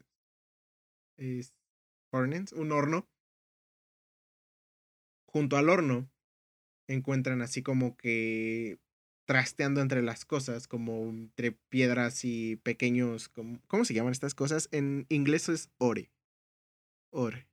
Es 1.17 1.55
furnace, 2.11 2.55
un 2.55 2.73
horno 2.73 3.09
junto 5.37 5.59
al 5.59 5.69
horno 5.69 6.11
encuentran 6.89 7.43
así 7.43 7.63
como 7.63 7.97
que 7.97 8.79
trasteando 9.27 9.81
entre 9.81 10.03
las 10.03 10.24
cosas, 10.24 10.68
como 10.68 11.03
entre 11.11 11.53
piedras 11.53 12.24
y 12.24 12.57
pequeños, 12.57 13.29
como, 13.29 13.61
¿cómo 13.66 13.85
se 13.85 13.93
llaman 13.93 14.12
estas 14.12 14.35
cosas? 14.35 14.68
En 14.72 15.05
inglés 15.09 15.49
es 15.49 15.68
ore. 15.79 16.11
Ore. 17.11 17.47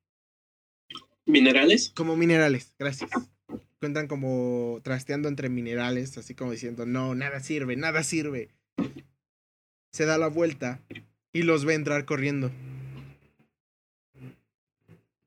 ¿Minerales? 1.26 1.92
Como 1.96 2.16
minerales, 2.16 2.74
gracias. 2.78 3.10
Encuentran 3.76 4.08
como 4.08 4.80
trasteando 4.84 5.28
entre 5.28 5.50
minerales, 5.50 6.18
así 6.18 6.36
como 6.36 6.52
diciendo, 6.52 6.86
no, 6.86 7.16
nada 7.16 7.40
sirve, 7.40 7.76
nada 7.76 8.04
sirve. 8.04 8.50
Se 9.92 10.06
da 10.06 10.18
la 10.18 10.28
vuelta 10.28 10.80
y 11.34 11.42
los 11.42 11.66
ve 11.66 11.74
entrar 11.74 12.06
corriendo. 12.06 12.52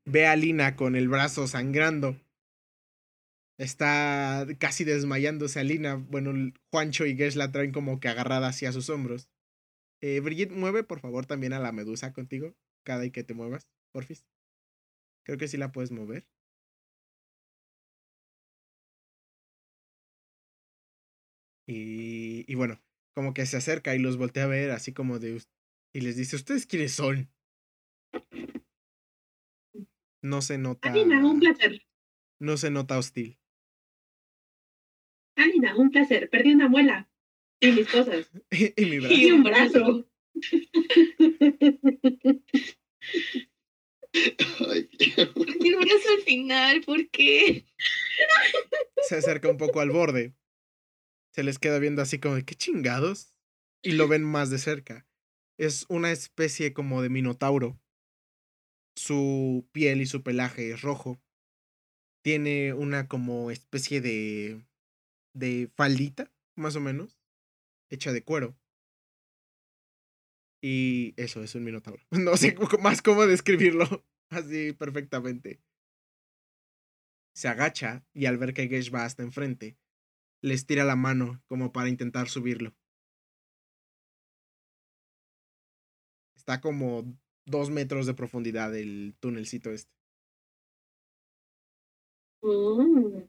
Ve 0.05 0.27
a 0.27 0.37
Lina 0.37 0.77
con 0.77 0.95
el 0.95 1.09
brazo 1.09 1.49
sangrando. 1.49 2.17
Está 3.59 4.47
casi 4.59 4.85
desmayándose 4.85 5.61
a 5.61 5.65
Lina. 5.65 5.95
Bueno, 5.97 6.33
Juancho 6.71 7.07
y 7.07 7.17
Gesh 7.17 7.37
la 7.37 7.53
traen 7.53 7.73
como 7.73 8.01
que 8.01 8.09
agarrada 8.09 8.49
hacia 8.49 8.73
sus 8.73 8.91
hombros. 8.91 9.31
Eh, 10.03 10.21
Brigitte, 10.21 10.53
mueve 10.53 10.85
por 10.85 11.01
favor 11.01 11.27
también 11.27 11.53
a 11.55 11.59
la 11.59 11.73
medusa 11.73 12.13
contigo. 12.13 12.55
Cada 12.85 13.05
y 13.07 13.11
que 13.11 13.25
te 13.25 13.35
muevas, 13.35 13.69
porfis. 13.93 14.27
Creo 15.25 15.39
que 15.39 15.49
sí 15.49 15.57
la 15.57 15.73
puedes 15.73 15.91
mover. 15.91 16.27
Y, 21.67 22.45
y 22.51 22.55
bueno, 22.55 22.81
como 23.15 23.35
que 23.35 23.45
se 23.47 23.57
acerca 23.57 23.95
y 23.95 23.99
los 23.99 24.17
voltea 24.17 24.45
a 24.45 24.49
ver 24.49 24.71
así 24.71 24.93
como 24.93 25.19
de... 25.19 25.35
"Us- 25.35 25.49
Y 25.93 26.03
les 26.03 26.17
dice, 26.17 26.37
¿ustedes 26.37 26.67
quiénes 26.67 26.93
son? 26.93 27.33
No 30.23 30.43
se 30.43 30.59
nota... 30.59 30.91
Alina, 30.91 31.25
un 31.27 31.41
placer. 31.41 31.83
No 32.39 32.57
se 32.57 32.71
nota 32.71 32.99
hostil. 32.99 33.39
Alina, 35.37 35.77
un 35.77 35.91
placer. 35.91 36.29
Perdí 36.31 36.53
una 36.53 36.69
muela. 36.69 37.09
Y 37.61 37.73
mis 37.73 37.89
cosas. 37.89 38.31
y 38.51 38.85
mi 38.87 38.99
brazo. 38.99 39.15
Y 39.15 39.31
un 39.31 39.43
brazo. 39.43 40.09
Ay. 44.69 44.89
Y 44.99 45.69
el 45.69 45.77
brazo 45.77 46.09
al 46.17 46.23
final, 46.25 46.81
¿por 46.83 47.09
qué? 47.11 47.67
se 49.09 49.17
acerca 49.17 49.49
un 49.49 49.57
poco 49.57 49.81
al 49.81 49.91
borde. 49.91 50.35
Se 51.33 51.43
les 51.43 51.59
queda 51.59 51.79
viendo 51.79 52.03
así 52.03 52.19
como 52.19 52.35
de 52.35 52.45
qué 52.45 52.55
chingados. 52.55 53.35
Y 53.83 53.93
lo 53.93 54.09
ven 54.09 54.25
más 54.25 54.51
de 54.51 54.59
cerca. 54.59 55.07
Es 55.59 55.87
una 55.89 56.11
especie 56.11 56.73
como 56.73 57.03
de 57.03 57.09
minotauro. 57.09 57.79
Su 58.97 59.69
piel 59.73 60.01
y 60.01 60.07
su 60.07 60.23
pelaje 60.23 60.73
es 60.73 60.83
rojo. 60.83 61.21
Tiene 62.23 62.73
una 62.73 63.07
como 63.07 63.51
especie 63.51 64.01
de. 64.01 64.65
De 65.37 65.71
faldita, 65.77 66.33
más 66.57 66.77
o 66.77 66.81
menos. 66.81 67.19
Hecha 67.91 68.13
de 68.13 68.23
cuero. 68.23 68.57
Y 70.63 71.15
eso 71.17 71.43
es 71.43 71.55
un 71.55 71.65
minotauro. 71.65 72.03
No 72.11 72.37
sé 72.37 72.57
más 72.81 73.03
cómo 73.03 73.27
describirlo 73.27 74.05
así 74.31 74.73
perfectamente 74.73 75.61
se 77.37 77.49
agacha 77.49 78.03
y 78.15 78.25
al 78.25 78.39
ver 78.39 78.55
que 78.55 78.67
Gesh 78.67 78.93
va 78.93 79.05
hasta 79.05 79.23
enfrente, 79.23 79.77
les 80.41 80.65
tira 80.67 80.85
la 80.85 80.97
mano 80.97 81.43
como 81.49 81.71
para 81.71 81.91
intentar 81.91 82.29
subirlo. 82.31 82.75
Está 86.35 86.63
como 86.63 87.05
dos 87.45 87.69
metros 87.69 88.07
de 88.07 88.15
profundidad 88.15 88.75
el 88.75 89.15
túnelcito 89.21 89.71
este. 89.71 89.93
Mm. 92.43 93.29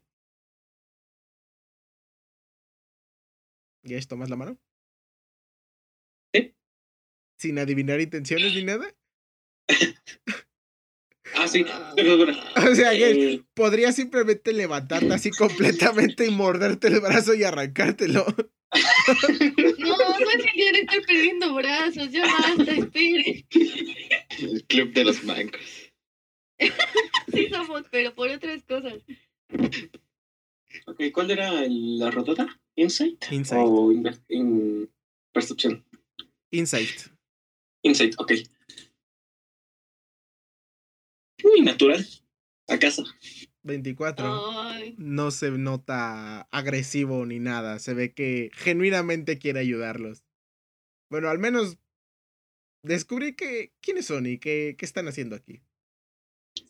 Gesh, 3.88 4.08
¿tomas 4.08 4.30
la 4.30 4.36
mano? 4.36 4.58
Sí. 6.34 6.54
Sin 7.40 7.58
adivinar 7.60 8.00
intenciones 8.02 8.54
ni 8.54 8.64
nada. 8.64 8.86
Ah, 11.36 11.48
sí. 11.48 11.66
Perdón, 11.96 12.36
O 12.56 12.76
sea, 12.76 12.92
Gesh, 12.92 13.18
Eh, 13.18 13.44
podría 13.54 13.92
simplemente 13.92 14.54
levantarte 14.54 15.14
así 15.14 15.30
completamente 15.32 16.26
y 16.26 16.32
morderte 16.32 16.88
el 16.88 17.00
brazo 17.02 17.34
y 17.34 17.44
arrancártelo. 17.44 18.26
No, 19.80 19.98
no 19.98 20.32
es 20.32 20.54
día 20.54 20.72
de 20.74 20.80
estar 20.80 21.02
perdiendo 21.06 21.54
brazos, 21.54 22.12
ya 22.12 22.24
basta, 22.26 22.72
espere. 22.74 23.46
El 24.40 24.64
club 24.68 24.94
de 24.94 25.04
los 25.06 25.24
mancos. 25.24 25.62
Sí 27.32 27.48
somos, 27.50 27.84
pero 27.92 28.14
por 28.16 28.30
otras 28.30 28.64
cosas. 28.64 28.96
ok, 30.86 31.02
¿cuál 31.14 31.32
era 31.32 31.64
el- 31.64 32.00
la 32.00 32.10
rodada? 32.12 32.60
¿Insight? 32.78 33.26
Insight. 33.32 33.60
O 33.68 33.92
in- 33.92 34.90
percepción. 35.34 35.84
Insight. 36.52 37.12
Insight, 37.84 38.14
ok. 38.20 38.32
Uy, 41.44 41.62
natural. 41.62 42.06
A 42.70 42.78
casa. 42.78 43.04
24. 43.64 44.62
Ay, 44.62 44.96
no 44.98 45.32
se 45.32 45.52
nota 45.52 46.42
agresivo 46.52 47.26
ni 47.26 47.40
nada. 47.40 47.80
Se 47.80 47.94
ve 47.94 48.14
que 48.14 48.52
genuinamente 48.54 49.40
quiere 49.40 49.60
ayudarlos. 49.60 50.24
Bueno, 51.10 51.30
al 51.30 51.40
menos 51.40 51.78
descubrí 52.84 53.36
que 53.36 53.74
quiénes 53.82 54.06
son 54.06 54.26
y 54.26 54.38
qué, 54.38 54.76
qué 54.78 54.86
están 54.86 55.08
haciendo 55.08 55.36
aquí. 55.36 55.62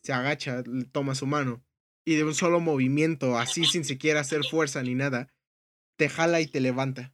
Se 0.04 0.14
agacha, 0.14 0.64
le 0.66 0.86
toma 0.86 1.16
su 1.16 1.26
mano 1.26 1.64
y 2.06 2.16
de 2.16 2.24
un 2.24 2.34
solo 2.34 2.60
movimiento, 2.60 3.38
así 3.38 3.66
sin 3.66 3.84
siquiera 3.84 4.22
hacer 4.22 4.44
fuerza 4.46 4.82
ni 4.82 4.96
nada, 4.96 5.28
te 5.98 6.10
jala 6.10 6.40
y 6.42 6.48
te 6.48 6.62
levanta. 6.62 7.14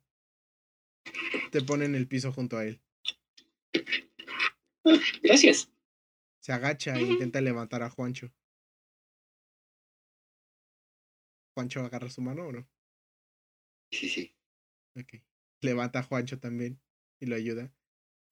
Te 1.51 1.61
pone 1.61 1.85
en 1.85 1.95
el 1.95 2.07
piso 2.07 2.31
junto 2.31 2.57
a 2.57 2.65
él. 2.65 2.81
Gracias. 5.23 5.71
Se 6.39 6.51
agacha 6.51 6.95
e 6.95 7.01
intenta 7.01 7.41
levantar 7.41 7.83
a 7.83 7.89
Juancho. 7.89 8.31
¿Juancho 11.55 11.81
agarra 11.81 12.09
su 12.09 12.21
mano 12.21 12.47
o 12.47 12.51
no? 12.51 12.67
Sí, 13.91 14.09
sí. 14.09 14.35
Ok. 14.95 15.21
Levanta 15.61 15.99
a 15.99 16.03
Juancho 16.03 16.39
también 16.39 16.81
y 17.19 17.27
lo 17.27 17.35
ayuda. 17.35 17.71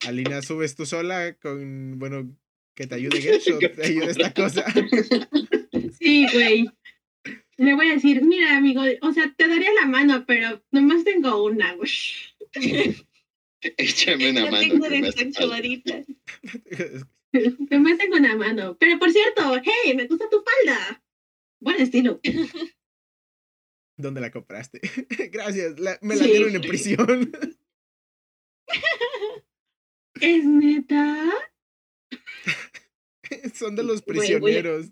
Alina, 0.06 0.42
¿subes 0.42 0.74
tú 0.74 0.84
sola 0.84 1.34
con, 1.38 1.98
bueno, 1.98 2.36
que 2.74 2.86
te 2.86 2.96
ayude 2.96 3.20
Gesh 3.22 3.52
o 3.52 3.58
te 3.58 3.86
ayuda 3.86 4.10
esta 4.10 4.34
cosa? 4.34 4.64
Sí, 5.98 6.26
güey. 6.32 6.68
Le 7.58 7.74
voy 7.74 7.90
a 7.90 7.94
decir, 7.94 8.22
mira, 8.24 8.56
amigo, 8.56 8.82
o 9.02 9.12
sea, 9.12 9.32
te 9.36 9.46
daría 9.46 9.72
la 9.74 9.86
mano, 9.86 10.24
pero 10.26 10.62
nomás 10.70 11.04
tengo 11.04 11.44
una, 11.44 11.74
güey. 11.74 11.90
Échame 13.60 14.30
una 14.30 14.50
mano. 14.50 14.58
tengo 14.58 14.88
desconchuadita. 14.88 16.02
Nomás 17.70 17.96
tengo 17.98 18.16
una 18.16 18.36
mano. 18.36 18.76
Pero 18.78 18.98
por 18.98 19.10
cierto, 19.10 19.54
hey, 19.64 19.94
me 19.94 20.06
gusta 20.06 20.28
tu 20.28 20.42
falda. 20.42 21.02
Buen 21.60 21.80
estilo. 21.80 22.20
¿Dónde 23.96 24.20
la 24.20 24.30
compraste? 24.30 24.80
Gracias, 25.30 25.78
la- 25.78 25.98
me 26.02 26.16
la 26.16 26.24
Sí. 26.24 26.30
dieron 26.30 26.54
en 26.56 26.60
prisión. 26.62 27.32
¿Es 30.20 30.44
neta? 30.44 31.30
Son 33.54 33.76
de 33.76 33.82
los 33.84 34.02
prisioneros. 34.02 34.90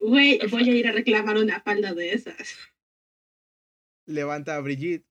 Güey, 0.00 0.38
voy 0.50 0.68
a 0.68 0.74
ir 0.74 0.88
a 0.88 0.92
reclamar 0.92 1.36
una 1.36 1.60
falda 1.60 1.94
de 1.94 2.12
esas. 2.12 2.56
Levanta 4.06 4.56
a 4.56 4.60
Brigitte. 4.60 5.06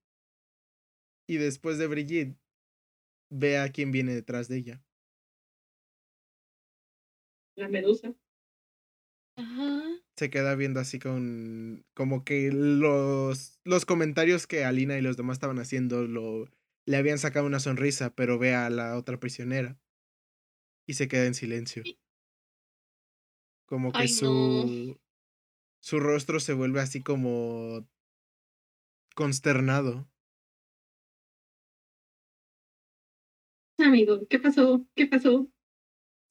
Y 1.28 1.38
después 1.38 1.78
de 1.78 1.88
Brigitte, 1.88 2.38
ve 3.30 3.58
a 3.60 3.70
quién 3.72 3.92
viene 3.92 4.14
detrás 4.14 4.48
de 4.48 4.58
ella. 4.58 4.84
La 7.56 7.68
medusa. 7.68 8.16
Ajá. 9.38 9.82
se 10.18 10.30
queda 10.30 10.56
viendo 10.56 10.80
así 10.82 11.00
con 11.00 11.86
como 11.94 12.26
que 12.26 12.52
los 12.52 13.60
los 13.64 13.86
comentarios 13.86 14.48
que 14.48 14.66
Alina 14.66 14.98
y 14.98 15.02
los 15.02 15.16
demás 15.18 15.36
estaban 15.36 15.60
haciendo 15.60 16.04
lo 16.08 16.46
le 16.86 16.98
habían 16.98 17.20
sacado 17.20 17.46
una 17.46 17.60
sonrisa, 17.60 18.14
pero 18.16 18.40
ve 18.40 18.54
a 18.56 18.70
la 18.70 18.98
otra 18.98 19.20
prisionera 19.20 19.78
y 20.88 20.96
se 20.96 21.08
queda 21.08 21.26
en 21.26 21.36
silencio. 21.36 21.84
Como 23.70 23.92
que 23.92 24.00
Ay, 24.00 24.08
su 24.08 24.26
no. 24.26 25.00
su 25.80 26.00
rostro 26.00 26.40
se 26.40 26.54
vuelve 26.54 26.82
así 26.82 27.04
como 27.04 27.88
consternado. 29.16 30.10
Amigo, 33.78 34.28
¿qué 34.28 34.40
pasó? 34.40 34.86
¿Qué 34.96 35.06
pasó? 35.06 35.48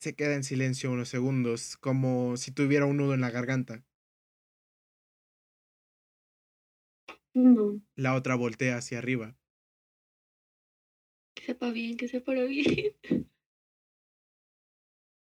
Se 0.00 0.16
queda 0.16 0.34
en 0.34 0.42
silencio 0.42 0.90
unos 0.90 1.08
segundos, 1.08 1.76
como 1.76 2.36
si 2.36 2.50
tuviera 2.50 2.86
un 2.86 2.96
nudo 2.96 3.14
en 3.14 3.20
la 3.20 3.30
garganta. 3.30 3.84
No. 7.34 7.80
La 7.94 8.14
otra 8.14 8.34
voltea 8.34 8.76
hacia 8.78 8.98
arriba. 8.98 9.36
Que 11.34 11.42
sepa 11.44 11.70
bien, 11.70 11.96
que 11.96 12.08
sepa 12.08 12.32
bien. 12.34 12.94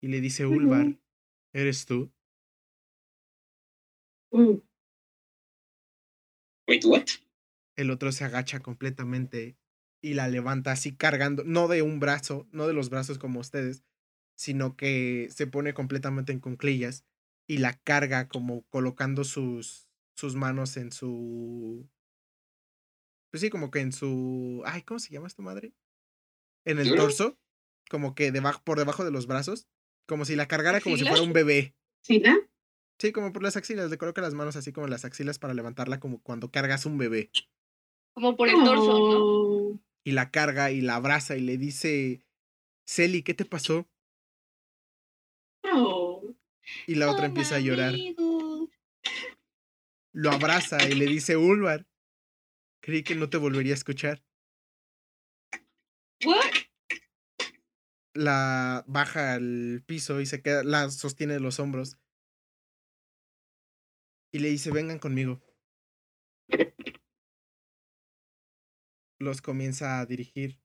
y 0.00 0.08
le 0.08 0.20
dice. 0.20 0.46
Ulvar, 0.46 0.98
¿eres 1.54 1.86
tú? 1.86 2.12
Mm. 4.32 4.60
Wait, 6.68 6.84
what? 6.84 7.04
El 7.76 7.90
otro 7.90 8.12
se 8.12 8.24
agacha 8.24 8.60
completamente 8.60 9.56
y 10.02 10.14
la 10.14 10.28
levanta 10.28 10.72
así 10.72 10.94
cargando, 10.94 11.44
no 11.44 11.68
de 11.68 11.82
un 11.82 12.00
brazo, 12.00 12.46
no 12.52 12.66
de 12.66 12.74
los 12.74 12.90
brazos 12.90 13.18
como 13.18 13.40
ustedes, 13.40 13.84
sino 14.36 14.76
que 14.76 15.28
se 15.30 15.46
pone 15.46 15.72
completamente 15.72 16.32
en 16.32 16.40
cunclillas 16.40 17.04
y 17.46 17.58
la 17.58 17.74
carga 17.74 18.28
como 18.28 18.62
colocando 18.68 19.24
sus, 19.24 19.88
sus 20.16 20.34
manos 20.34 20.76
en 20.76 20.92
su... 20.92 21.88
Pues 23.30 23.40
sí, 23.40 23.50
como 23.50 23.70
que 23.70 23.80
en 23.80 23.92
su... 23.92 24.62
Ay, 24.66 24.82
¿cómo 24.82 24.98
se 24.98 25.12
llama 25.12 25.26
esta 25.26 25.42
madre? 25.42 25.72
En 26.64 26.78
el 26.78 26.94
torso, 26.94 27.38
como 27.90 28.14
que 28.14 28.32
debajo, 28.32 28.62
por 28.64 28.78
debajo 28.78 29.04
de 29.04 29.10
los 29.10 29.26
brazos, 29.26 29.68
como 30.06 30.24
si 30.24 30.36
la 30.36 30.46
cargara 30.46 30.80
como 30.80 30.96
si 30.96 31.04
fuera 31.04 31.22
un 31.22 31.32
bebé. 31.32 31.74
¿Sí, 32.02 32.18
la? 32.20 32.36
Sí, 32.98 33.12
como 33.12 33.32
por 33.32 33.42
las 33.42 33.56
axilas, 33.56 33.90
le 33.90 33.98
coloca 33.98 34.22
las 34.22 34.34
manos 34.34 34.56
así 34.56 34.72
como 34.72 34.86
en 34.86 34.90
las 34.90 35.04
axilas 35.04 35.38
para 35.38 35.54
levantarla 35.54 35.98
como 36.00 36.22
cuando 36.22 36.50
cargas 36.50 36.86
un 36.86 36.96
bebé. 36.98 37.30
Como 38.14 38.36
por 38.36 38.48
el 38.48 38.54
torso, 38.64 38.98
¿no? 38.98 39.24
Oh. 39.24 39.80
y 40.04 40.12
la 40.12 40.30
carga 40.30 40.70
y 40.70 40.80
la 40.80 40.96
abraza 40.96 41.36
y 41.36 41.40
le 41.40 41.58
dice, 41.58 42.24
Celi, 42.86 43.22
¿qué 43.22 43.34
te 43.34 43.44
pasó? 43.44 43.88
Oh, 45.64 46.22
Y 46.86 46.94
la 46.94 47.06
otra 47.06 47.22
Son 47.22 47.30
empieza 47.30 47.56
a 47.56 47.60
llorar. 47.60 47.94
Lo 50.12 50.30
abraza 50.30 50.78
y 50.88 50.94
le 50.94 51.06
dice, 51.06 51.36
Ulvar, 51.36 51.86
creí 52.80 53.02
que 53.02 53.16
no 53.16 53.28
te 53.28 53.38
volvería 53.38 53.72
a 53.72 53.74
escuchar. 53.74 54.22
What? 56.24 56.52
La 58.14 58.84
baja 58.86 59.34
al 59.34 59.82
piso 59.86 60.20
y 60.20 60.26
se 60.26 60.40
queda, 60.40 60.62
la 60.62 60.88
sostiene 60.90 61.34
de 61.34 61.40
los 61.40 61.58
hombros. 61.58 61.98
Y 64.32 64.38
le 64.38 64.48
dice, 64.48 64.70
vengan 64.70 64.98
conmigo. 64.98 65.40
Los 69.20 69.42
comienza 69.42 70.00
a 70.00 70.06
dirigir 70.06 70.60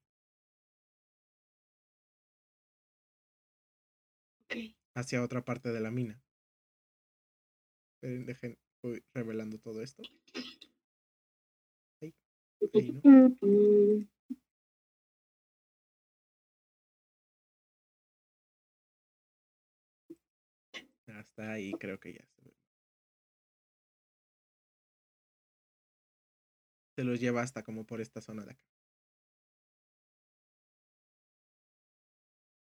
hacia 4.94 5.22
otra 5.22 5.44
parte 5.44 5.70
de 5.70 5.80
la 5.80 5.90
mina. 5.90 6.22
Esperen, 7.94 8.26
dejen, 8.26 8.58
voy 8.82 9.04
revelando 9.12 9.58
todo 9.58 9.82
esto. 9.82 10.02
Ahí, 12.00 12.14
ahí, 12.74 12.92
¿no? 12.92 14.10
ahí 21.40 21.72
creo 21.72 21.98
que 22.00 22.14
ya 22.14 22.24
se. 22.26 22.54
Se 26.96 27.04
los 27.04 27.20
lleva 27.20 27.42
hasta 27.42 27.62
como 27.64 27.84
por 27.86 28.00
esta 28.00 28.20
zona 28.20 28.44
de 28.44 28.52
acá. 28.52 28.64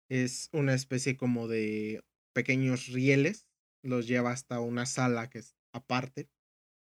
Es 0.08 0.48
una 0.52 0.74
especie 0.74 1.16
como 1.16 1.48
de 1.48 2.02
pequeños 2.32 2.86
rieles. 2.88 3.48
Los 3.82 4.06
lleva 4.06 4.32
hasta 4.32 4.60
una 4.60 4.86
sala 4.86 5.28
que 5.30 5.38
es 5.40 5.56
aparte. 5.72 6.28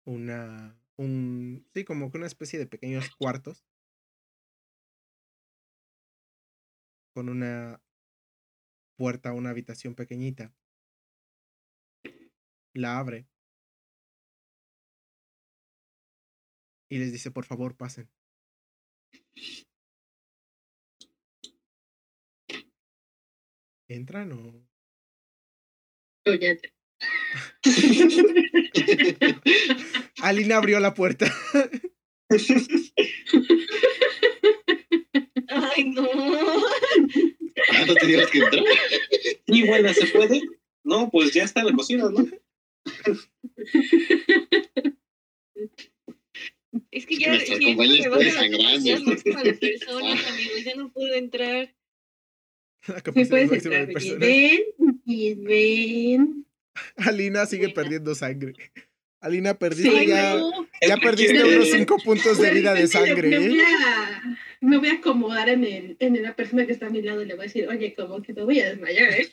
Una. 0.05 0.79
Un. 0.97 1.67
Sí, 1.73 1.85
como 1.85 2.11
que 2.11 2.17
una 2.17 2.27
especie 2.27 2.59
de 2.59 2.67
pequeños 2.67 3.09
cuartos. 3.17 3.65
Con 7.13 7.29
una 7.29 7.81
puerta 8.97 9.33
una 9.33 9.49
habitación 9.49 9.95
pequeñita 9.95 10.53
la 12.75 12.99
abre 12.99 13.25
y 16.89 16.99
les 16.99 17.11
dice, 17.11 17.31
por 17.31 17.45
favor, 17.45 17.75
pasen. 17.75 18.11
¿Entran 23.87 24.31
o...? 24.31 24.67
Oh, 26.27 26.33
ya 26.33 26.55
Alina 30.23 30.57
abrió 30.57 30.79
la 30.79 30.95
puerta. 30.95 31.31
Ay, 35.49 35.83
no. 35.89 36.09
Ah, 37.69 37.85
no 37.85 37.93
teníamos 37.95 38.31
que 38.31 38.39
entrar. 38.39 38.63
Y 39.47 39.67
bueno, 39.67 39.93
¿se 39.93 40.07
puede? 40.07 40.41
No, 40.83 41.11
pues 41.11 41.31
ya 41.33 41.43
está 41.43 41.63
la 41.63 41.73
cocina, 41.73 42.09
¿no? 42.09 42.25
Es 46.91 47.05
que 47.05 47.15
que 47.17 47.23
ya 47.23 47.35
está 47.35 47.53
capacidad 47.57 48.99
máxima 48.99 49.43
de 49.43 49.53
personas, 49.53 50.27
amigos, 50.27 50.63
ya 50.65 50.75
no 50.75 50.91
puedo 50.91 51.13
entrar. 51.13 51.73
Sí 53.13 53.25
puedes 53.25 53.51
entrar, 53.51 53.87
ven, 54.19 54.61
y 55.05 55.33
ven. 55.35 56.45
Alina 56.97 57.45
sigue 57.45 57.67
Venga. 57.67 57.81
perdiendo 57.81 58.13
sangre. 58.15 58.53
Alina, 59.21 59.57
perdiste 59.57 59.89
Sí, 60.01 60.07
ya... 60.07 60.35
No, 60.35 60.67
Ya 60.87 60.97
perdiste 60.97 61.43
unos 61.43 61.71
5 61.71 61.97
puntos 62.03 62.37
de 62.37 62.51
vida 62.51 62.73
de 62.73 62.81
le- 62.81 62.87
sangre, 62.87 63.29
Me 63.29 63.39
voy 63.39 63.59
¿eh? 63.59 63.63
a, 63.87 64.37
me 64.61 64.77
voy 64.77 64.89
a 64.89 64.93
acomodar 64.95 65.49
en, 65.49 65.63
el, 65.63 65.97
en 65.99 66.21
la 66.21 66.35
persona 66.35 66.65
que 66.67 66.73
está 66.73 66.87
a 66.87 66.89
mi 66.91 67.01
lado 67.01 67.23
y 67.23 67.25
le 67.25 67.33
voy 67.35 67.45
a 67.45 67.47
decir, 67.47 67.67
oye, 67.67 67.95
como 67.95 68.21
que 68.21 68.33
te 68.33 68.43
voy 68.43 68.59
a 68.59 68.69
desmayar, 68.69 69.09
¿eh? 69.13 69.31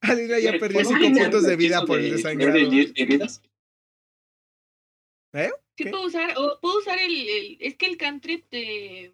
Alina 0.00 0.38
ya 0.38 0.52
perdió 0.58 0.80
¿Puedo 0.82 0.88
5 0.90 1.00
Ay, 1.04 1.10
no. 1.12 1.18
puntos 1.22 1.42
de 1.44 1.56
vida 1.56 1.84
por 1.84 1.98
el 1.98 2.10
de 2.10 2.16
desangrado. 2.16 2.56
heridas? 2.56 3.42
sí 5.32 5.84
¿Qué? 5.84 5.90
puedo 5.90 6.06
usar, 6.06 6.34
o 6.36 6.58
puedo 6.60 6.78
usar 6.78 6.98
el, 6.98 7.28
el- 7.28 7.56
es 7.60 7.74
que 7.76 7.86
el 7.86 7.96
cantrip 7.96 8.48
de, 8.50 9.12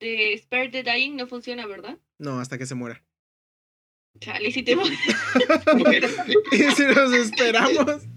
de 0.00 0.38
Spare 0.42 0.68
the 0.68 0.82
Dying 0.82 1.16
no 1.16 1.26
funciona, 1.26 1.66
¿verdad? 1.66 1.98
No, 2.18 2.40
hasta 2.40 2.58
que 2.58 2.66
se 2.66 2.74
muera. 2.74 3.02
Chale, 4.20 4.50
si 4.52 4.62
te 4.62 4.72
Y 6.52 6.58
si 6.76 6.84
nos 6.86 7.12
esperamos. 7.14 8.02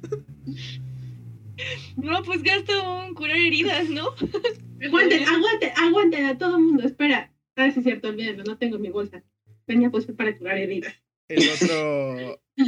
No, 1.96 2.22
pues 2.24 2.44
gasto 2.44 2.74
un 3.00 3.14
curar 3.16 3.38
heridas, 3.38 3.88
¿no? 3.90 4.14
Aguanten, 4.86 5.24
aguanten, 5.24 5.72
aguanten 5.78 6.26
a 6.26 6.38
todo 6.38 6.58
el 6.58 6.64
mundo, 6.64 6.84
espera. 6.86 7.34
Ah, 7.56 7.72
sí, 7.72 7.80
es 7.80 7.86
cierto, 7.86 8.10
olvídenlo, 8.10 8.44
no 8.44 8.58
tengo 8.58 8.78
mi 8.78 8.90
bolsa. 8.90 9.24
Venía 9.66 9.90
pues 9.90 10.06
para 10.08 10.38
curar 10.38 10.58
heridas. 10.58 10.94
El 11.28 11.50
otro. 11.50 12.42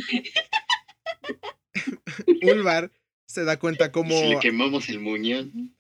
Ulvar 2.42 2.92
se 3.28 3.44
da 3.44 3.60
cuenta 3.60 3.92
cómo 3.92 4.20
Si 4.20 4.28
le 4.28 4.40
quemamos 4.40 4.90
el 4.90 5.00
muñón. 5.00 5.76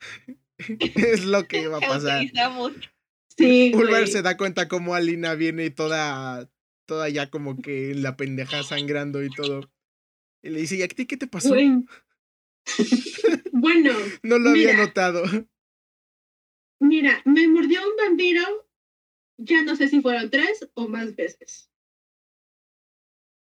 es 0.58 1.26
lo 1.26 1.48
que 1.48 1.64
iba 1.64 1.78
a 1.78 1.82
pasar. 1.82 2.26
Sí, 3.38 3.72
Ulvar 3.74 4.02
güey. 4.02 4.12
se 4.12 4.22
da 4.22 4.38
cuenta 4.38 4.68
cómo 4.68 4.96
Alina 4.96 5.36
viene 5.36 5.70
toda, 5.70 6.50
toda 6.86 7.10
ya 7.10 7.30
como 7.30 7.62
que 7.62 7.92
en 7.92 8.04
la 8.04 8.18
pendeja 8.18 8.64
sangrando 8.64 9.24
y 9.24 9.30
todo. 9.30 9.70
Y 10.44 10.50
le 10.50 10.62
dice, 10.62 10.78
¿y 10.78 10.82
a 10.82 10.88
ti 10.88 11.06
qué 11.06 11.18
te 11.18 11.28
pasó? 11.28 11.50
Güey. 11.50 11.72
bueno, 13.52 13.94
No 14.24 14.40
lo 14.40 14.52
había 14.52 14.76
notado. 14.76 15.24
mira, 16.80 17.22
me 17.26 17.48
mordió 17.48 17.82
un 17.82 17.96
vampiro. 17.98 18.44
Ya 19.40 19.62
no 19.64 19.76
sé 19.76 19.88
si 19.88 20.02
fueron 20.02 20.32
tres 20.32 20.68
o 20.74 20.88
más 20.88 21.16
veces. 21.16 21.70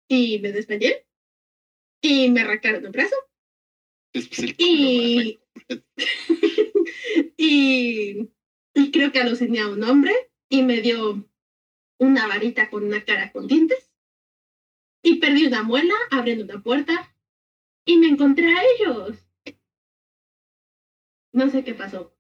Y 0.09 0.39
me 0.41 0.53
desmayé. 0.53 1.07
Y 2.01 2.31
me 2.31 2.43
arrancaron 2.43 2.87
un 2.87 2.93
brazo. 2.93 3.17
Culo 4.13 4.53
Y. 4.59 5.39
y. 7.37 8.29
Y 8.75 8.91
creo 8.91 9.13
que 9.13 9.21
aluciné 9.21 9.61
a 9.61 9.69
un 9.69 9.83
hombre. 9.83 10.13
Y 10.49 10.63
me 10.63 10.81
dio 10.81 11.29
una 11.99 12.27
varita 12.29 12.71
con 12.71 12.85
una 12.85 13.05
cara 13.05 13.33
con 13.33 13.47
dientes. 13.47 13.91
Y 15.03 15.17
perdí 15.17 15.47
una 15.47 15.63
muela 15.63 15.95
abriendo 16.11 16.45
una 16.45 16.63
puerta. 16.63 17.15
Y 17.85 17.99
me 17.99 18.09
encontré 18.09 18.49
a 18.49 18.63
ellos. 18.63 19.29
No 21.33 21.51
sé 21.51 21.65
qué 21.65 21.75
pasó. 21.75 22.16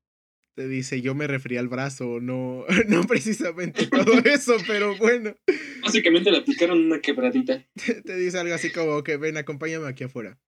Te 0.56 0.66
dice, 0.68 1.02
yo 1.02 1.14
me 1.14 1.26
refería 1.26 1.60
al 1.60 1.68
brazo, 1.68 2.18
no, 2.18 2.64
no 2.88 3.02
precisamente 3.04 3.86
todo 3.88 4.12
eso, 4.24 4.56
pero 4.66 4.96
bueno. 4.96 5.36
Básicamente 5.82 6.30
le 6.30 6.38
aplicaron 6.38 6.82
una 6.86 6.98
quebradita. 7.00 7.62
Te, 7.74 8.00
te 8.00 8.16
dice 8.16 8.38
algo 8.38 8.54
así 8.54 8.72
como 8.72 9.04
que 9.04 9.18
ven, 9.18 9.36
acompáñame 9.36 9.86
aquí 9.86 10.04
afuera. 10.04 10.40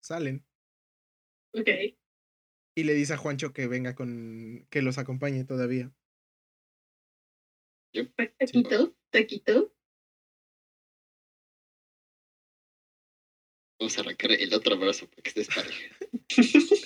Salen. 0.00 0.42
Ok. 1.52 1.68
Y 2.74 2.84
le 2.84 2.94
dice 2.94 3.12
a 3.12 3.16
Juancho 3.18 3.52
que 3.52 3.66
venga 3.66 3.94
con. 3.94 4.66
que 4.70 4.80
los 4.80 4.96
acompañe 4.96 5.44
todavía. 5.44 5.92
Taquito, 8.38 8.96
taquito. 9.10 9.74
Vamos 13.78 13.98
a 13.98 14.00
arrancar 14.00 14.32
el 14.32 14.54
otro 14.54 14.78
brazo 14.78 15.06
para 15.10 15.22
que 15.22 15.28
estés 15.28 15.48
pareja. 15.48 15.96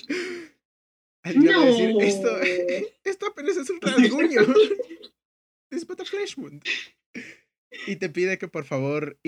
Va 1.25 1.63
a 1.63 1.65
decir, 1.65 1.95
esto, 2.01 2.29
esto 3.03 3.27
apenas 3.27 3.57
es 3.57 3.69
un 3.69 3.81
rasguño. 3.81 4.41
es 5.71 5.85
but 5.87 5.99
a 5.99 6.05
flesh 6.05 6.37
wound. 6.37 6.63
Y 7.87 7.95
te 7.97 8.09
pide 8.09 8.37
que 8.37 8.47
por 8.47 8.63
favor 8.65 9.19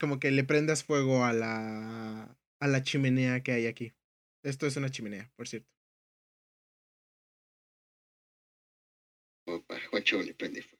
como 0.00 0.18
que 0.20 0.30
le 0.30 0.44
prendas 0.44 0.84
fuego 0.84 1.24
a 1.24 1.32
la 1.32 2.38
a 2.60 2.66
la 2.66 2.82
chimenea 2.82 3.42
que 3.42 3.52
hay 3.52 3.66
aquí. 3.66 3.92
Esto 4.44 4.66
es 4.66 4.76
una 4.76 4.90
chimenea, 4.90 5.30
por 5.36 5.46
cierto. 5.48 5.68
Para 9.66 9.86
Juancho 9.88 10.22
le 10.22 10.34
prende 10.34 10.62
fuego. 10.62 10.78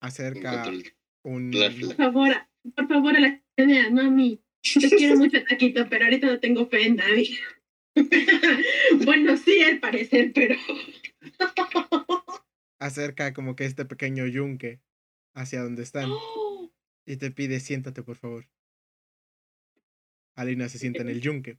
Acerca 0.00 0.50
Encontró 0.66 0.72
el- 0.72 0.94
un 1.24 1.50
la 1.52 1.70
Por 1.86 1.96
favor, 1.96 2.30
a- 2.32 2.50
por 2.74 2.88
favor, 2.88 3.16
a 3.16 3.20
la 3.20 3.42
idea, 3.56 3.90
no 3.90 4.02
a 4.02 4.10
mí. 4.10 4.40
Te 4.62 4.88
quiero 4.90 5.16
mucho, 5.16 5.42
Taquito, 5.44 5.88
pero 5.88 6.04
ahorita 6.04 6.26
no 6.26 6.40
tengo 6.40 6.66
fe 6.68 6.86
en 6.86 6.96
nadie. 6.96 7.38
bueno, 9.04 9.36
sí, 9.36 9.62
al 9.62 9.80
parecer, 9.80 10.32
pero. 10.34 10.56
Acerca 12.78 13.32
como 13.32 13.54
que 13.54 13.64
este 13.64 13.84
pequeño 13.84 14.26
yunque 14.26 14.80
hacia 15.34 15.62
donde 15.62 15.82
están. 15.82 16.10
¡Oh! 16.10 16.72
Y 17.06 17.16
te 17.16 17.30
pide, 17.30 17.60
siéntate, 17.60 18.02
por 18.02 18.16
favor. 18.16 18.48
Alina 20.34 20.68
se 20.68 20.78
sienta 20.78 21.02
en 21.02 21.08
el 21.08 21.20
yunque. 21.20 21.58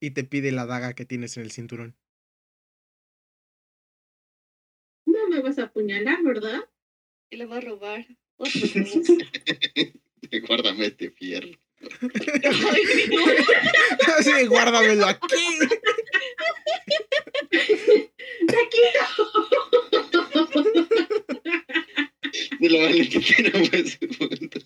Y 0.00 0.10
te 0.10 0.24
pide 0.24 0.52
la 0.52 0.66
daga 0.66 0.94
que 0.94 1.04
tienes 1.04 1.36
en 1.36 1.44
el 1.44 1.52
cinturón. 1.52 1.96
No 5.06 5.28
me 5.28 5.40
vas 5.40 5.58
a 5.58 5.64
apuñalar, 5.64 6.22
¿verdad? 6.24 6.68
Y 7.30 7.36
la 7.36 7.46
va 7.46 7.58
a 7.58 7.60
robar. 7.60 8.06
Guárdame 10.48 10.86
este 10.86 11.10
fierro. 11.10 11.56
Así, 14.18 14.46
guárdamelo 14.46 15.06
aquí. 15.06 15.58
De 22.60 22.70
la 22.70 22.80
Valentina 22.80 23.50
fue 23.50 23.86
su 23.86 24.08
punto. 24.08 24.60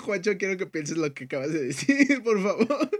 Juancho, 0.00 0.36
quiero 0.38 0.56
que 0.56 0.66
pienses 0.66 0.96
lo 0.96 1.12
que 1.14 1.24
acabas 1.24 1.52
de 1.52 1.64
decir, 1.64 2.22
por 2.22 2.40
favor. 2.42 2.90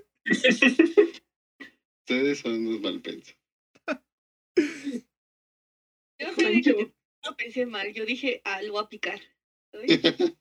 Ustedes 2.10 2.38
son 2.38 2.66
unos 2.66 2.80
malpensos. 2.80 3.36
Yo 6.18 6.34
que 6.36 6.92
no 7.24 7.36
pensé 7.36 7.66
mal. 7.66 7.92
Yo 7.92 8.04
dije, 8.04 8.40
ah, 8.44 8.62
lo 8.62 8.72
voy 8.72 8.84
a 8.84 8.88
picar. 8.88 9.20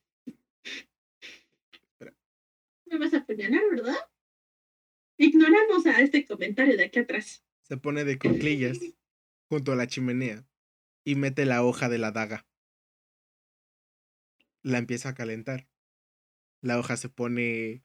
me 2.89 2.97
vas 2.97 3.13
a 3.13 3.17
apuñalar, 3.17 3.61
¿verdad? 3.71 3.97
Ignoramos 5.17 5.85
a 5.85 6.01
este 6.01 6.25
comentario 6.25 6.77
de 6.77 6.85
aquí 6.85 6.99
atrás. 6.99 7.43
Se 7.63 7.77
pone 7.77 8.03
de 8.03 8.17
cuclillas 8.17 8.79
junto 9.49 9.71
a 9.71 9.75
la 9.75 9.87
chimenea 9.87 10.45
y 11.03 11.15
mete 11.15 11.45
la 11.45 11.63
hoja 11.63 11.89
de 11.89 11.97
la 11.97 12.11
daga. 12.11 12.47
La 14.63 14.77
empieza 14.77 15.09
a 15.09 15.15
calentar. 15.15 15.67
La 16.61 16.79
hoja 16.79 16.97
se 16.97 17.09
pone 17.09 17.83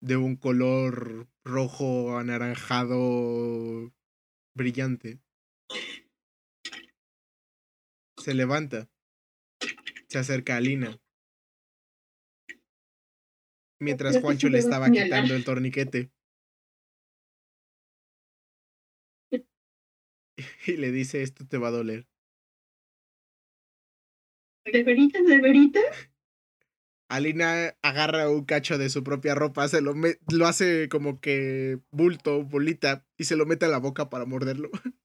de 0.00 0.16
un 0.16 0.36
color 0.36 1.28
rojo 1.44 2.18
anaranjado 2.18 3.92
brillante. 4.54 5.20
Se 8.16 8.34
levanta. 8.34 8.88
Se 10.08 10.18
acerca 10.18 10.56
a 10.56 10.60
Lina. 10.60 11.00
Mientras 13.80 14.18
Juancho 14.20 14.48
le 14.48 14.58
estaba 14.58 14.90
quitando 14.90 15.34
el 15.34 15.44
torniquete. 15.44 16.10
Y 20.66 20.76
le 20.76 20.90
dice, 20.92 21.22
esto 21.22 21.46
te 21.46 21.58
va 21.58 21.68
a 21.68 21.72
doler. 21.72 22.06
¿De 24.64 24.82
veritas, 24.84 25.24
de 25.26 25.40
veritas? 25.40 26.10
Alina 27.10 27.74
agarra 27.82 28.28
un 28.30 28.44
cacho 28.44 28.76
de 28.76 28.90
su 28.90 29.02
propia 29.02 29.34
ropa, 29.34 29.66
se 29.68 29.80
lo, 29.80 29.94
me- 29.94 30.18
lo 30.30 30.46
hace 30.46 30.88
como 30.90 31.20
que 31.20 31.80
bulto, 31.90 32.44
bolita, 32.44 33.06
y 33.16 33.24
se 33.24 33.36
lo 33.36 33.46
mete 33.46 33.64
a 33.64 33.68
la 33.68 33.78
boca 33.78 34.10
para 34.10 34.26
morderlo. 34.26 34.70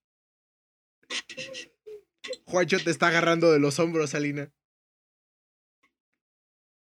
Juancho 2.45 2.77
te 2.83 2.89
está 2.89 3.07
agarrando 3.07 3.51
de 3.51 3.59
los 3.59 3.79
hombros, 3.79 4.15
Alina. 4.15 4.51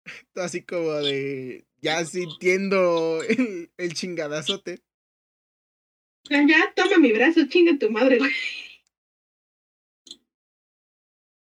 Así 0.36 0.64
como 0.64 0.92
de. 0.94 1.66
Ya 1.84 2.06
sintiendo 2.06 3.24
el, 3.24 3.72
el 3.78 3.94
chingadazote. 3.94 4.84
Ya, 6.30 6.72
toma 6.76 6.98
mi 7.00 7.12
brazo, 7.12 7.42
chinga 7.50 7.78
tu 7.80 7.90
madre, 7.90 8.20
güey. 8.20 8.32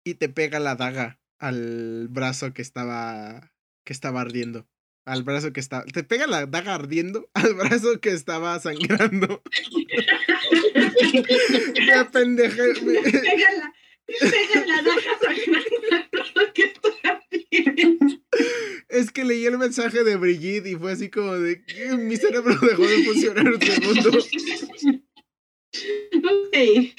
Y 0.04 0.14
te 0.14 0.28
pega 0.28 0.60
la 0.60 0.76
daga 0.76 1.20
al 1.38 2.08
brazo 2.08 2.52
que 2.52 2.62
estaba. 2.62 3.52
que 3.84 3.92
estaba 3.92 4.20
ardiendo. 4.20 4.68
Al 5.06 5.22
brazo 5.22 5.52
que 5.52 5.60
estaba. 5.60 5.84
Te 5.86 6.04
pega 6.04 6.26
la 6.26 6.46
daga 6.46 6.74
ardiendo 6.74 7.28
al 7.34 7.54
brazo 7.54 8.00
que 8.00 8.10
estaba 8.10 8.58
sangrando. 8.60 9.42
Me 11.86 11.92
apendejé. 11.94 12.62
me- 12.82 13.00
Pégala, 13.02 13.72
pégala, 14.06 14.82
daga 14.82 15.18
sangrando 15.20 16.42
que 16.54 16.62
estoy 16.62 16.92
haciendo. 17.02 17.25
Es 18.88 19.10
que 19.10 19.24
leí 19.24 19.44
el 19.46 19.58
mensaje 19.58 20.04
de 20.04 20.16
Brigitte 20.16 20.66
y 20.66 20.76
fue 20.76 20.92
así 20.92 21.10
como 21.10 21.32
de. 21.34 21.64
que 21.64 21.96
Mi 21.96 22.16
cerebro 22.16 22.54
dejó 22.60 22.86
de 22.86 23.04
funcionar 23.04 23.48
un 23.48 23.60
segundo. 23.60 24.10
Ok, 26.16 26.94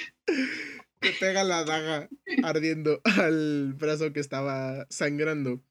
Te 1.00 1.12
pega 1.20 1.44
la 1.44 1.64
daga 1.64 2.10
ardiendo 2.44 3.02
al 3.04 3.74
brazo 3.74 4.14
que 4.14 4.20
estaba 4.20 4.86
sangrando. 4.90 5.64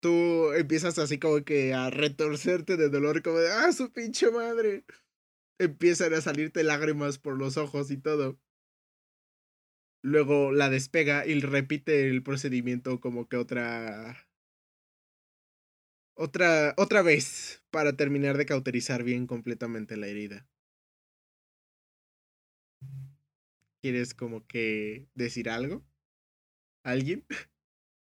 Tú 0.00 0.52
empiezas 0.52 0.98
así 0.98 1.18
como 1.18 1.44
que 1.44 1.74
a 1.74 1.90
retorcerte 1.90 2.76
de 2.76 2.88
dolor, 2.88 3.22
como 3.22 3.38
de 3.38 3.52
¡Ah, 3.52 3.72
su 3.72 3.92
pinche 3.92 4.30
madre! 4.30 4.84
Empiezan 5.58 6.14
a 6.14 6.20
salirte 6.20 6.64
lágrimas 6.64 7.18
por 7.18 7.38
los 7.38 7.56
ojos 7.56 7.90
y 7.90 7.98
todo. 7.98 8.38
Luego 10.02 10.50
la 10.50 10.68
despega 10.68 11.24
y 11.26 11.38
repite 11.40 12.08
el 12.08 12.22
procedimiento 12.22 13.00
como 13.00 13.28
que 13.28 13.36
otra. 13.36 14.28
Otra. 16.14 16.74
otra 16.76 17.02
vez. 17.02 17.62
Para 17.70 17.96
terminar 17.96 18.36
de 18.36 18.46
cauterizar 18.46 19.04
bien 19.04 19.26
completamente 19.26 19.96
la 19.96 20.08
herida. 20.08 20.46
¿Quieres 23.80 24.14
como 24.14 24.46
que 24.46 25.08
decir 25.14 25.48
algo? 25.48 25.84
¿Alguien? 26.84 27.24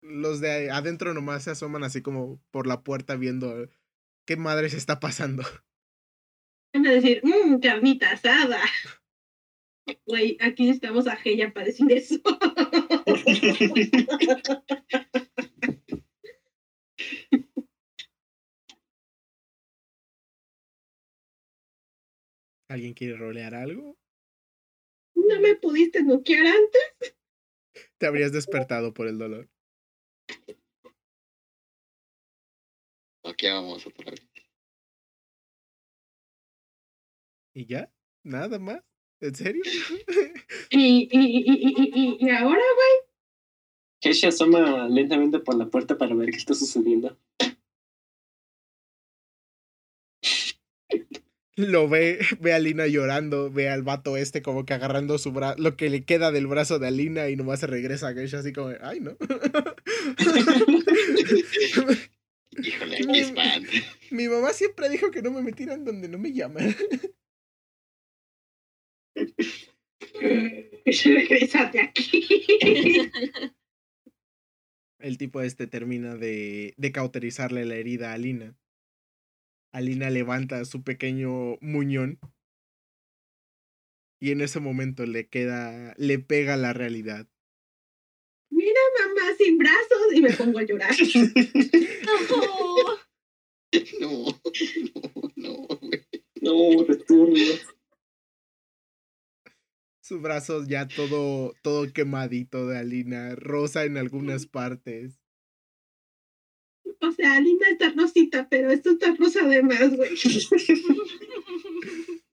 Los 0.02 0.40
de 0.40 0.72
adentro 0.72 1.14
nomás 1.14 1.44
se 1.44 1.52
asoman 1.52 1.84
así 1.84 2.02
como 2.02 2.42
por 2.52 2.68
la 2.68 2.84
puerta 2.84 3.16
viendo 3.16 3.70
qué 4.26 4.38
madre 4.38 4.70
se 4.70 4.78
está 4.78 5.00
pasando. 5.00 5.44
a 6.74 6.80
decir, 6.80 7.22
mmm, 7.24 7.60
carnita 7.60 8.12
asada. 8.12 8.60
Güey, 10.06 10.38
aquí 10.42 10.64
necesitamos 10.64 11.08
a 11.08 11.16
Geya 11.16 11.54
para 11.54 11.68
decir 11.68 11.90
eso. 11.92 12.16
¿Alguien 22.70 22.94
quiere 22.94 23.16
rolear 23.16 23.56
algo? 23.56 23.98
¿No 25.16 25.40
me 25.40 25.56
pudiste 25.56 26.04
noquear 26.04 26.48
antes? 26.48 27.16
Te 27.98 28.06
habrías 28.06 28.34
despertado 28.34 28.94
por 28.94 29.08
el 29.08 29.18
dolor. 29.18 29.50
Aquí 33.24 33.48
vamos 33.48 33.88
otra 33.88 34.12
vez. 34.12 34.28
¿Y 37.54 37.66
ya? 37.66 37.90
¿Nada 38.24 38.60
más? 38.60 38.84
¿En 39.22 39.36
serio? 39.36 39.64
Y, 40.70 41.08
y, 41.12 41.14
y, 41.14 41.92
y, 41.96 42.18
y, 42.20 42.30
ahora, 42.30 42.50
güey, 42.50 43.08
Keshi 44.02 44.28
asoma 44.28 44.88
lentamente 44.90 45.40
por 45.40 45.56
la 45.56 45.68
puerta 45.68 45.98
para 45.98 46.14
ver 46.14 46.30
qué 46.30 46.38
está 46.38 46.54
sucediendo. 46.54 47.18
Lo 51.56 51.90
ve, 51.90 52.20
ve 52.40 52.54
a 52.54 52.60
Lina 52.60 52.86
llorando, 52.86 53.50
ve 53.50 53.70
al 53.70 53.82
vato 53.82 54.16
este 54.16 54.44
como 54.44 54.64
que 54.66 54.76
agarrando 54.76 55.18
su 55.18 55.32
brazo, 55.32 55.56
lo 55.58 55.76
que 55.76 55.90
le 55.90 56.06
queda 56.06 56.32
del 56.32 56.46
brazo 56.46 56.78
de 56.78 56.88
Alina 56.88 57.30
y 57.30 57.36
nomás 57.36 57.62
se 57.62 57.68
regresa 57.68 58.10
a 58.10 58.14
Geisha 58.14 58.40
así 58.40 58.54
como, 58.54 58.74
ay 58.82 59.00
no. 59.00 59.18
Híjole, 62.64 62.98
aquí 62.98 63.20
es 63.20 63.34
fan. 63.34 63.64
Mi 64.12 64.28
mamá 64.28 64.54
siempre 64.54 64.88
dijo 64.90 65.10
que 65.10 65.24
no 65.24 65.32
me 65.32 65.42
metieran 65.42 65.84
donde 65.84 66.08
no 66.08 66.20
me 66.20 66.32
llaman. 66.32 66.76
Regresate 70.86 71.82
aquí. 71.82 72.28
El 75.00 75.18
tipo 75.18 75.42
este 75.42 75.68
termina 75.68 76.16
de, 76.16 76.74
de 76.78 76.92
cauterizarle 76.92 77.66
la 77.66 77.76
herida 77.76 78.12
a 78.12 78.14
Alina. 78.14 78.58
Alina 79.72 80.10
levanta 80.10 80.66
su 80.66 80.84
pequeño 80.84 81.58
muñón. 81.62 82.20
Y 84.20 84.32
en 84.32 84.42
ese 84.42 84.60
momento 84.60 85.06
le 85.06 85.28
queda, 85.28 85.94
le 85.98 86.18
pega 86.18 86.58
la 86.58 86.74
realidad. 86.74 87.28
Mira, 88.50 88.82
mamá, 89.00 89.36
sin 89.38 89.60
brazos. 89.60 90.14
Y 90.14 90.22
me 90.22 90.34
pongo 90.34 90.58
a 90.60 90.64
llorar. 90.64 90.96
No. 94.00 94.00
No, 94.00 94.42
no, 94.96 95.32
no, 95.36 95.68
güey. 95.82 96.06
No, 96.42 96.84
returbio. 96.86 97.56
Su 100.08 100.22
brazo 100.22 100.64
ya 100.66 100.88
todo, 100.88 101.54
todo 101.62 101.92
quemadito 101.92 102.66
de 102.66 102.78
Alina, 102.78 103.36
rosa 103.36 103.84
en 103.84 103.98
algunas 103.98 104.46
partes. 104.46 105.20
O 107.02 107.12
sea, 107.12 107.42
Linda 107.42 107.68
está 107.68 107.90
rosita, 107.90 108.48
pero 108.50 108.72
esto 108.72 108.92
está 108.92 109.14
rosa 109.16 109.42
además, 109.44 109.98
güey. 109.98 110.12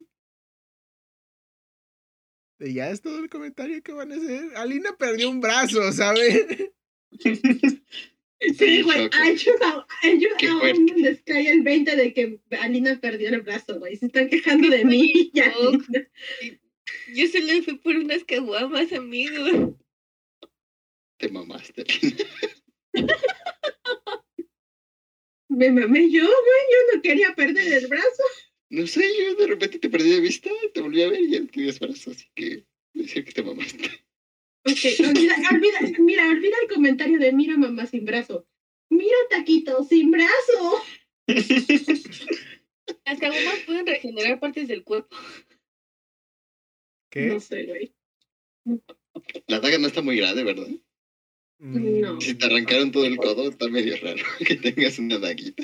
Y 2.60 2.74
ya 2.74 2.88
es 2.88 3.02
todo 3.02 3.18
el 3.18 3.28
comentario 3.28 3.82
que 3.82 3.92
van 3.92 4.12
a 4.12 4.14
hacer. 4.14 4.56
Alina 4.56 4.96
perdió 4.96 5.28
un 5.28 5.40
brazo, 5.40 5.92
¿sabes? 5.92 6.46
Sí, 8.58 8.82
güey, 8.82 9.04
choque. 9.04 9.16
a 9.16 9.28
ellos, 9.30 9.54
a, 9.62 9.86
a 10.02 10.06
ellos 10.06 10.32
Qué 10.38 10.48
aún 10.48 10.86
les 10.96 11.22
cae 11.22 11.50
el 11.50 11.62
20 11.62 11.96
de 11.96 12.12
que 12.12 12.40
Alina 12.60 13.00
perdió 13.00 13.30
el 13.30 13.40
brazo, 13.40 13.78
güey. 13.78 13.96
Se 13.96 14.06
están 14.06 14.28
quejando 14.28 14.68
de 14.68 14.84
mí. 14.84 15.30
Ya, 15.34 15.50
Ok. 15.56 15.82
Yo 17.14 17.28
solo 17.28 17.62
fui 17.62 17.76
por 17.78 17.96
unas 17.96 18.24
caguamas, 18.24 18.92
amigo. 18.92 19.78
Te 21.18 21.28
mamaste. 21.28 21.84
Me 25.48 25.70
mamé 25.70 26.10
yo, 26.10 26.22
güey. 26.22 26.64
Yo 26.70 26.78
no 26.94 27.02
quería 27.02 27.34
perder 27.34 27.72
el 27.72 27.86
brazo. 27.86 28.22
No 28.70 28.86
sé, 28.86 29.04
yo 29.18 29.34
de 29.36 29.46
repente 29.46 29.78
te 29.78 29.88
perdí 29.88 30.10
de 30.10 30.20
vista, 30.20 30.50
te 30.72 30.80
volví 30.80 31.02
a 31.02 31.08
ver 31.08 31.20
y 31.20 31.30
ya 31.30 31.46
tenías 31.46 31.78
brazos, 31.78 32.16
así 32.16 32.26
que 32.34 32.64
decir 32.92 33.24
que 33.24 33.32
te 33.32 33.42
mamaste. 33.42 33.84
Ok, 34.66 34.78
olvida, 35.06 35.36
olvida, 35.52 35.80
mira, 35.98 36.28
olvida 36.28 36.56
el 36.62 36.68
comentario 36.74 37.18
de 37.18 37.32
mira 37.32 37.56
mamá 37.56 37.86
sin 37.86 38.04
brazo. 38.04 38.46
Mira 38.88 39.16
taquito 39.30 39.84
sin 39.84 40.10
brazo. 40.10 40.82
Las 43.06 43.18
caguamas 43.18 43.60
pueden 43.66 43.86
regenerar 43.86 44.40
partes 44.40 44.68
del 44.68 44.82
cuerpo. 44.82 45.14
¿Qué? 47.14 47.26
No 47.26 47.38
sé, 47.38 47.64
güey. 47.64 47.94
La 49.46 49.60
daga 49.60 49.78
no 49.78 49.86
está 49.86 50.02
muy 50.02 50.16
grande, 50.16 50.42
¿verdad? 50.42 50.66
Mm, 51.60 52.00
No. 52.00 52.20
Si 52.20 52.34
te 52.34 52.46
arrancaron 52.46 52.90
todo 52.90 53.04
el 53.04 53.16
codo, 53.16 53.48
está 53.48 53.68
medio 53.68 53.96
raro 54.02 54.22
que 54.46 54.56
tengas 54.56 54.98
una 54.98 55.18
daguita. 55.20 55.62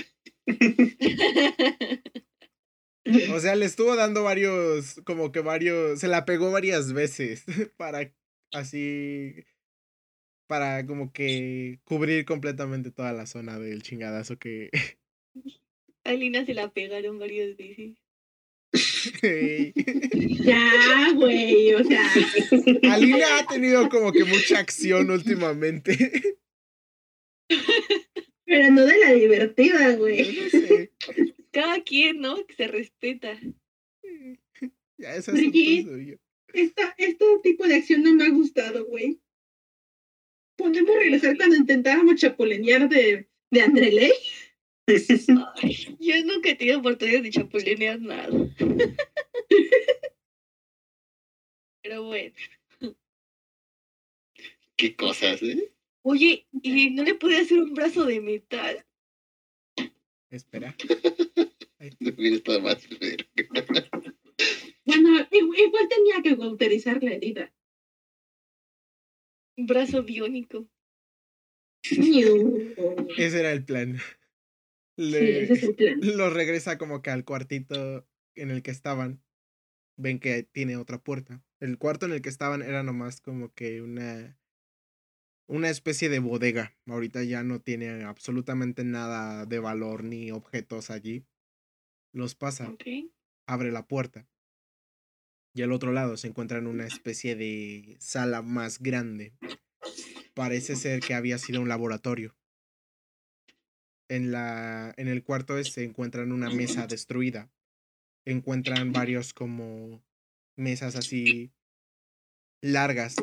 O 3.34 3.40
sea, 3.40 3.56
le 3.56 3.66
estuvo 3.66 3.96
dando 3.96 4.22
varios, 4.22 5.00
como 5.04 5.32
que 5.32 5.40
varios, 5.40 5.98
se 5.98 6.06
la 6.06 6.24
pegó 6.24 6.52
varias 6.52 6.92
veces 6.92 7.44
para 7.76 8.14
así, 8.52 9.34
para 10.46 10.86
como 10.86 11.12
que 11.12 11.80
cubrir 11.82 12.26
completamente 12.26 12.92
toda 12.92 13.12
la 13.12 13.26
zona 13.26 13.58
del 13.58 13.82
chingadazo 13.82 14.38
que... 14.38 14.70
A 16.04 16.12
Lina 16.12 16.46
se 16.46 16.54
la 16.54 16.70
pegaron 16.70 17.18
varias 17.18 17.56
veces. 17.56 17.98
Ya, 20.44 21.12
güey, 21.14 21.74
o 21.74 21.84
sea. 21.84 22.02
Alina 22.90 23.38
ha 23.38 23.46
tenido 23.46 23.88
como 23.88 24.12
que 24.12 24.24
mucha 24.24 24.58
acción 24.58 25.10
últimamente. 25.10 26.38
Pero 28.46 28.70
no 28.70 28.84
de 28.86 28.98
la 28.98 29.12
divertida, 29.12 29.94
güey. 29.96 30.36
No 30.36 30.50
sé, 30.50 30.92
Cada 31.52 31.82
quien, 31.82 32.20
¿no? 32.20 32.46
Que 32.46 32.54
se 32.54 32.68
respeta. 32.68 33.38
ya 34.98 35.14
esa 35.14 35.32
es. 35.32 36.18
Esta, 36.52 36.94
este 36.98 37.24
tipo 37.42 37.66
de 37.66 37.76
acción 37.76 38.02
no 38.02 38.12
me 38.14 38.24
ha 38.24 38.30
gustado, 38.30 38.86
güey. 38.86 39.20
¿Podemos 40.56 40.96
regresar 40.96 41.36
cuando 41.36 41.56
intentábamos 41.56 42.16
chapulinear 42.16 42.88
de, 42.88 43.28
de 43.50 43.60
Andreley? 43.60 44.12
Ay, 45.62 45.96
yo 46.00 46.24
nunca 46.24 46.50
he 46.50 46.54
tenido 46.56 46.80
oportunidad 46.80 47.22
de 47.22 47.30
chapulinear 47.30 48.00
nada. 48.00 48.28
Pero 51.82 52.04
bueno. 52.04 52.34
Qué 54.76 54.96
cosas, 54.96 55.42
¿eh? 55.42 55.72
Oye, 56.02 56.46
¿y 56.62 56.90
no 56.90 57.04
le 57.04 57.14
pude 57.14 57.38
hacer 57.38 57.58
un 57.58 57.74
brazo 57.74 58.04
de 58.06 58.20
metal? 58.20 58.84
Espera. 60.30 60.74
No 61.98 62.10
hubiera 62.16 62.36
estado 62.36 62.60
más 62.60 62.88
Bueno, 64.84 65.28
igual, 65.30 65.58
igual 65.58 65.88
tenía 65.88 66.22
que 66.22 66.38
cauterizar 66.38 67.02
la 67.02 67.12
herida. 67.12 67.52
Un 69.56 69.66
brazo 69.66 70.02
biónico. 70.02 70.68
Ese 71.82 73.40
era 73.40 73.52
el 73.52 73.64
plan. 73.64 73.98
Sí, 75.00 75.10
Le- 75.10 75.42
ese 75.44 75.52
es 75.54 75.62
el 75.64 75.74
plan. 75.74 75.98
los 76.16 76.32
regresa 76.32 76.78
como 76.78 77.02
que 77.02 77.10
al 77.10 77.24
cuartito 77.24 78.06
en 78.34 78.50
el 78.50 78.62
que 78.62 78.70
estaban. 78.70 79.22
Ven 79.96 80.18
que 80.18 80.42
tiene 80.44 80.76
otra 80.76 81.02
puerta. 81.02 81.44
El 81.58 81.76
cuarto 81.76 82.06
en 82.06 82.12
el 82.12 82.22
que 82.22 82.30
estaban 82.30 82.62
era 82.62 82.82
nomás 82.82 83.20
como 83.20 83.52
que 83.52 83.82
una 83.82 84.38
una 85.46 85.68
especie 85.68 86.08
de 86.08 86.20
bodega. 86.20 86.78
Ahorita 86.86 87.22
ya 87.24 87.42
no 87.42 87.60
tiene 87.60 88.04
absolutamente 88.04 88.84
nada 88.84 89.46
de 89.46 89.58
valor 89.58 90.04
ni 90.04 90.30
objetos 90.30 90.90
allí. 90.90 91.26
Los 92.12 92.34
pasa, 92.34 92.76
abre 93.46 93.72
la 93.72 93.86
puerta. 93.88 94.28
Y 95.52 95.62
al 95.62 95.72
otro 95.72 95.92
lado 95.92 96.16
se 96.16 96.28
encuentra 96.28 96.58
en 96.58 96.66
una 96.68 96.86
especie 96.86 97.34
de 97.34 97.96
sala 98.00 98.42
más 98.42 98.80
grande. 98.80 99.34
Parece 100.34 100.76
ser 100.76 101.00
que 101.00 101.14
había 101.14 101.38
sido 101.38 101.60
un 101.60 101.68
laboratorio. 101.68 102.36
En, 104.10 104.32
la, 104.32 104.92
en 104.96 105.06
el 105.06 105.22
cuarto 105.22 105.56
este 105.56 105.72
se 105.74 105.84
encuentran 105.84 106.32
una 106.32 106.50
mesa 106.50 106.88
destruida. 106.88 107.48
Encuentran 108.24 108.92
varios 108.92 109.32
como 109.32 110.02
mesas 110.56 110.96
así 110.96 111.52
largas 112.60 113.14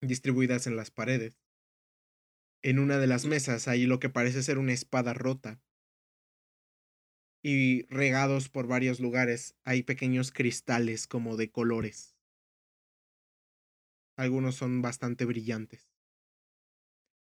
distribuidas 0.00 0.66
en 0.66 0.74
las 0.74 0.90
paredes. 0.90 1.40
En 2.64 2.80
una 2.80 2.98
de 2.98 3.06
las 3.06 3.24
mesas 3.24 3.68
hay 3.68 3.86
lo 3.86 4.00
que 4.00 4.10
parece 4.10 4.42
ser 4.42 4.58
una 4.58 4.72
espada 4.72 5.14
rota. 5.14 5.62
Y 7.40 7.86
regados 7.86 8.48
por 8.48 8.66
varios 8.66 8.98
lugares 8.98 9.54
hay 9.62 9.84
pequeños 9.84 10.32
cristales 10.32 11.06
como 11.06 11.36
de 11.36 11.52
colores. 11.52 12.16
Algunos 14.16 14.56
son 14.56 14.82
bastante 14.82 15.24
brillantes. 15.24 15.88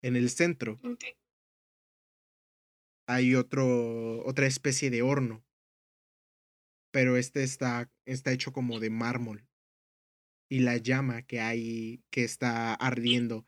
En 0.02 0.18
el 0.18 0.30
centro. 0.30 0.78
Hay 3.08 3.36
otro, 3.36 4.24
otra 4.26 4.46
especie 4.46 4.90
de 4.90 5.02
horno. 5.02 5.44
Pero 6.92 7.18
este 7.18 7.44
está, 7.44 7.92
está 8.06 8.32
hecho 8.32 8.52
como 8.52 8.80
de 8.80 8.90
mármol. 8.90 9.48
Y 10.50 10.60
la 10.60 10.78
llama 10.78 11.24
que 11.24 11.42
hay, 11.42 12.04
que 12.12 12.24
está 12.24 12.74
ardiendo 12.74 13.48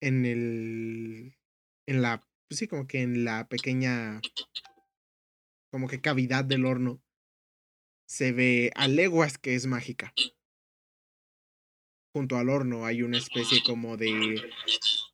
en 0.00 0.24
el, 0.24 1.36
en 1.86 2.02
la, 2.02 2.20
pues 2.48 2.58
sí, 2.60 2.68
como 2.68 2.86
que 2.86 3.02
en 3.02 3.24
la 3.24 3.48
pequeña, 3.48 4.20
como 5.72 5.88
que 5.88 6.00
cavidad 6.00 6.44
del 6.44 6.66
horno, 6.66 7.02
se 8.08 8.32
ve 8.32 8.70
a 8.76 8.86
leguas 8.86 9.38
que 9.38 9.54
es 9.54 9.66
mágica. 9.66 10.12
Junto 12.12 12.36
al 12.36 12.48
horno 12.48 12.86
hay 12.86 13.02
una 13.02 13.18
especie 13.18 13.62
como 13.64 13.96
de 13.96 14.40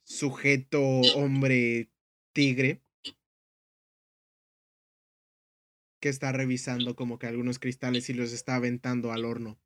sujeto 0.05 0.81
hombre 1.17 1.91
tigre 2.35 2.83
que 6.03 6.09
está 6.09 6.33
revisando 6.33 6.97
como 6.97 7.21
que 7.21 7.29
algunos 7.29 7.61
cristales 7.61 8.11
y 8.11 8.13
los 8.13 8.33
está 8.33 8.57
aventando 8.57 9.13
al 9.13 9.25
horno. 9.25 9.61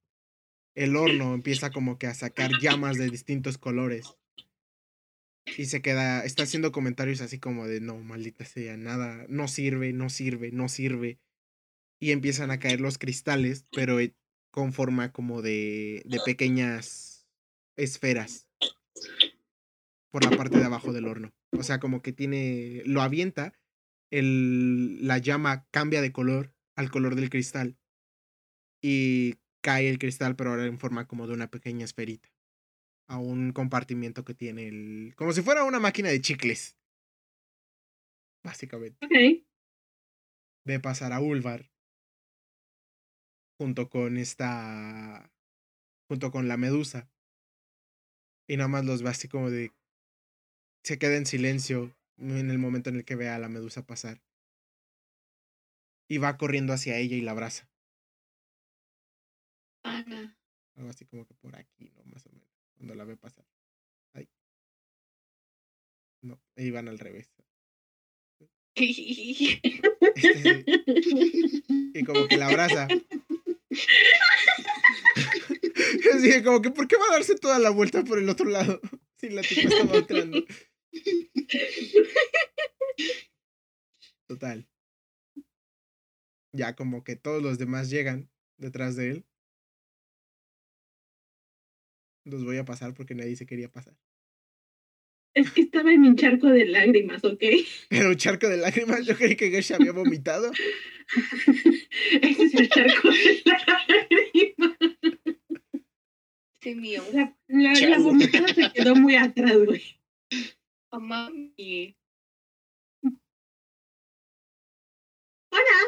El 0.75 0.95
horno 0.95 1.33
empieza 1.33 1.71
como 1.71 1.99
que 1.99 2.07
a 2.07 2.15
sacar 2.15 2.51
llamas 2.61 2.99
de 2.99 3.09
distintos 3.09 3.57
colores. 3.57 4.19
Y 5.57 5.65
se 5.65 5.81
queda, 5.81 6.25
está 6.27 6.43
haciendo 6.43 6.73
comentarios 6.73 7.23
así 7.23 7.39
como 7.39 7.67
de, 7.67 7.81
no, 7.81 7.97
maldita 7.97 8.45
sea, 8.45 8.77
nada, 8.77 9.25
no 9.31 9.49
sirve, 9.49 9.95
no 9.95 10.11
sirve, 10.11 10.53
no 10.53 10.69
sirve. 10.69 11.19
Y 11.99 12.11
empiezan 12.11 12.51
a 12.51 12.59
caer 12.59 12.83
los 12.83 12.99
cristales, 12.99 13.65
pero 13.73 13.99
eh, 13.99 14.15
con 14.51 14.75
forma 14.75 15.13
como 15.13 15.41
de, 15.41 16.03
de 16.05 16.21
pequeñas 16.27 17.27
esferas 17.77 18.47
por 20.11 20.31
la 20.31 20.37
parte 20.37 20.59
de 20.59 20.65
abajo 20.65 20.93
del 20.93 21.07
horno. 21.07 21.33
O 21.53 21.63
sea, 21.63 21.81
como 21.81 22.03
que 22.03 22.13
tiene, 22.13 22.83
lo 22.85 23.01
avienta, 23.01 23.55
el, 24.11 25.07
la 25.07 25.19
llama 25.19 25.67
cambia 25.71 26.01
de 26.01 26.13
color 26.13 26.55
al 26.77 26.91
color 26.91 27.15
del 27.15 27.31
cristal. 27.31 27.79
Y 28.83 29.35
cae 29.63 29.89
el 29.89 29.99
cristal, 29.99 30.37
pero 30.37 30.51
ahora 30.51 30.67
en 30.67 30.79
forma 30.79 31.07
como 31.07 31.27
de 31.27 31.35
una 31.35 31.51
pequeña 31.51 31.85
esferita. 31.85 32.29
A 33.09 33.19
un 33.19 33.53
compartimiento 33.53 34.25
que 34.25 34.35
tiene 34.35 34.69
el... 34.69 35.15
Como 35.17 35.33
si 35.33 35.43
fuera 35.43 35.65
una 35.65 35.81
máquina 35.81 36.09
de 36.09 36.21
chicles. 36.21 36.77
Básicamente. 38.45 39.05
Ok. 39.05 39.47
Ve 40.65 40.81
pasar 40.81 41.13
a 41.13 41.21
Ulvar. 41.21 41.71
Junto 43.59 43.89
con 43.89 44.17
esta... 44.19 45.33
Junto 46.09 46.31
con 46.31 46.47
la 46.49 46.57
medusa. 46.57 47.09
Y 48.49 48.57
nada 48.57 48.69
más 48.69 48.85
los 48.85 49.03
ve 49.03 49.11
así 49.11 49.29
como 49.29 49.51
de... 49.51 49.73
Se 50.85 50.99
queda 50.99 51.17
en 51.17 51.27
silencio 51.27 51.96
en 52.19 52.51
el 52.51 52.59
momento 52.59 52.91
en 52.91 52.97
el 52.97 53.05
que 53.05 53.17
ve 53.17 53.29
a 53.29 53.39
la 53.39 53.49
medusa 53.49 53.87
pasar. 53.87 54.23
Y 56.09 56.19
va 56.19 56.37
corriendo 56.37 56.73
hacia 56.73 56.99
ella 56.99 57.17
y 57.17 57.21
la 57.21 57.33
abraza. 57.33 57.69
Ana. 59.83 60.37
Algo 60.77 60.91
así 60.91 61.05
como 61.05 61.27
que 61.27 61.35
por 61.35 61.57
aquí, 61.57 61.91
¿no? 61.97 62.05
Más 62.05 62.27
o 62.27 62.31
menos. 62.31 62.49
Cuando 62.77 62.95
la 62.95 63.05
ve 63.05 63.17
pasar. 63.17 63.45
Ay. 64.13 64.29
No, 66.23 66.41
iban 66.57 66.89
al 66.89 66.99
revés. 66.99 67.33
Este, 68.77 69.63
y 71.95 72.05
como 72.05 72.29
que 72.29 72.37
la 72.37 72.49
abraza. 72.49 72.89
Así 76.15 76.31
que 76.31 76.43
como 76.43 76.63
que, 76.63 76.71
¿por 76.71 76.87
qué 76.87 76.97
va 76.97 77.07
a 77.11 77.15
darse 77.15 77.37
toda 77.37 77.59
la 77.59 77.71
vuelta 77.71 78.05
por 78.05 78.19
el 78.19 78.29
otro 78.29 78.47
lado? 78.49 78.81
Si 79.19 79.31
la 79.31 79.41
tipa 79.41 79.63
estaba 79.63 79.97
entrando. 79.97 80.45
Total. 84.27 84.67
Ya 86.53 86.75
como 86.75 87.05
que 87.05 87.17
todos 87.17 87.43
los 87.43 87.59
demás 87.59 87.91
llegan 87.91 88.31
detrás 88.57 88.97
de 88.97 89.11
él. 89.11 89.25
Los 92.25 92.45
voy 92.45 92.57
a 92.57 92.65
pasar 92.65 92.95
porque 92.95 93.15
nadie 93.15 93.37
se 93.37 93.47
quería 93.47 93.71
pasar. 93.71 93.97
Es 95.35 95.53
que 95.53 95.61
estaba 95.61 95.93
en 95.93 96.01
mi 96.01 96.17
charco 96.17 96.49
de 96.49 96.65
lágrimas, 96.65 97.23
¿ok? 97.23 97.43
Era 97.91 98.09
un 98.09 98.17
charco 98.17 98.49
de 98.49 98.57
lágrimas. 98.57 99.05
Yo 99.07 99.15
creí 99.17 99.37
que 99.37 99.51
Gesh 99.51 99.75
había 99.75 99.93
vomitado. 99.93 100.51
Ese 102.23 102.43
es 102.43 102.55
el 102.55 102.69
charco 102.71 103.11
de 103.11 103.43
lágrimas. 103.45 104.77
Sí, 106.61 106.75
mío. 106.75 107.03
La, 107.13 107.37
la, 107.49 107.73
la 107.75 107.99
vomitada 107.99 108.49
se 108.49 108.73
quedó 108.73 108.97
muy 108.97 109.15
atrás, 109.15 109.57
güey. 109.59 109.83
Mamá, 110.97 111.31
y 111.59 111.95
Hola, 115.53 115.79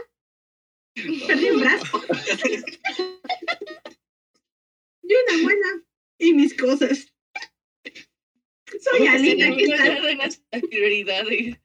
perdí 1.26 1.48
un 1.48 1.60
brazo. 1.60 2.02
y 5.02 5.14
una 5.14 5.42
buena. 5.42 5.82
Y 6.18 6.34
mis 6.34 6.54
cosas. 6.54 7.10
Soy 8.80 9.06
Alina, 9.06 9.56
¿qué 9.56 9.68
tal? 9.68 10.02
de 10.02 10.14
las 10.16 10.42
prioridades. 10.68 11.56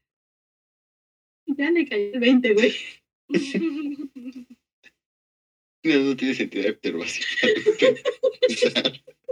Ya 1.48 1.70
le 1.70 1.86
cayó 1.86 2.14
el 2.14 2.20
20, 2.22 2.53
güey. 2.53 2.76
No, 5.86 5.99
no 5.99 6.15
tiene 6.15 6.34
sentido 6.34 6.64
de 6.64 6.70
observación. 6.72 7.28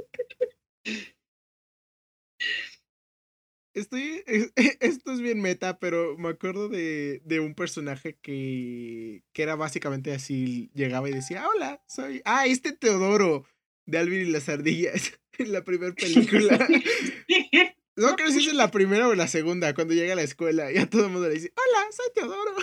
Estoy. 3.73 4.23
es- 4.27 4.52
Esto 4.80 5.11
es 5.14 5.22
bien 5.22 5.41
meta, 5.41 5.80
pero 5.80 6.18
me 6.18 6.30
acuerdo 6.30 6.69
de, 6.69 7.22
de 7.26 7.39
un 7.39 7.56
personaje 7.56 8.18
que, 8.22 9.23
que 9.34 9.43
era 9.43 9.56
básicamente 9.56 10.11
así. 10.14 10.72
Llegaba 10.73 11.10
y 11.10 11.14
decía: 11.14 11.48
Hola, 11.48 11.84
soy. 11.88 12.22
Ah, 12.26 12.45
este 12.48 12.72
Teodoro 12.73 13.45
de 13.85 13.98
Alvin 13.98 14.22
y 14.27 14.31
las 14.31 14.49
ardillas. 14.49 15.14
En 15.38 15.53
la 15.53 15.64
primera 15.64 15.93
película. 15.95 16.68
No 17.95 18.15
creo 18.15 18.31
si 18.31 18.39
es 18.39 18.48
en 18.48 18.57
la 18.57 18.72
primera 18.72 19.07
o 19.07 19.11
en 19.11 19.18
la 19.18 19.27
segunda, 19.27 19.73
cuando 19.73 19.93
llega 19.93 20.14
a 20.14 20.15
la 20.15 20.22
escuela 20.23 20.72
y 20.72 20.77
a 20.77 20.89
todo 20.89 21.06
el 21.06 21.11
mundo 21.11 21.27
le 21.27 21.35
dice: 21.35 21.53
Hola, 21.56 21.85
soy 21.91 22.06
Teodoro. 22.14 22.56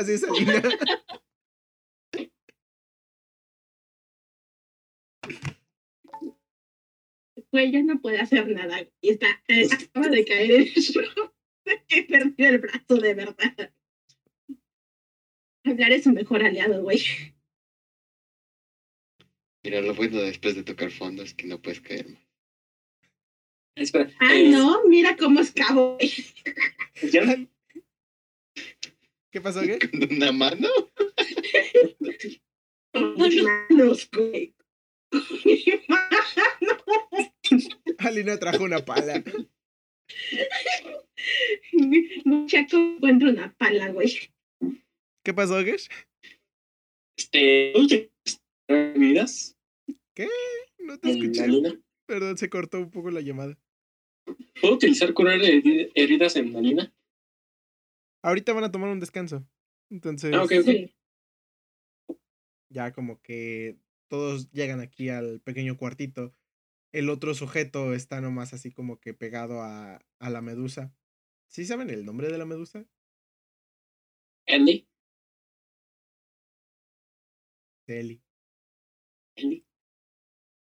Así 0.00 0.12
es 0.12 0.24
Güey, 7.52 7.70
ya 7.70 7.82
no 7.82 8.00
puede 8.00 8.18
hacer 8.18 8.48
nada. 8.48 8.80
Y 9.02 9.10
está, 9.10 9.26
eh, 9.46 9.68
acaba 9.70 10.08
de 10.08 10.24
caer 10.24 10.50
en 10.50 10.62
el 10.62 10.68
shock 10.68 11.34
que 11.86 12.02
perdió 12.04 12.48
el 12.48 12.58
brazo 12.58 12.96
de 12.96 13.14
verdad. 13.14 13.72
Hablar 15.64 15.92
es 15.92 16.04
su 16.04 16.12
mejor 16.12 16.42
aliado, 16.42 16.82
güey. 16.82 17.02
Mira, 19.62 19.82
lo 19.82 19.94
bueno 19.94 20.22
después 20.22 20.56
de 20.56 20.64
tocar 20.64 20.90
fondo 20.90 21.22
es 21.22 21.34
que 21.34 21.46
no 21.46 21.60
puedes 21.60 21.80
caer 21.82 22.08
más. 22.08 22.22
Espera. 23.76 24.10
Ah, 24.18 24.34
eh, 24.34 24.48
no, 24.48 24.84
mira 24.86 25.16
cómo 25.16 25.40
escabo, 25.40 25.96
güey. 25.96 26.10
¿Ya? 27.12 27.46
¿Qué 29.30 29.40
pasó, 29.40 29.60
qué? 29.60 29.78
¿Con 29.78 30.16
una 30.16 30.32
mano? 30.32 30.68
Con 32.92 33.14
mis 33.14 33.42
manos, 33.42 34.10
güey. 34.10 34.54
Con 35.10 35.22
mis 35.44 35.88
manos. 35.88 37.31
Alina 37.98 38.38
trajo 38.38 38.64
una 38.64 38.84
pala. 38.84 39.22
Chaco 42.46 42.76
encuentra 42.76 43.30
una 43.30 43.52
pala, 43.54 43.88
güey. 43.90 44.12
¿Qué 45.24 45.32
pasó, 45.34 45.62
Gesh? 45.64 45.88
Este, 47.16 47.72
¿vidas? 48.96 49.56
No 50.78 50.98
te 50.98 51.10
En 51.10 51.18
la 51.18 51.24
escuché. 51.24 51.48
luna. 51.48 51.80
Perdón, 52.06 52.36
se 52.36 52.50
cortó 52.50 52.80
un 52.80 52.90
poco 52.90 53.10
la 53.10 53.20
llamada. 53.20 53.56
¿Puedo 54.60 54.74
utilizar 54.74 55.12
curar 55.14 55.38
heri- 55.40 55.90
heridas 55.94 56.36
en 56.36 56.52
la 56.52 56.60
luna? 56.60 56.92
Ahorita 58.22 58.52
van 58.52 58.64
a 58.64 58.72
tomar 58.72 58.90
un 58.90 59.00
descanso. 59.00 59.46
Entonces, 59.90 60.34
Ah, 60.34 60.42
ok, 60.42 60.52
ok. 60.60 60.64
Sí. 60.64 60.94
ya 62.70 62.92
como 62.92 63.20
que 63.22 63.76
todos 64.08 64.50
llegan 64.50 64.80
aquí 64.80 65.08
al 65.08 65.40
pequeño 65.40 65.76
cuartito. 65.76 66.34
El 66.92 67.08
otro 67.08 67.34
sujeto 67.34 67.94
está 67.94 68.20
nomás 68.20 68.52
así 68.52 68.70
como 68.70 69.00
que 69.00 69.14
pegado 69.14 69.62
a, 69.62 70.00
a 70.18 70.30
la 70.30 70.42
medusa. 70.42 70.94
¿Sí 71.48 71.64
saben 71.64 71.90
el 71.90 72.04
nombre 72.04 72.30
de 72.30 72.38
la 72.38 72.46
medusa? 72.46 72.86
Ellie. 74.46 74.86
Celi. 77.86 78.22
Ellie. 79.36 79.64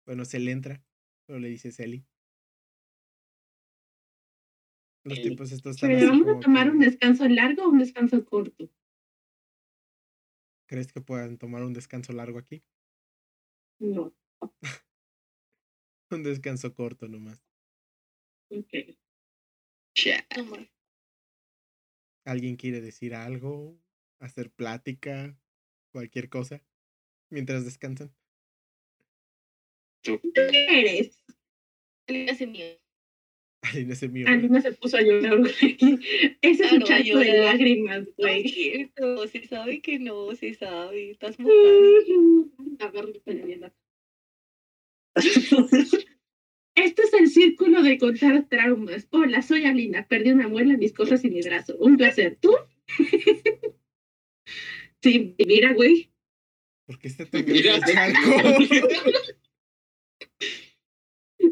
Bueno, 0.05 0.25
se 0.25 0.39
le 0.39 0.51
entra, 0.51 0.83
pero 1.25 1.39
le 1.39 1.49
dice 1.49 1.71
Celi. 1.71 2.05
Los 5.03 5.19
Eli. 5.19 5.29
tipos 5.29 5.51
estos 5.51 5.75
están 5.75 5.89
Pero 5.89 6.07
vamos 6.07 6.27
a 6.27 6.39
tomar 6.39 6.67
que, 6.67 6.71
un 6.71 6.79
descanso 6.79 7.27
largo 7.27 7.63
o 7.63 7.69
un 7.69 7.79
descanso 7.79 8.25
corto. 8.25 8.69
¿Crees 10.67 10.91
que 10.91 11.01
puedan 11.01 11.37
tomar 11.37 11.63
un 11.63 11.73
descanso 11.73 12.13
largo 12.13 12.39
aquí? 12.39 12.63
No. 13.79 14.13
Un 16.13 16.21
descanso 16.21 16.73
corto 16.75 17.07
nomás. 17.07 17.43
Ok. 18.49 18.95
No 20.37 20.45
más. 20.45 20.67
¿Alguien 22.25 22.55
quiere 22.55 22.81
decir 22.81 23.15
algo? 23.15 23.79
¿Hacer 24.19 24.51
plática? 24.51 25.35
¿Cualquier 25.91 26.29
cosa? 26.29 26.63
Mientras 27.29 27.65
descansan. 27.65 28.13
Tú. 30.03 30.21
¿Qué 30.33 30.67
eres? 30.69 31.17
Alina 32.07 32.35
se 32.35 32.47
mío. 32.47 32.65
Alina 33.61 33.95
se 33.95 34.07
mío. 34.09 34.27
Alina 34.27 34.61
se 34.61 34.73
puso 34.73 34.97
a 34.97 35.01
llorar, 35.01 35.39
güey. 35.39 35.77
Ese 36.41 36.63
es 36.65 36.71
un 36.73 36.79
no, 36.79 36.85
charco 36.85 37.17
de 37.17 37.37
lágrimas, 37.39 38.05
No 38.05 38.13
güey. 38.17 38.47
cierto, 38.49 39.27
se 39.27 39.47
sabe 39.47 39.81
que 39.81 39.99
no, 39.99 40.35
se 40.35 40.53
sabe. 40.53 41.11
Estás 41.11 41.39
mojada. 41.39 41.57
Agarro 42.79 43.13
la. 43.25 43.73
Este 46.75 47.03
es 47.03 47.13
el 47.13 47.29
círculo 47.29 47.83
de 47.83 47.99
contar 47.99 48.47
traumas. 48.49 49.07
Hola, 49.11 49.41
soy 49.43 49.65
Alina. 49.65 50.07
Perdí 50.07 50.31
una 50.31 50.47
muela, 50.47 50.75
mis 50.75 50.91
cosas 50.93 51.23
y 51.23 51.29
mi 51.29 51.41
brazo. 51.41 51.77
Un 51.77 51.97
placer. 51.97 52.37
¿Tú? 52.41 52.51
sí, 55.03 55.35
mira, 55.45 55.73
güey. 55.73 56.11
¿Por 56.85 56.97
qué 56.99 57.07
está 57.07 57.25
tan 57.25 57.45
Mira, 57.45 57.79
grande 57.79 58.13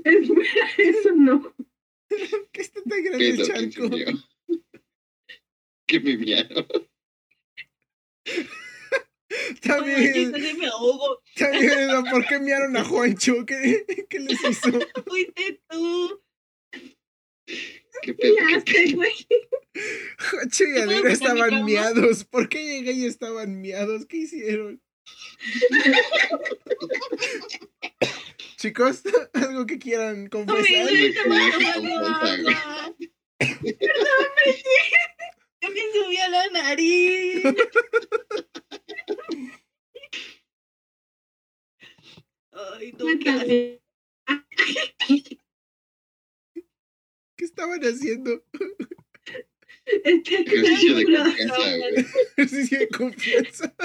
el 0.04 0.42
Eso 0.78 1.16
no. 1.16 1.42
¿Por 1.42 2.50
qué 2.52 2.62
está 2.62 2.82
tan 2.84 3.04
grande 3.04 3.30
el 3.30 3.90
mió? 3.90 4.08
¿Qué 5.86 6.00
me 6.00 6.18
miaron? 6.18 6.66
Ay, 9.64 9.70
También, 9.70 10.32
casi 10.32 10.54
me 10.56 10.66
ahogo. 10.68 11.22
también, 11.36 11.88
¿no? 11.88 12.04
¿por 12.06 12.26
qué 12.26 12.40
miaron 12.40 12.76
a 12.78 12.84
Juancho? 12.84 13.46
¿Qué, 13.46 13.86
qué 14.10 14.20
les 14.20 14.44
hizo? 14.44 14.72
Fuiste 15.08 15.62
tú. 15.70 16.20
¿Qué 18.02 18.14
pedo? 18.16 18.34
Güey. 18.96 19.28
Juancho 20.32 20.64
y 20.64 20.88
mi 20.88 20.96
estaban 21.12 21.64
miados. 21.66 22.24
¿Por 22.26 22.50
qué 22.50 22.66
llegué 22.66 22.94
y 22.94 23.06
estaban 23.06 23.62
miados? 23.62 24.08
¿Qué 24.08 24.18
hicieron? 24.18 24.82
Chicos, 28.58 29.02
algo 29.34 29.66
que 29.66 29.80
quieran 29.80 30.28
confesar. 30.28 30.62
me 30.62 30.84
güey. 30.84 31.18
agua. 31.18 32.94
Yo 35.62 35.70
me 35.70 35.82
subí 35.94 36.18
a 36.18 36.30
la 36.30 36.48
nariz. 36.50 37.44
Ay, 42.54 42.92
no, 42.94 43.06
qué 43.20 43.30
asco. 43.30 43.46
Cuéntame. 43.46 43.82
¿Qué 47.38 47.46
estaban 47.46 47.82
haciendo? 47.82 48.44
Este 49.86 50.36
es 50.36 50.48
el 50.48 50.66
Ejercicio 50.66 50.96
de 50.96 51.06
círculo. 51.06 51.24
confianza, 51.24 51.78
güey. 51.78 52.06
Ejercicio 52.38 52.80
de 52.80 52.88
confianza. 52.90 53.76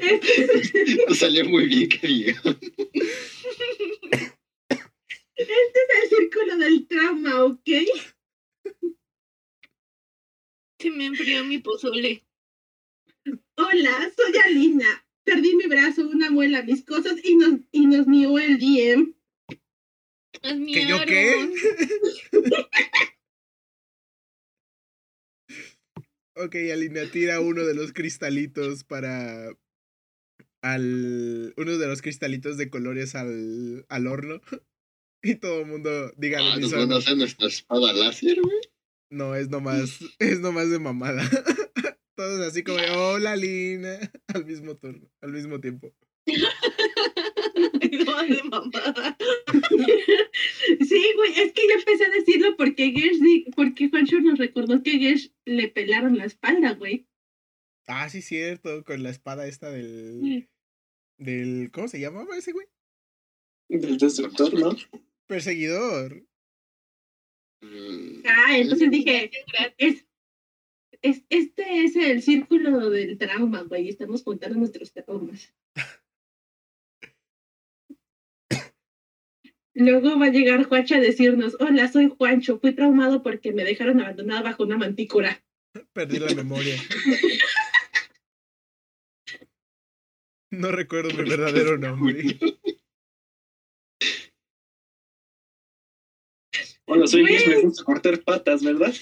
Este 0.00 1.04
No 1.08 1.14
salió 1.14 1.44
muy 1.44 1.66
bien 1.66 1.88
que 1.88 2.06
diga. 2.06 2.40
este 5.36 5.44
es 5.44 6.02
el 6.02 6.08
círculo 6.08 6.56
del 6.56 6.86
trauma, 6.86 7.44
¿ok? 7.44 7.68
Se 10.80 10.90
me 10.90 11.06
enfrió 11.06 11.44
mi 11.44 11.58
pozole. 11.58 12.24
Hola, 13.56 14.12
soy 14.16 14.36
Alina. 14.44 15.06
Perdí 15.24 15.54
mi 15.56 15.66
brazo, 15.66 16.08
una 16.08 16.30
muela, 16.30 16.62
mis 16.62 16.84
cosas 16.84 17.16
y 17.22 17.36
nos, 17.36 17.60
y 17.70 17.86
nos 17.86 18.06
mió 18.06 18.38
el 18.38 18.58
DM. 18.58 19.14
Nos 20.42 20.72
¿Que 20.72 20.86
yo 20.86 20.98
qué? 21.06 21.52
Ok, 26.34 26.56
Alina 26.72 27.02
tira 27.10 27.40
uno 27.40 27.64
de 27.64 27.74
los 27.74 27.92
cristalitos 27.92 28.84
para 28.84 29.54
al 30.62 31.52
uno 31.56 31.78
de 31.78 31.86
los 31.88 32.02
cristalitos 32.02 32.56
de 32.56 32.70
colores 32.70 33.14
al, 33.14 33.84
al 33.88 34.06
horno. 34.06 34.40
Y 35.24 35.36
todo 35.36 35.60
el 35.60 35.66
mundo 35.66 36.12
diga 36.16 36.40
al 36.40 36.52
Ah, 36.54 36.56
¿Nos 36.56 36.72
van 36.72 36.90
a 36.90 36.96
hacer 36.96 37.16
nuestra 37.16 37.46
espada 37.46 37.92
láser, 37.92 38.40
güey? 38.42 38.58
No, 39.08 39.36
es 39.36 39.50
nomás, 39.50 40.00
es 40.18 40.40
nomás 40.40 40.68
de 40.68 40.80
mamada. 40.80 41.22
Todos 42.14 42.46
así 42.46 42.62
como, 42.62 42.78
hola 42.96 43.36
Lina, 43.36 43.98
al 44.34 44.44
mismo 44.44 44.76
turno, 44.76 45.08
al 45.20 45.32
mismo 45.32 45.60
tiempo. 45.60 45.92
No, 48.06 48.22
de 48.22 48.42
mamada. 48.44 49.16
Sí, 50.80 51.04
güey, 51.16 51.32
es 51.40 51.52
que 51.52 51.62
yo 51.68 51.74
empecé 51.78 52.04
a 52.06 52.10
decirlo 52.10 52.56
porque 52.56 52.90
Gersh, 52.92 53.50
porque 53.54 53.88
Juancho 53.90 54.20
nos 54.20 54.38
recordó 54.38 54.82
que 54.82 54.98
Gersh 54.98 55.32
le 55.44 55.68
pelaron 55.68 56.16
la 56.16 56.24
espalda, 56.24 56.72
güey. 56.72 57.06
Ah, 57.86 58.08
sí, 58.08 58.22
cierto, 58.22 58.84
con 58.84 59.02
la 59.02 59.10
espada 59.10 59.46
esta 59.46 59.70
del. 59.70 60.48
del. 61.18 61.70
¿Cómo 61.72 61.88
se 61.88 62.00
llamaba 62.00 62.36
ese 62.36 62.52
güey? 62.52 62.66
Del 63.68 63.98
destructor, 63.98 64.54
¿no? 64.54 64.76
Perseguidor. 65.26 66.24
Ah, 68.24 68.56
entonces 68.56 68.90
dije, 68.90 69.30
Gracias. 69.52 69.74
es, 69.78 70.06
es, 71.02 71.24
este 71.28 71.84
es 71.84 71.96
el 71.96 72.22
círculo 72.22 72.90
del 72.90 73.18
trauma, 73.18 73.62
güey, 73.62 73.86
y 73.86 73.88
estamos 73.90 74.22
contando 74.22 74.58
nuestros 74.58 74.92
traumas. 74.92 75.52
Luego 79.74 80.18
va 80.18 80.26
a 80.26 80.30
llegar 80.30 80.64
Juancho 80.64 80.96
a 80.96 81.00
decirnos, 81.00 81.56
hola, 81.58 81.90
soy 81.90 82.12
Juancho, 82.16 82.60
fui 82.60 82.74
traumado 82.74 83.22
porque 83.22 83.52
me 83.52 83.64
dejaron 83.64 84.00
abandonada 84.00 84.42
bajo 84.42 84.64
una 84.64 84.76
mantícora. 84.76 85.42
Perdí 85.92 86.18
la 86.18 86.34
memoria. 86.34 86.76
No 90.52 90.70
recuerdo 90.70 91.16
mi 91.16 91.30
verdadero 91.30 91.78
nombre. 91.78 92.38
Hola, 96.94 97.06
soy. 97.06 97.22
Luis, 97.22 97.48
me 97.48 97.62
gusta 97.62 97.84
cortar 97.84 98.22
patas, 98.22 98.62
¿verdad? 98.62 98.94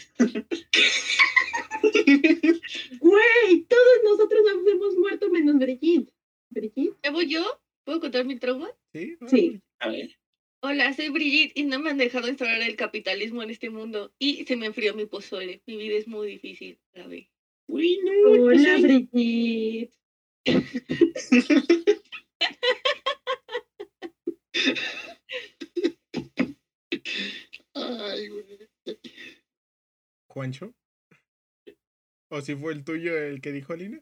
Güey, 3.01 3.65
todos 3.69 3.99
nosotros 4.05 4.43
nos 4.45 4.65
hemos 4.65 4.95
muerto 4.97 5.29
menos 5.29 5.59
Brigitte. 5.59 6.12
¿Brigitte? 6.51 6.97
¿Llevo 7.03 7.23
yo? 7.23 7.61
¿Puedo 7.83 7.99
contar 7.99 8.25
mi 8.25 8.39
trauma? 8.39 8.71
¿Sí? 8.93 9.17
Sí. 9.27 9.61
A 9.81 9.89
ver. 9.89 10.17
Hola, 10.62 10.93
soy 10.95 11.09
Brigitte 11.09 11.59
y 11.59 11.65
no 11.65 11.81
me 11.81 11.91
han 11.91 11.99
dejado 11.99 12.29
instaurar 12.29 12.62
el 12.62 12.77
capitalismo 12.77 13.43
en 13.43 13.51
este 13.51 13.71
mundo. 13.71 14.12
Y 14.21 14.45
se 14.45 14.55
me 14.55 14.67
enfrió 14.67 14.95
mi 14.95 15.07
pozole. 15.07 15.61
Mi 15.67 15.77
vida 15.77 15.97
es 15.97 16.07
muy 16.07 16.29
difícil, 16.29 16.79
¿sabes? 16.95 17.27
Uy, 17.67 17.99
no. 18.05 18.31
Hola, 18.45 18.77
sí. 18.77 18.83
Brigitte. 18.83 19.95
Ay, 27.75 28.29
güey. 28.29 28.69
¿Juancho? 30.31 30.73
¿O 32.31 32.40
si 32.40 32.55
fue 32.55 32.73
el 32.73 32.85
tuyo 32.85 33.19
el 33.19 33.40
que 33.40 33.51
dijo 33.51 33.74
Lina? 33.74 34.01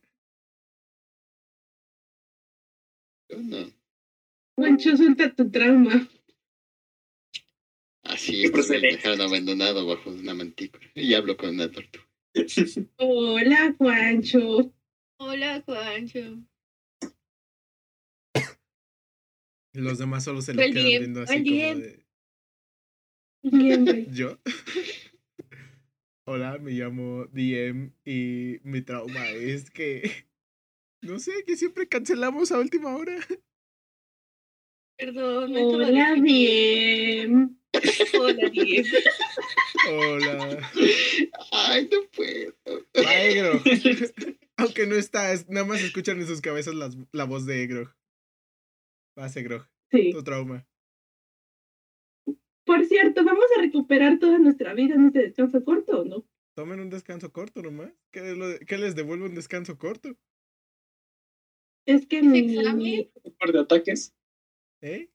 Yo 3.30 3.38
no. 3.42 3.72
Juancho, 4.56 4.94
suelta 4.96 5.34
tu 5.34 5.50
trauma. 5.50 6.06
Así 8.02 8.42
Qué 8.42 8.60
es, 8.60 8.68
me 8.68 8.78
dejaron 8.78 9.22
abandonado 9.22 9.86
bajo 9.86 10.10
una 10.10 10.34
mantícora. 10.34 10.86
Y 10.94 11.14
hablo 11.14 11.36
con 11.36 11.50
una 11.50 11.70
tortuga. 11.70 12.06
Hola, 12.96 13.74
Juancho. 13.78 14.74
Hola, 15.18 15.62
Juancho. 15.64 16.42
Los 19.72 19.98
demás 19.98 20.24
solo 20.24 20.42
se 20.42 20.52
le 20.52 20.72
quedan 20.72 20.84
viendo 20.84 21.22
así 21.22 21.42
como 21.42 21.80
de. 21.80 22.05
¿Yo? 24.12 24.38
Hola, 26.30 26.59
me 26.59 26.72
llamo 26.72 27.24
DM 27.32 27.90
y 28.05 28.59
mi 28.62 28.82
trauma 28.82 29.28
es 29.30 29.70
que. 29.70 30.02
No 31.00 31.20
sé, 31.20 31.30
que 31.46 31.56
siempre 31.56 31.86
cancelamos 31.88 32.50
a 32.50 32.59
última 32.59 32.94
hora. 32.96 33.16
Perdón, 34.98 35.52
me 35.52 35.62
Hola, 35.62 36.16
bien. 36.20 37.56
Hola, 38.20 38.48
Diego. 38.50 38.88
Hola. 39.90 40.70
Ay, 41.52 41.88
no 41.90 41.98
puedo. 42.10 42.52
Va, 42.96 43.22
Egro. 43.22 43.62
Aunque 44.56 44.86
no 44.88 44.96
estás, 44.96 45.48
nada 45.48 45.64
más 45.64 45.80
escuchan 45.80 46.18
en 46.18 46.26
sus 46.26 46.40
cabezas 46.40 46.74
las- 46.74 46.98
la 47.12 47.24
voz 47.24 47.46
de 47.46 47.62
Egro. 47.62 47.94
Vas, 49.16 49.36
Egro. 49.36 49.68
Sí. 49.92 50.10
Tu 50.10 50.24
trauma. 50.24 50.66
Por 52.69 52.85
cierto, 52.85 53.24
¿vamos 53.24 53.47
a 53.57 53.62
recuperar 53.62 54.19
toda 54.19 54.39
nuestra 54.39 54.74
vida 54.74 54.95
en 54.95 55.07
este 55.07 55.20
descanso 55.20 55.65
corto 55.65 56.03
o 56.03 56.05
no? 56.05 56.28
Tomen 56.55 56.81
un 56.81 56.90
descanso 56.90 57.32
corto 57.32 57.62
nomás. 57.62 57.95
¿Qué, 58.11 58.35
lo 58.35 58.59
qué 58.59 58.77
les 58.77 58.95
devuelve 58.95 59.24
un 59.24 59.35
descanso 59.35 59.78
corto? 59.78 60.15
Es 61.86 62.07
que 62.07 62.19
¿Es 62.19 62.24
mi, 62.24 62.40
examen? 62.40 63.11
Un 63.23 63.35
par 63.36 63.53
de 63.53 63.61
ataques. 63.61 64.15
¿Eh? 64.82 65.09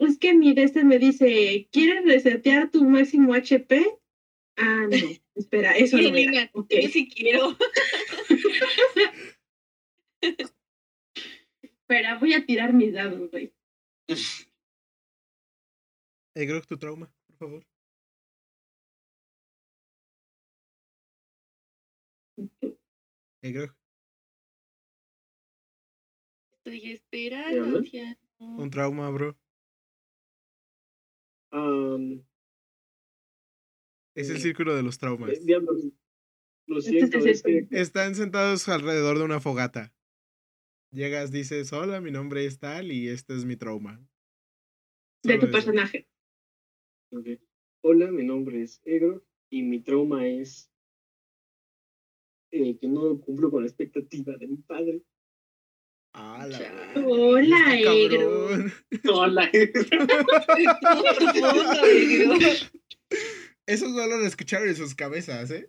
es 0.00 0.18
que 0.18 0.34
mi 0.34 0.52
DC 0.52 0.84
me 0.84 0.98
dice, 0.98 1.66
¿quieres 1.72 2.04
resetear 2.04 2.70
tu 2.70 2.84
máximo 2.84 3.32
HP? 3.32 3.86
Ah, 4.58 4.86
no, 4.86 4.90
espera, 5.34 5.72
eso 5.78 5.96
Sí, 5.96 6.10
no 6.10 6.16
era. 6.18 6.30
Lina, 6.30 6.50
Ok. 6.52 6.74
Yo 6.82 6.88
sí 6.90 7.08
quiero. 7.08 7.56
Espera, 11.62 12.18
voy 12.18 12.34
a 12.34 12.44
tirar 12.44 12.74
mis 12.74 12.92
dados, 12.92 13.30
güey. 13.30 13.54
Egro, 16.34 16.60
tu 16.62 16.76
trauma, 16.78 17.12
por 17.26 17.36
favor. 17.36 17.66
Egro, 23.42 23.74
Estoy 26.64 26.92
esperando, 26.92 27.82
un 28.40 28.70
trauma, 28.70 29.10
bro. 29.10 29.36
Am, 31.52 32.24
Es 34.16 34.30
el 34.30 34.36
Eh, 34.36 34.40
círculo 34.40 34.74
de 34.76 34.82
los 34.82 34.96
traumas. 34.98 35.30
eh, 35.30 35.40
diablos. 35.44 35.84
Lo 36.66 36.78
Este 36.78 36.90
siento, 36.90 37.18
es 37.18 37.26
es 37.26 37.44
el- 37.44 37.68
que 37.68 37.80
Están 37.80 38.14
sentados 38.14 38.68
alrededor 38.68 39.18
de 39.18 39.24
una 39.24 39.40
fogata. 39.40 39.92
Llegas, 40.92 41.30
dices, 41.32 41.72
hola, 41.72 42.00
mi 42.00 42.10
nombre 42.12 42.46
es 42.46 42.58
tal 42.58 42.92
y 42.92 43.08
este 43.08 43.34
es 43.36 43.44
mi 43.44 43.56
trauma. 43.56 44.00
De 45.24 45.36
tu 45.38 45.46
eso. 45.46 45.52
personaje. 45.52 46.08
Hola, 47.82 48.10
mi 48.10 48.24
nombre 48.24 48.62
es 48.62 48.80
Egro 48.84 49.24
y 49.50 49.62
mi 49.62 49.80
trauma 49.80 50.26
es 50.26 50.70
eh, 52.50 52.76
que 52.78 52.88
no 52.88 53.20
cumplo 53.20 53.50
con 53.50 53.62
la 53.62 53.68
expectativa 53.68 54.36
de 54.36 54.46
mi 54.48 54.56
padre. 54.56 55.02
Ah, 56.16 56.46
Hola, 56.96 57.74
está 57.74 57.94
Egro. 57.94 58.48
Hola. 59.12 59.50
Egro. 59.52 59.84
Eso 63.66 63.86
solo 63.88 64.18
lo 64.18 64.26
escucharon 64.26 64.68
en 64.68 64.76
sus 64.76 64.94
cabezas, 64.94 65.50
¿eh? 65.50 65.66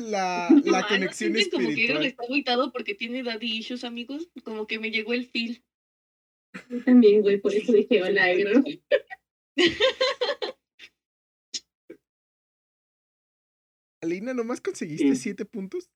la, 0.00 0.48
la 0.64 0.80
¿no 0.82 0.88
conexión 0.88 1.34
sienten 1.34 1.50
como 1.50 1.68
que 1.68 1.84
Egro 1.84 2.00
espiritual. 2.00 2.04
está 2.06 2.22
agüitado 2.24 2.72
porque 2.72 2.94
tiene 2.94 3.22
daddy 3.22 3.58
issues, 3.58 3.84
amigos. 3.84 4.30
Como 4.44 4.66
que 4.66 4.78
me 4.78 4.90
llegó 4.90 5.12
el 5.14 5.26
feel. 5.26 5.62
Yo 6.68 6.84
también, 6.84 7.22
güey, 7.22 7.38
por 7.40 7.54
eso 7.54 7.72
dije 7.72 8.02
hola, 8.02 8.30
Egro. 8.30 8.62
Alina, 14.02 14.32
¿nomás 14.34 14.60
conseguiste 14.60 15.14
Sí. 15.14 15.22
siete 15.22 15.44
puntos 15.44 15.90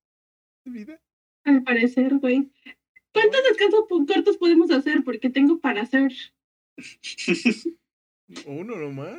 de 0.64 0.72
vida? 0.72 1.02
Al 1.44 1.62
parecer, 1.62 2.18
güey. 2.18 2.50
¿Cuántos 3.12 3.42
descansos 3.44 3.84
cortos 3.88 4.36
podemos 4.38 4.70
hacer? 4.70 5.04
Porque 5.04 5.30
tengo 5.30 5.60
para 5.60 5.82
hacer. 5.82 6.12
Uno 8.46 8.76
nomás. 8.76 9.18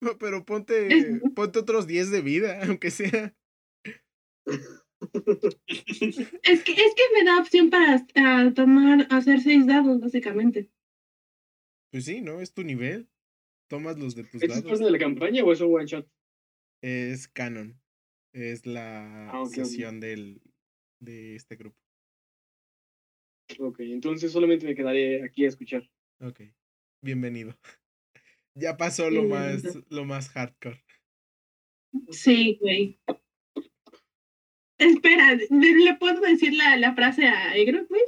Pero 0.20 0.44
ponte, 0.44 1.20
ponte 1.34 1.58
otros 1.58 1.86
10 1.86 2.10
de 2.10 2.22
vida, 2.22 2.64
aunque 2.64 2.90
sea. 2.90 3.34
Es 6.42 6.62
que, 6.64 6.72
es 6.72 6.94
que 6.94 7.02
me 7.14 7.24
da 7.24 7.38
opción 7.40 7.70
para 7.70 8.04
ah, 8.16 8.52
tomar, 8.54 9.06
hacer 9.10 9.40
seis 9.40 9.66
dados, 9.66 10.00
básicamente. 10.00 10.70
Pues 11.90 12.04
sí, 12.04 12.20
¿no? 12.20 12.40
Es 12.40 12.52
tu 12.52 12.62
nivel. 12.64 13.08
Tomas 13.68 13.98
los 13.98 14.14
de 14.14 14.24
tus 14.24 14.42
¿Esto 14.42 14.46
es 14.46 14.50
dados. 14.62 14.70
parte 14.70 14.84
de 14.84 14.90
la 14.90 14.98
campaña 14.98 15.44
o 15.44 15.52
es 15.52 15.60
un 15.60 15.74
one 15.74 15.86
shot? 15.86 16.08
Es 16.82 17.28
canon. 17.28 17.80
Es 18.32 18.66
la 18.66 19.30
Ah, 19.30 19.46
sesión 19.46 20.00
del, 20.00 20.40
de 21.00 21.34
este 21.36 21.56
grupo. 21.56 21.78
Ok, 23.58 23.80
entonces 23.80 24.30
solamente 24.32 24.66
me 24.66 24.74
quedaré 24.74 25.24
aquí 25.24 25.44
a 25.44 25.48
escuchar. 25.48 25.88
Ok. 26.20 26.40
Bienvenido. 27.02 27.56
Ya 28.54 28.76
pasó 28.76 29.08
lo 29.08 29.22
más, 29.22 29.62
lo 29.88 30.04
más 30.04 30.30
hardcore. 30.30 30.82
Sí, 32.10 32.58
güey. 32.60 32.98
Espera, 34.78 35.34
¿le, 35.34 35.74
le 35.74 35.94
puedo 35.96 36.20
decir 36.20 36.54
la, 36.54 36.76
la 36.76 36.94
frase 36.94 37.26
a 37.26 37.56
Egro, 37.56 37.86
güey? 37.88 38.02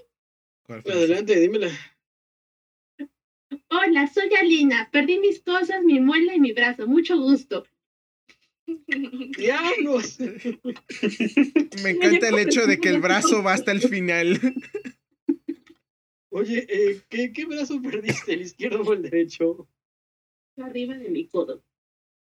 Adelante, 0.69 1.39
dímela. 1.39 1.69
Hola, 3.69 4.07
soy 4.07 4.33
Alina. 4.35 4.89
Perdí 4.93 5.19
mis 5.19 5.41
cosas, 5.43 5.83
mi 5.83 6.01
muela 6.01 6.35
y 6.35 6.41
mi 6.41 6.53
brazo. 6.53 6.87
Mucho 6.87 7.19
gusto. 7.19 7.67
¡Diablos! 9.37 10.19
Me 11.83 11.91
encanta 11.91 12.29
el 12.29 12.39
hecho 12.39 12.67
de 12.67 12.79
que 12.79 12.89
el 12.89 13.01
brazo 13.01 13.43
va 13.43 13.55
hasta 13.55 13.73
el 13.73 13.81
final. 13.81 14.39
Oye, 16.33 16.67
eh, 16.69 17.01
¿qué, 17.09 17.33
¿qué 17.33 17.45
brazo 17.45 17.83
perdiste? 17.83 18.35
¿El 18.35 18.43
izquierdo 18.43 18.83
o 18.83 18.93
el 18.93 19.03
derecho? 19.03 19.69
Arriba 20.59 20.97
de 20.97 21.09
mi 21.09 21.27
codo. 21.27 21.65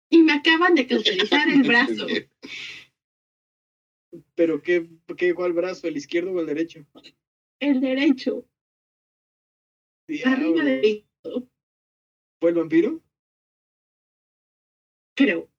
Y 0.09 0.23
me 0.23 0.33
acaban 0.33 0.73
de 0.73 0.87
cauterizar 0.87 1.47
el 1.49 1.61
brazo. 1.61 2.07
¿Pero 4.39 4.61
qué, 4.61 4.89
qué, 5.17 5.33
cuál 5.35 5.51
brazo? 5.51 5.85
¿El 5.85 5.97
izquierdo 5.97 6.31
o 6.31 6.39
el 6.39 6.45
derecho? 6.45 6.85
El 7.59 7.81
derecho. 7.81 8.47
Arriba 10.23 10.63
de. 10.63 11.05
¿Fue 12.39 12.51
el 12.51 12.55
vampiro? 12.55 13.03
Creo. 15.13 15.51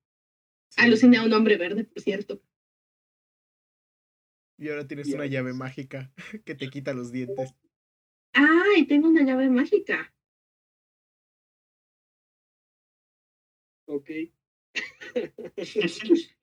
Aluciné 0.79 1.19
a 1.19 1.25
un 1.25 1.33
hombre 1.35 1.59
verde, 1.59 1.85
por 1.85 2.01
cierto. 2.03 2.43
Y 4.57 4.71
ahora 4.71 4.89
tienes 4.89 5.13
una 5.13 5.27
llave 5.27 5.53
mágica 5.53 6.11
que 6.47 6.55
te 6.55 6.71
quita 6.71 6.95
los 6.95 7.13
dientes. 7.13 7.55
¡Ay! 8.33 8.87
Tengo 8.87 9.09
una 9.09 9.25
llave 9.25 9.51
mágica. 9.51 10.11
Ok. 13.85 14.11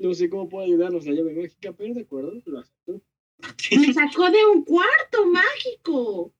no 0.00 0.14
sé 0.14 0.30
cómo 0.30 0.48
puede 0.48 0.66
ayudarnos 0.66 1.04
la 1.06 1.12
llave 1.12 1.34
mágica, 1.34 1.72
pero 1.72 1.94
de 1.94 2.00
acuerdo, 2.02 2.32
lo 2.46 2.58
acepto. 2.58 3.02
Me 3.78 3.92
sacó 3.92 4.30
de 4.30 4.44
un 4.46 4.64
cuarto 4.64 5.26
mágico. 5.26 6.34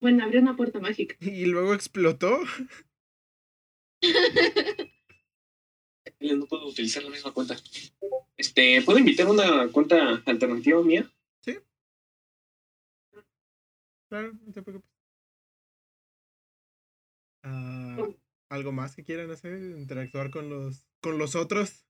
Bueno, 0.00 0.24
abrió 0.24 0.40
una 0.40 0.56
puerta 0.56 0.80
mágica. 0.80 1.16
Y 1.20 1.46
luego 1.46 1.74
explotó. 1.74 2.40
No 6.20 6.46
puedo 6.46 6.68
utilizar 6.68 7.02
la 7.02 7.10
misma 7.10 7.32
cuenta. 7.32 7.56
Este, 8.36 8.82
¿puedo 8.82 8.98
invitar 8.98 9.26
una 9.28 9.68
cuenta 9.68 10.22
alternativa 10.24 10.82
mía? 10.82 11.10
Claro, 14.08 14.32
no 14.44 14.52
te 14.52 14.62
preocupes. 14.62 14.90
Ah, 17.42 17.96
¿Algo 18.48 18.70
más 18.70 18.94
que 18.94 19.02
quieran 19.02 19.30
hacer? 19.30 19.60
¿Interactuar 19.60 20.30
con 20.30 20.48
los, 20.48 20.86
con 21.00 21.18
los 21.18 21.34
otros? 21.34 21.85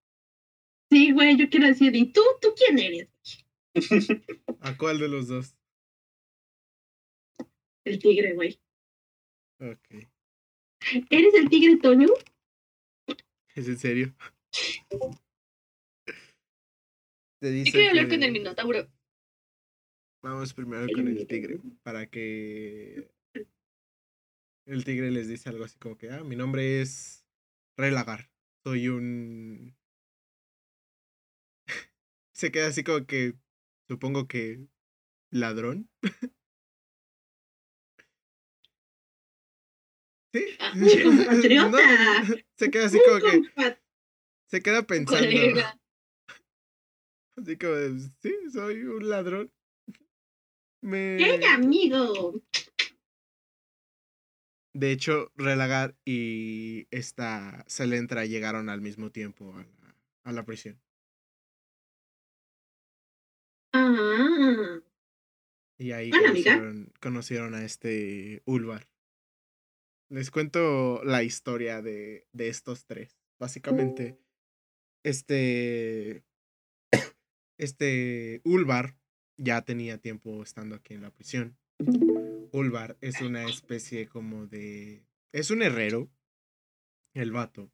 Sí, 0.96 1.12
güey, 1.12 1.36
yo 1.36 1.50
quiero 1.50 1.66
decir, 1.66 1.94
¿y 1.94 2.10
tú? 2.10 2.22
¿Tú 2.40 2.54
quién 2.56 2.78
eres? 2.78 3.10
¿A 4.60 4.78
cuál 4.78 4.98
de 4.98 5.08
los 5.08 5.28
dos? 5.28 5.54
El 7.84 7.98
tigre, 7.98 8.32
güey. 8.32 8.58
Ok. 9.60 10.08
¿Eres 11.10 11.34
el 11.34 11.50
tigre 11.50 11.76
Toño? 11.82 12.08
¿Es 13.54 13.68
en 13.68 13.76
serio? 13.76 14.14
Te 17.40 17.42
Yo 17.42 17.50
dice 17.50 17.72
quiero 17.72 17.90
hablar 17.90 18.08
que- 18.08 18.14
con 18.14 18.22
el 18.22 18.32
Minotauro. 18.32 18.88
Vamos 20.22 20.54
primero 20.54 20.86
con 20.94 21.08
el 21.08 21.26
tigre, 21.26 21.60
para 21.82 22.06
que 22.06 23.10
el 24.64 24.82
tigre 24.86 25.10
les 25.10 25.28
dice 25.28 25.50
algo 25.50 25.64
así 25.64 25.78
como 25.78 25.98
que, 25.98 26.08
ah, 26.10 26.24
mi 26.24 26.36
nombre 26.36 26.80
es 26.80 27.26
Relagar, 27.76 28.30
soy 28.64 28.88
un... 28.88 29.76
Se 32.36 32.52
queda 32.52 32.66
así 32.66 32.84
como 32.84 33.06
que, 33.06 33.32
supongo 33.88 34.28
que, 34.28 34.60
ladrón. 35.30 35.88
¿Sí? 40.34 40.44
Ah, 40.60 40.72
compatriota. 41.02 41.78
No, 42.28 42.36
se 42.58 42.70
queda 42.70 42.84
así 42.84 43.00
como 43.06 43.20
que, 43.20 43.78
se 44.50 44.60
queda 44.60 44.86
pensando. 44.86 45.24
Colega. 45.24 45.80
Así 47.38 47.56
como, 47.58 47.72
de, 47.72 48.00
sí, 48.20 48.34
soy 48.50 48.82
un 48.84 49.08
ladrón. 49.10 49.52
Me... 50.82 51.16
¡Hey, 51.18 51.40
amigo! 51.44 52.42
De 54.74 54.90
hecho, 54.90 55.32
Relagar 55.36 55.96
y 56.04 56.86
esta 56.90 57.64
Celentra 57.68 58.24
llegaron 58.24 58.70
al 58.70 58.80
mismo 58.80 59.10
tiempo 59.10 59.54
a 59.54 59.64
la, 59.64 59.96
a 60.24 60.32
la 60.32 60.44
prisión. 60.44 60.80
Ah, 63.78 64.80
Y 65.78 65.92
ahí 65.92 66.10
conocieron, 66.10 66.92
conocieron 67.00 67.54
a 67.54 67.64
este 67.64 68.42
Ulvar. 68.46 68.88
Les 70.08 70.30
cuento 70.30 71.02
la 71.04 71.22
historia 71.22 71.82
de, 71.82 72.26
de 72.32 72.48
estos 72.48 72.86
tres. 72.86 73.18
Básicamente, 73.38 74.18
este. 75.04 76.24
Este 77.58 78.42
Ulvar 78.44 78.98
ya 79.38 79.62
tenía 79.62 79.96
tiempo 79.96 80.42
estando 80.42 80.76
aquí 80.76 80.92
en 80.92 81.00
la 81.00 81.10
prisión. 81.10 81.56
Ulvar 82.52 82.98
es 83.00 83.22
una 83.22 83.44
especie 83.44 84.08
como 84.08 84.46
de. 84.46 85.06
Es 85.32 85.50
un 85.50 85.62
herrero. 85.62 86.10
El 87.14 87.32
vato. 87.32 87.72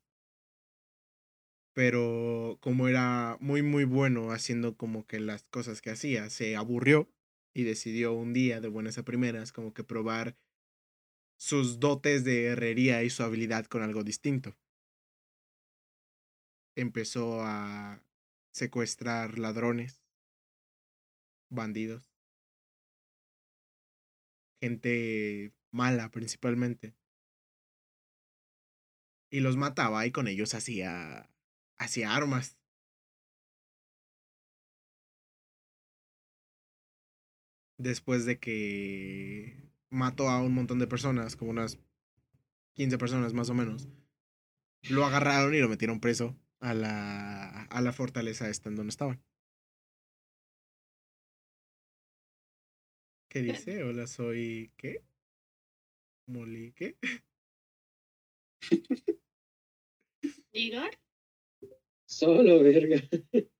Pero 1.74 2.58
como 2.60 2.88
era 2.88 3.38
muy, 3.40 3.62
muy 3.62 3.84
bueno 3.84 4.32
haciendo 4.32 4.76
como 4.76 5.06
que 5.06 5.20
las 5.20 5.44
cosas 5.44 5.80
que 5.80 5.90
hacía, 5.90 6.28
se 6.30 6.56
aburrió 6.56 7.08
y 7.54 7.64
decidió 7.64 8.12
un 8.12 8.32
día, 8.32 8.60
de 8.60 8.68
buenas 8.68 8.98
a 8.98 9.04
primeras, 9.04 9.52
como 9.52 9.72
que 9.72 9.84
probar 9.84 10.36
sus 11.38 11.80
dotes 11.80 12.24
de 12.24 12.44
herrería 12.46 13.02
y 13.02 13.10
su 13.10 13.22
habilidad 13.22 13.66
con 13.66 13.82
algo 13.82 14.04
distinto. 14.04 14.56
Empezó 16.76 17.42
a 17.42 18.02
secuestrar 18.52 19.38
ladrones, 19.38 20.02
bandidos, 21.50 22.12
gente 24.60 25.52
mala 25.72 26.10
principalmente. 26.10 26.94
Y 29.30 29.40
los 29.40 29.56
mataba 29.56 30.06
y 30.06 30.12
con 30.12 30.28
ellos 30.28 30.54
hacía, 30.54 31.31
hacía 31.82 32.14
armas. 32.14 32.58
Después 37.78 38.24
de 38.24 38.38
que 38.38 39.70
mató 39.90 40.28
a 40.28 40.42
un 40.42 40.54
montón 40.54 40.78
de 40.78 40.86
personas, 40.86 41.36
como 41.36 41.50
unas 41.50 41.78
15 42.74 42.98
personas 42.98 43.34
más 43.34 43.50
o 43.50 43.54
menos, 43.54 43.88
lo 44.88 45.04
agarraron 45.04 45.54
y 45.54 45.60
lo 45.60 45.68
metieron 45.68 46.00
preso 46.00 46.36
a 46.60 46.74
la, 46.74 47.64
a 47.64 47.80
la 47.80 47.92
fortaleza 47.92 48.48
esta 48.48 48.68
en 48.68 48.76
donde 48.76 48.90
estaban. 48.90 49.22
¿Qué 53.28 53.42
dice? 53.42 53.82
Hola, 53.82 54.06
soy... 54.06 54.72
¿Qué? 54.76 55.02
¿Molí 56.26 56.72
qué? 56.72 56.96
Solo, 62.12 62.62
verga. 62.62 63.02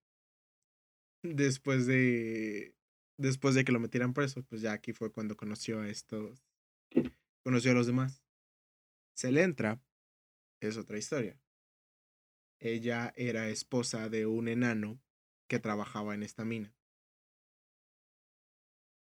Después 1.23 1.87
de... 1.87 2.75
Después 3.17 3.55
de 3.55 3.65
que 3.65 3.73
lo 3.73 3.81
metieran 3.81 4.13
preso, 4.13 4.43
pues 4.45 4.61
ya 4.61 4.73
aquí 4.73 4.93
fue 4.93 5.11
cuando 5.11 5.37
conoció 5.37 5.81
a 5.81 5.89
estos... 5.89 6.45
Conoció 7.43 7.71
a 7.71 7.75
los 7.75 7.87
demás. 7.87 8.23
Se 9.15 9.33
le 9.33 9.43
entra. 9.43 9.83
Es 10.61 10.77
otra 10.77 10.99
historia. 10.99 11.41
Ella 12.61 13.15
era 13.17 13.49
esposa 13.49 14.11
de 14.11 14.27
un 14.27 14.49
enano 14.49 15.01
que 15.49 15.59
trabajaba 15.59 16.15
en 16.15 16.23
esta 16.23 16.45
mina. 16.45 16.75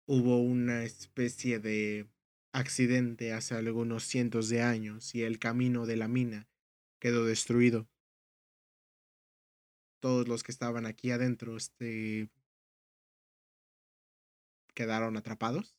Hubo 0.06 0.40
una 0.40 0.85
especie 0.85 1.59
de 1.59 2.09
accidente 2.52 3.32
hace 3.32 3.56
algunos 3.56 4.05
cientos 4.05 4.48
de 4.48 4.62
años 4.62 5.12
y 5.15 5.23
el 5.23 5.40
camino 5.40 5.86
de 5.86 5.97
la 5.97 6.06
mina 6.06 6.48
quedó 7.01 7.24
destruido. 7.24 7.89
Todos 10.05 10.28
los 10.28 10.43
que 10.43 10.52
estaban 10.52 10.85
aquí 10.85 11.12
adentro 11.12 11.56
este, 11.56 12.28
quedaron 14.74 15.16
atrapados. 15.16 15.78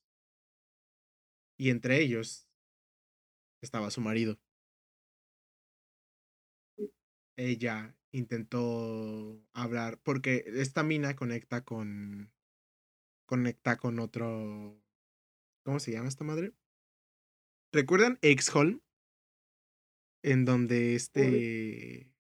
Y 1.59 1.69
entre 1.69 2.01
ellos 2.01 2.47
estaba 3.61 3.91
su 3.91 4.01
marido. 4.01 4.39
Ella 7.35 7.95
intentó 8.11 9.45
hablar 9.53 9.99
porque 10.01 10.43
esta 10.47 10.81
mina 10.81 11.15
conecta 11.15 11.63
con 11.63 12.33
conecta 13.27 13.77
con 13.77 13.99
otro 13.99 14.81
¿Cómo 15.61 15.79
se 15.79 15.91
llama 15.91 16.09
esta 16.09 16.23
madre? 16.23 16.51
¿Recuerdan 17.71 18.17
Exholm? 18.23 18.81
En 20.23 20.45
donde 20.45 20.95
este 20.95 22.14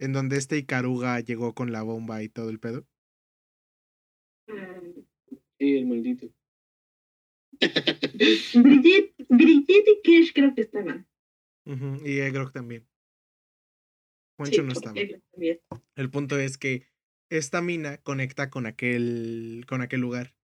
En 0.00 0.14
donde 0.14 0.38
este 0.38 0.56
Ikaruga 0.56 1.20
llegó 1.20 1.54
con 1.54 1.72
la 1.72 1.82
bomba 1.82 2.22
y 2.22 2.30
todo 2.30 2.48
el 2.48 2.58
pedo. 2.58 2.86
Ah, 4.48 4.80
Sí, 5.58 5.76
el 5.76 5.86
maldito. 5.86 6.26
Brigitte, 8.54 9.14
Brigitte 9.28 9.88
y 9.90 10.00
Kirsch 10.02 10.32
creo 10.32 10.54
que 10.54 10.62
estaban. 10.62 11.06
Ujú, 11.66 12.00
Y 12.06 12.20
Egrog 12.20 12.50
también. 12.50 12.82
Sí, 12.82 12.88
Juancho 14.38 14.62
no 14.62 14.72
estaba. 14.72 14.96
El 15.96 16.10
punto 16.10 16.38
es 16.38 16.56
que 16.56 16.86
esta 17.28 17.60
mina 17.60 17.98
conecta 17.98 18.48
con 18.48 18.64
aquel, 18.64 19.66
con 19.68 19.82
aquel 19.82 20.00
lugar. 20.00 20.34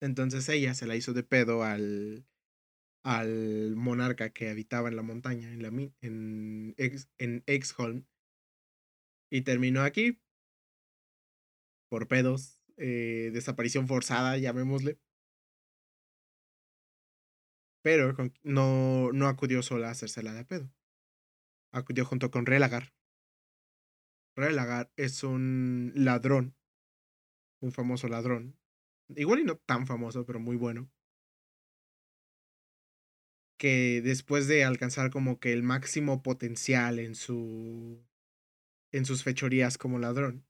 Entonces 0.00 0.48
ella 0.48 0.74
se 0.74 0.86
la 0.86 0.94
hizo 0.94 1.12
de 1.12 1.24
pedo 1.24 1.64
al, 1.64 2.24
al 3.04 3.74
monarca 3.76 4.30
que 4.30 4.50
habitaba 4.50 4.88
en 4.88 4.96
la 4.96 5.02
montaña, 5.02 5.52
en, 5.52 5.62
la, 5.62 5.68
en, 6.00 6.74
en 7.18 7.42
Exholm. 7.46 8.04
Y 9.30 9.42
terminó 9.42 9.82
aquí. 9.82 10.18
Por 11.90 12.08
pedos. 12.08 12.60
eh, 12.76 13.30
desaparición 13.32 13.88
forzada, 13.88 14.38
llamémosle. 14.38 14.98
Pero 17.82 18.14
no, 18.42 19.12
no 19.12 19.26
acudió 19.28 19.62
sola 19.62 19.88
a 19.88 19.92
hacérsela 19.92 20.32
de 20.34 20.44
pedo. 20.44 20.70
Acudió 21.72 22.04
junto 22.04 22.30
con 22.30 22.46
Relagar. 22.46 22.92
Relagar 24.36 24.92
es 24.96 25.22
un 25.24 25.92
ladrón. 25.94 26.54
Un 27.60 27.72
famoso 27.72 28.08
ladrón. 28.08 28.56
Igual 29.08 29.40
y 29.40 29.44
no 29.44 29.56
tan 29.56 29.86
famoso, 29.86 30.24
pero 30.26 30.38
muy 30.40 30.56
bueno. 30.56 30.90
Que 33.58 34.00
después 34.02 34.46
de 34.48 34.64
alcanzar 34.64 35.10
como 35.10 35.38
que 35.40 35.52
el 35.52 35.62
máximo 35.62 36.22
potencial 36.22 36.98
en 36.98 37.14
su. 37.14 38.02
en 38.92 39.04
sus 39.04 39.22
fechorías 39.22 39.76
como 39.78 39.98
ladrón. 39.98 40.46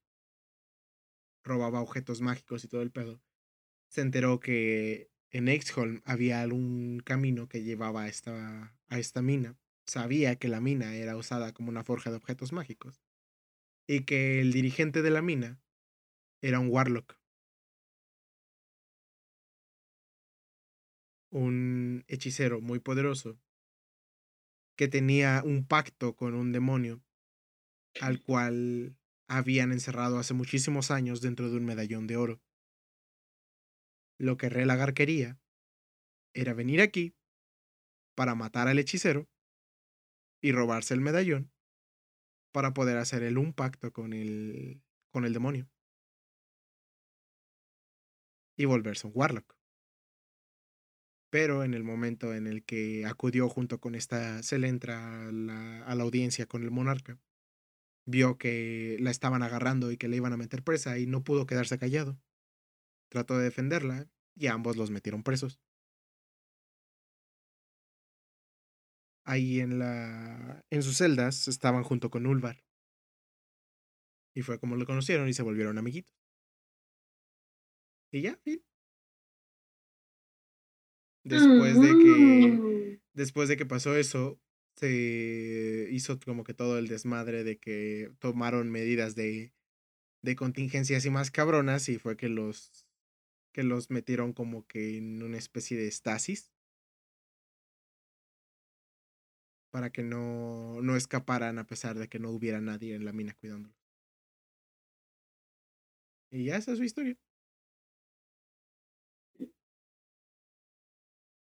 Robaba 1.42 1.80
objetos 1.80 2.20
mágicos 2.20 2.64
y 2.64 2.68
todo 2.68 2.82
el 2.82 2.90
pedo. 2.92 3.20
Se 3.88 4.02
enteró 4.02 4.38
que 4.38 5.10
en 5.30 5.48
Exholm 5.48 6.02
había 6.04 6.42
algún 6.42 7.00
camino 7.04 7.48
que 7.48 7.62
llevaba 7.62 8.08
esta, 8.08 8.76
a 8.88 8.98
esta 8.98 9.22
mina. 9.22 9.56
Sabía 9.86 10.36
que 10.36 10.48
la 10.48 10.60
mina 10.60 10.94
era 10.94 11.16
usada 11.16 11.52
como 11.52 11.70
una 11.70 11.84
forja 11.84 12.10
de 12.10 12.16
objetos 12.16 12.52
mágicos. 12.52 13.02
Y 13.86 14.04
que 14.04 14.40
el 14.40 14.52
dirigente 14.52 15.02
de 15.02 15.10
la 15.10 15.22
mina 15.22 15.60
era 16.42 16.60
un 16.60 16.68
Warlock. 16.68 17.18
Un 21.30 22.04
hechicero 22.08 22.60
muy 22.60 22.78
poderoso 22.78 23.38
que 24.76 24.88
tenía 24.88 25.42
un 25.44 25.66
pacto 25.66 26.14
con 26.14 26.34
un 26.34 26.52
demonio 26.52 27.02
al 28.00 28.22
cual 28.22 28.96
habían 29.28 29.72
encerrado 29.72 30.18
hace 30.18 30.34
muchísimos 30.34 30.90
años 30.90 31.20
dentro 31.20 31.50
de 31.50 31.56
un 31.56 31.64
medallón 31.64 32.06
de 32.06 32.16
oro. 32.16 32.40
Lo 34.18 34.36
que 34.36 34.48
Relagar 34.48 34.94
quería 34.94 35.38
era 36.32 36.54
venir 36.54 36.80
aquí 36.80 37.14
para 38.14 38.34
matar 38.34 38.68
al 38.68 38.78
hechicero 38.78 39.28
y 40.40 40.52
robarse 40.52 40.94
el 40.94 41.00
medallón 41.00 41.52
para 42.52 42.72
poder 42.72 42.96
hacer 42.96 43.22
él 43.22 43.38
un 43.38 43.52
pacto 43.52 43.92
con 43.92 44.12
el, 44.12 44.82
con 45.10 45.24
el 45.24 45.32
demonio. 45.32 45.68
Y 48.56 48.64
volverse 48.64 49.06
un 49.06 49.12
Warlock. 49.14 49.57
Pero 51.30 51.62
en 51.64 51.74
el 51.74 51.84
momento 51.84 52.34
en 52.34 52.46
el 52.46 52.64
que 52.64 53.04
acudió 53.06 53.48
junto 53.48 53.80
con 53.80 53.94
esta 53.94 54.42
Celentra 54.42 55.28
a 55.28 55.32
la, 55.32 55.84
a 55.84 55.94
la 55.94 56.02
audiencia 56.04 56.46
con 56.46 56.62
el 56.62 56.70
monarca, 56.70 57.18
vio 58.06 58.38
que 58.38 58.96
la 59.00 59.10
estaban 59.10 59.42
agarrando 59.42 59.92
y 59.92 59.98
que 59.98 60.08
le 60.08 60.16
iban 60.16 60.32
a 60.32 60.38
meter 60.38 60.64
presa 60.64 60.98
y 60.98 61.06
no 61.06 61.24
pudo 61.24 61.46
quedarse 61.46 61.78
callado. 61.78 62.18
Trató 63.10 63.38
de 63.38 63.44
defenderla 63.44 64.08
y 64.36 64.48
ambos 64.48 64.76
los 64.76 64.90
metieron 64.90 65.22
presos. 65.22 65.60
Ahí 69.24 69.60
en 69.60 69.78
la 69.78 70.64
en 70.70 70.82
sus 70.82 70.96
celdas 70.96 71.48
estaban 71.48 71.84
junto 71.84 72.10
con 72.10 72.26
Ulvar. 72.26 72.64
Y 74.34 74.40
fue 74.42 74.58
como 74.58 74.76
lo 74.76 74.86
conocieron 74.86 75.28
y 75.28 75.34
se 75.34 75.42
volvieron 75.42 75.76
amiguitos. 75.76 76.16
Y 78.12 78.22
ya, 78.22 78.36
fin. 78.44 78.62
Después 81.28 81.80
de 81.80 81.88
que 81.88 83.00
después 83.12 83.48
de 83.48 83.56
que 83.56 83.66
pasó 83.66 83.96
eso, 83.96 84.40
se 84.76 85.88
hizo 85.90 86.18
como 86.20 86.44
que 86.44 86.54
todo 86.54 86.78
el 86.78 86.88
desmadre 86.88 87.44
de 87.44 87.58
que 87.58 88.12
tomaron 88.20 88.70
medidas 88.70 89.14
de, 89.14 89.52
de 90.22 90.36
contingencias 90.36 91.04
y 91.04 91.10
más 91.10 91.30
cabronas 91.30 91.88
y 91.88 91.98
fue 91.98 92.16
que 92.16 92.28
los 92.28 92.86
que 93.52 93.64
los 93.64 93.90
metieron 93.90 94.32
como 94.32 94.66
que 94.66 94.96
en 94.96 95.22
una 95.22 95.36
especie 95.36 95.76
de 95.76 95.88
estasis 95.88 96.52
para 99.70 99.90
que 99.90 100.02
no, 100.02 100.80
no 100.80 100.96
escaparan 100.96 101.58
a 101.58 101.66
pesar 101.66 101.98
de 101.98 102.08
que 102.08 102.18
no 102.18 102.30
hubiera 102.30 102.60
nadie 102.60 102.94
en 102.94 103.04
la 103.04 103.12
mina 103.12 103.34
cuidándolos. 103.34 103.76
Y 106.30 106.44
ya 106.44 106.56
esa 106.56 106.72
es 106.72 106.78
su 106.78 106.84
historia. 106.84 107.16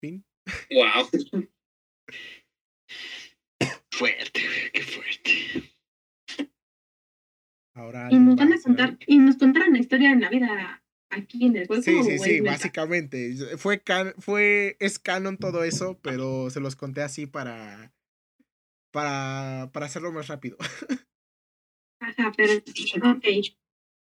Fin. 0.05 0.23
Wow. 0.71 1.09
Fuerte, 3.91 4.41
qué 4.73 4.83
fuerte. 4.83 5.73
Ahora 7.75 8.09
Y 8.11 8.19
nos 8.19 8.35
va 8.39 8.45
van 8.45 8.53
a 8.53 8.61
contar, 8.61 8.99
y 9.07 9.19
nos 9.19 9.37
contaron 9.39 9.73
la 9.73 9.79
historia 9.79 10.11
en 10.11 10.21
la 10.21 10.29
vida 10.29 10.85
aquí 11.09 11.47
en 11.47 11.57
el 11.57 11.67
juego. 11.67 11.83
Sí, 11.83 12.03
sí, 12.03 12.19
sí, 12.19 12.41
básicamente. 12.41 13.57
Fue, 13.57 13.81
can- 13.81 14.13
fue, 14.19 14.77
es 14.79 14.99
canon 14.99 15.39
todo 15.39 15.65
eso, 15.65 15.99
pero 16.03 16.51
se 16.51 16.61
los 16.61 16.77
conté 16.77 17.01
así 17.01 17.27
para, 17.27 17.95
para, 18.93 19.71
para 19.73 19.87
hacerlo 19.87 20.13
más 20.13 20.29
rápido. 20.29 20.59
Ajá, 22.03 22.31
pero. 22.37 22.53
Ok. 22.57 23.25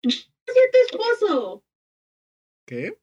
¡Es 0.03 0.31
tu 0.45 0.97
esposo! 0.97 1.65
¿Qué? 2.65 2.97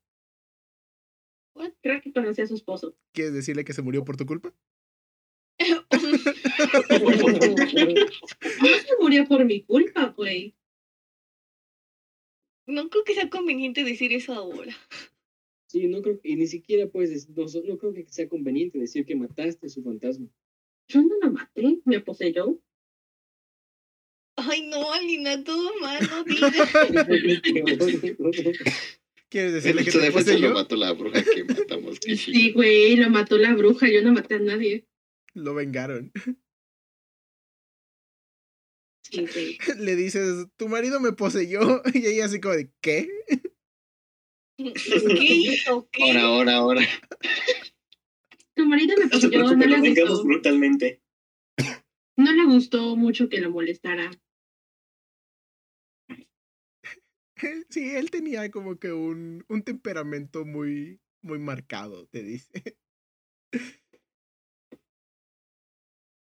Creo 1.83 2.01
que 2.01 2.13
conocí 2.13 2.43
a 2.43 2.47
su 2.47 2.55
esposo. 2.55 2.97
¿Quieres 3.13 3.35
decirle 3.35 3.65
que 3.65 3.73
se 3.73 3.83
murió 3.83 4.05
por 4.05 4.17
tu 4.17 4.27
culpa? 4.27 4.55
No 8.63 8.69
se 8.69 8.97
murió 9.01 9.27
por 9.27 9.45
mi 9.45 9.63
culpa, 9.63 10.15
güey. 10.17 10.55
No 12.67 12.89
creo 12.89 13.05
que 13.05 13.15
sea 13.15 13.31
conveniente 13.31 13.85
decir 13.85 14.13
eso 14.13 14.35
ahora. 14.35 14.75
Sí, 15.69 15.87
no 15.87 16.03
creo 16.03 16.21
que, 16.21 16.29
y 16.31 16.37
ni 16.37 16.47
siquiera 16.47 16.89
puedes 16.89 17.11
decir, 17.11 17.31
no, 17.37 17.45
no 17.45 17.79
creo 17.79 17.93
que 17.93 18.07
sea 18.09 18.29
conveniente 18.29 18.79
decir 18.79 19.05
que 19.05 19.17
mataste 19.17 19.67
a 19.67 19.71
su 19.71 19.83
fantasma. 19.83 20.29
Yo 20.89 21.03
no 21.03 21.17
lo 21.21 21.31
maté, 21.33 21.81
me 21.85 22.01
poseyó. 22.01 22.61
Ay, 24.37 24.69
no, 24.69 24.93
Alina, 24.93 25.43
todo 25.43 25.71
mal, 25.81 26.01
no 26.09 26.25
digas. 26.25 26.73
¿Quieres 29.29 29.53
decirle 29.55 29.85
que 29.85 29.91
te 29.91 29.99
defensa 29.99 30.33
lo 30.39 30.53
poseyó? 30.53 30.55
mató 30.55 30.77
la 30.77 30.93
bruja 30.93 31.23
que 31.25 31.45
matamos. 31.45 31.99
Sí, 32.01 32.53
güey, 32.53 32.97
lo 32.97 33.11
mató 33.11 33.37
la 33.39 33.55
bruja, 33.55 33.89
yo 33.89 34.03
no 34.03 34.13
maté 34.13 34.37
a 34.37 34.39
nadie. 34.39 34.87
Lo 35.35 35.55
vengaron. 35.55 36.13
Sí, 39.03 39.27
güey. 39.27 39.59
Le 39.79 39.97
dices, 39.97 40.47
tu 40.57 40.69
marido 40.69 41.01
me 41.01 41.13
poseyó. 41.13 41.83
Y 41.95 42.07
ella 42.07 42.27
así 42.27 42.41
como 42.41 42.55
de, 42.55 42.71
¿qué? 42.81 43.09
¿Qué 44.59 44.65
hizo? 45.35 45.89
¿Qué? 45.91 46.05
Ahora, 46.13 46.23
ahora, 46.23 46.55
ahora. 46.57 46.87
Tu 48.55 48.65
marido 48.67 48.97
me 48.97 49.07
No 49.07 49.21
se 49.21 49.29
poseyó, 49.29 49.39
no 49.43 49.59
preocupe, 49.59 49.67
le 49.69 49.77
lo 49.77 49.83
vengamos 49.83 50.11
gustó. 50.11 50.25
brutalmente. 50.25 51.03
No 52.17 52.33
le 52.33 52.45
gustó 52.47 52.97
mucho 52.97 53.29
que 53.29 53.41
lo 53.41 53.51
molestara. 53.51 54.11
Sí, 57.69 57.95
él 57.95 58.11
tenía 58.11 58.51
como 58.51 58.79
que 58.79 58.93
un, 58.93 59.45
un 59.49 59.63
temperamento 59.63 60.45
muy, 60.45 61.01
muy 61.23 61.39
marcado, 61.39 62.07
te 62.07 62.23
dice. 62.23 62.79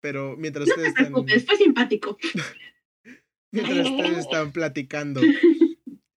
Pero 0.02 0.36
mientras 0.38 0.68
No 0.68 0.74
ustedes 0.74 0.94
te 0.94 1.04
están, 1.04 1.46
fue 1.46 1.58
simpático. 1.58 2.18
mientras 3.52 3.88
ustedes 3.90 4.18
están 4.20 4.52
platicando, 4.52 5.22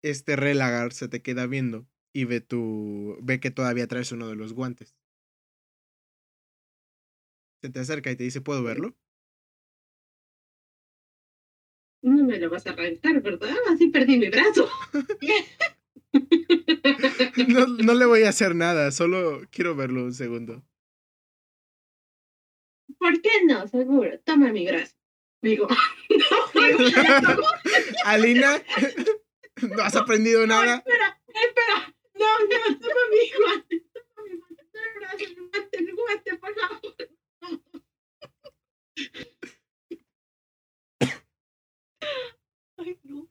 este 0.03 0.37
Relagar 0.37 0.93
se 0.93 1.09
te 1.09 1.23
queda 1.23 1.47
viendo 1.47 1.87
y 2.13 2.25
ve 2.25 2.41
tu, 2.41 3.17
ve 3.23 3.41
que 3.41 3.51
todavía 3.51 3.87
traes 3.87 4.13
uno 4.13 4.29
de 4.29 4.37
los 4.37 4.53
guantes. 4.53 4.95
Se 7.63 7.71
te 7.71 7.81
acerca 7.81 8.11
y 8.11 8.17
te 8.17 8.25
dice, 8.25 8.41
¿puedo 8.41 8.63
verlo? 8.63 8.97
No 12.03 12.25
me 12.25 12.39
lo 12.39 12.49
vas 12.51 12.67
a 12.67 12.71
arrancar, 12.71 13.21
¿verdad? 13.23 13.55
Así 13.73 13.89
perdí 13.89 14.19
mi 14.19 14.29
brazo. 14.29 14.69
No, 17.49 17.67
no 17.67 17.95
le 17.95 18.07
voy 18.07 18.23
a 18.23 18.31
hacer 18.31 18.55
nada, 18.55 18.91
solo 18.93 19.43
quiero 19.51 19.77
verlo 19.77 20.03
un 20.05 20.15
segundo. 20.15 20.65
¿por 22.99 23.21
qué 23.21 23.45
no? 23.47 23.69
Seguro, 23.69 24.19
toma 24.21 24.51
mi 24.51 24.67
brazo. 24.67 24.95
Digo, 25.43 25.69
no, 26.11 27.21
tomo. 27.21 27.47
Alina, 28.07 28.61
no 29.77 29.83
has 29.83 29.95
aprendido 29.97 30.41
No, 30.47 30.47
nada. 30.47 30.77
espera, 30.77 31.21
espera. 31.29 31.95
No, 32.15 32.27
no, 32.41 32.79
toma 32.79 33.03
mi 33.11 33.31
guante. 33.39 33.85
Toma 33.93 34.23
mi 34.29 34.37
guante. 34.39 34.65
toma 34.73 34.87
el 34.89 34.99
brazo, 34.99 35.25
el 35.25 35.35
guante, 35.37 35.79
el 35.79 35.95
guante, 35.95 36.37
por 36.39 36.55
favor. 36.55 36.97
Ay, 42.89 42.99
no. 43.05 43.29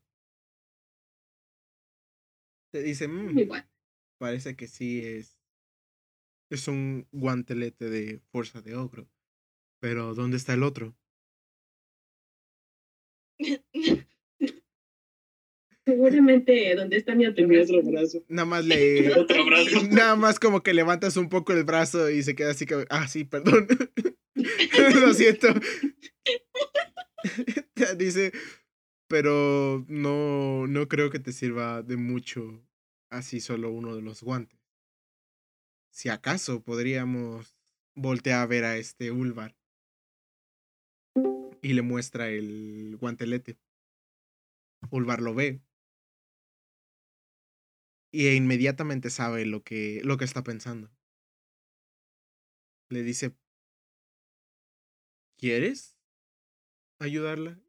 Te 2.72 2.84
dice, 2.84 3.08
"Mm, 3.08 3.50
parece 4.20 4.56
que 4.56 4.68
sí 4.68 5.04
es. 5.04 5.38
Es 6.52 6.68
un 6.68 7.08
guantelete 7.12 7.90
de 7.90 8.20
fuerza 8.32 8.62
de 8.62 8.76
ogro. 8.76 9.10
Pero, 9.80 10.14
¿dónde 10.14 10.38
está 10.38 10.54
el 10.54 10.64
otro? 10.64 10.96
Seguramente 15.86 16.76
donde 16.76 16.98
está 16.98 17.16
mi 17.16 17.26
brazo. 17.28 17.78
otro 17.78 17.92
brazo. 17.92 18.24
Nada 18.28 18.46
más 18.46 18.66
le. 18.66 19.14
Otro 19.14 19.46
brazo. 19.46 19.70
Nada 19.90 20.16
más 20.16 20.40
como 20.40 20.62
que 20.62 20.74
levantas 20.74 21.18
un 21.18 21.30
poco 21.30 21.54
el 21.54 21.64
brazo 21.64 22.10
y 22.10 22.24
se 22.24 22.36
queda 22.36 22.52
así 22.52 22.66
que. 22.66 22.86
Ah, 22.90 23.08
sí, 23.08 23.24
perdón. 23.24 23.68
Lo 24.36 25.14
siento. 25.14 25.48
Dice, 27.98 28.32
pero 29.08 29.86
no, 29.88 30.68
no 30.68 30.88
creo 30.88 31.10
que 31.10 31.20
te 31.20 31.32
sirva 31.32 31.82
de 31.82 31.98
mucho 31.98 32.64
así 33.10 33.40
solo 33.40 33.72
uno 33.72 33.96
de 33.96 34.02
los 34.02 34.22
guantes. 34.24 34.60
Si 35.92 36.10
acaso 36.10 36.62
podríamos 36.62 37.58
voltear 37.96 38.42
a 38.42 38.46
ver 38.46 38.66
a 38.66 38.78
este 38.78 39.12
Ulvar. 39.12 39.56
Y 41.62 41.74
le 41.74 41.82
muestra 41.82 42.30
el 42.30 42.98
guantelete. 43.00 43.58
Ulvar 44.92 45.22
lo 45.22 45.34
ve. 45.34 45.62
Y 48.12 48.30
inmediatamente 48.30 49.10
sabe 49.10 49.46
lo 49.46 49.64
que, 49.64 50.02
lo 50.04 50.18
que 50.18 50.26
está 50.26 50.44
pensando. 50.44 50.92
Le 52.90 53.04
dice, 53.04 53.36
¿quieres 55.38 55.98
ayudarla? 57.00 57.60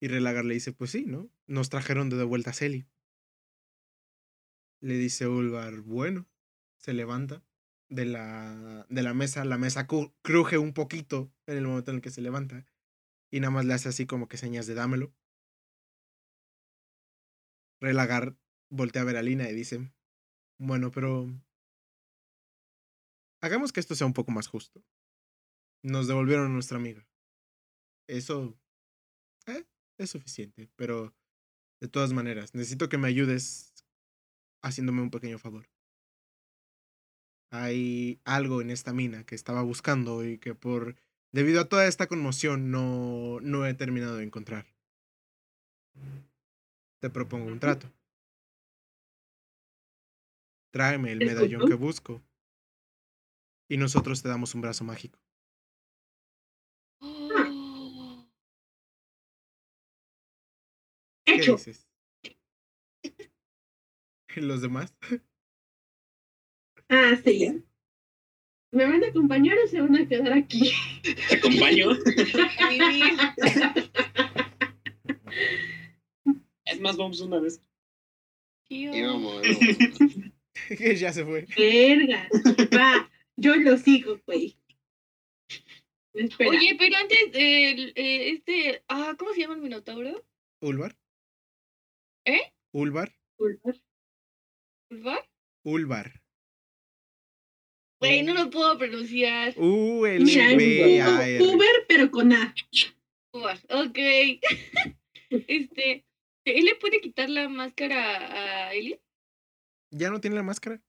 Y 0.00 0.08
Relagar 0.08 0.44
le 0.46 0.54
dice, 0.54 0.72
pues 0.72 0.90
sí, 0.90 1.04
¿no? 1.04 1.30
Nos 1.46 1.68
trajeron 1.68 2.08
de 2.08 2.24
vuelta 2.24 2.50
a 2.50 2.54
Celi. 2.54 2.86
Le 4.80 4.94
dice 4.94 5.28
Ulvar, 5.28 5.82
bueno, 5.82 6.26
se 6.78 6.94
levanta 6.94 7.44
de 7.90 8.06
la, 8.06 8.86
de 8.88 9.02
la 9.02 9.12
mesa. 9.12 9.44
La 9.44 9.58
mesa 9.58 9.86
cru- 9.86 10.14
cruje 10.22 10.56
un 10.56 10.72
poquito 10.72 11.30
en 11.46 11.58
el 11.58 11.66
momento 11.66 11.90
en 11.90 11.96
el 11.96 12.02
que 12.02 12.10
se 12.10 12.22
levanta. 12.22 12.64
Y 13.30 13.40
nada 13.40 13.50
más 13.50 13.66
le 13.66 13.74
hace 13.74 13.90
así 13.90 14.06
como 14.06 14.26
que 14.26 14.38
señas 14.38 14.66
de 14.66 14.74
dámelo. 14.74 15.14
Relagar 17.78 18.36
voltea 18.70 19.02
a 19.02 19.04
ver 19.04 19.16
a 19.16 19.22
Lina 19.22 19.50
y 19.50 19.54
dice, 19.54 19.92
bueno, 20.58 20.90
pero... 20.90 21.28
Hagamos 23.42 23.72
que 23.72 23.80
esto 23.80 23.94
sea 23.94 24.06
un 24.06 24.12
poco 24.14 24.32
más 24.32 24.48
justo. 24.48 24.82
Nos 25.82 26.08
devolvieron 26.08 26.46
a 26.46 26.54
nuestra 26.54 26.78
amiga. 26.78 27.06
Eso... 28.06 28.59
es 30.02 30.10
suficiente, 30.10 30.68
pero... 30.76 31.14
De 31.80 31.88
todas 31.88 32.12
maneras, 32.12 32.54
necesito 32.54 32.90
que 32.90 32.98
me 32.98 33.08
ayudes 33.08 33.72
haciéndome 34.62 35.00
un 35.00 35.10
pequeño 35.10 35.38
favor. 35.38 35.66
Hay 37.50 38.20
algo 38.24 38.60
en 38.60 38.70
esta 38.70 38.92
mina 38.92 39.24
que 39.24 39.34
estaba 39.34 39.62
buscando 39.62 40.22
y 40.24 40.36
que 40.36 40.54
por... 40.54 40.96
Debido 41.32 41.62
a 41.62 41.68
toda 41.70 41.86
esta 41.86 42.06
conmoción 42.06 42.70
no, 42.70 43.40
no 43.40 43.66
he 43.66 43.72
terminado 43.72 44.16
de 44.16 44.24
encontrar. 44.24 44.66
Te 47.00 47.08
propongo 47.08 47.46
un 47.46 47.60
trato. 47.60 47.90
Tráeme 50.70 51.12
el 51.12 51.22
¿Es 51.22 51.28
medallón 51.28 51.66
que 51.66 51.74
busco. 51.74 52.22
Y 53.70 53.78
nosotros 53.78 54.22
te 54.22 54.28
damos 54.28 54.54
un 54.54 54.60
brazo 54.60 54.84
mágico. 54.84 55.18
¿Qué 61.40 61.44
Hecho. 61.44 61.56
dices? 61.56 61.88
¿Los 64.36 64.60
demás? 64.60 64.94
Ah, 66.88 67.16
sí. 67.24 67.64
¿Me 68.72 68.84
van 68.84 69.02
a 69.02 69.08
acompañar 69.08 69.56
o 69.58 69.66
se 69.66 69.80
van 69.80 69.96
a 69.96 70.06
quedar 70.06 70.32
aquí? 70.34 70.70
Te 71.02 71.36
acompaño. 71.36 71.92
Es 76.66 76.80
más, 76.80 76.96
vamos 76.96 77.20
una 77.20 77.40
vez. 77.40 77.62
Íbamos, 78.68 79.42
ya 81.00 81.12
se 81.12 81.24
fue. 81.24 81.46
Verga. 81.56 82.28
Va, 82.76 83.10
yo 83.36 83.56
lo 83.56 83.76
sigo, 83.78 84.20
güey. 84.26 84.56
Espera. 86.12 86.50
Oye, 86.50 86.76
pero 86.78 86.96
antes, 86.96 87.18
eh, 87.32 87.92
este, 87.96 88.84
ah, 88.88 89.14
¿cómo 89.18 89.32
se 89.32 89.40
llama 89.40 89.54
el 89.54 89.60
minotauro? 89.62 90.24
¿Ulvar? 90.60 90.99
¿Eh? 92.30 92.54
¿Ulvar? 92.72 93.12
Ulvar. 93.38 93.74
¿Ulvar? 94.90 95.30
Ulvar. 95.64 96.22
Güey, 98.00 98.22
no 98.22 98.34
lo 98.34 98.48
puedo 98.50 98.78
pronunciar. 98.78 99.54
U 99.58 100.06
L 100.06 101.02
A 101.02 101.26
R. 101.26 101.42
Uber, 101.42 101.84
pero 101.88 102.10
con 102.10 102.32
A. 102.32 102.54
Ulvar, 103.34 103.58
Ok. 103.68 103.98
este, 105.30 106.06
¿él 106.44 106.64
le 106.64 106.76
puede 106.76 107.00
quitar 107.00 107.28
la 107.28 107.48
máscara 107.48 108.68
a 108.68 108.74
Eli? 108.74 109.00
¿Ya 109.92 110.10
no 110.10 110.20
tiene 110.20 110.36
la 110.36 110.42
máscara? 110.44 110.80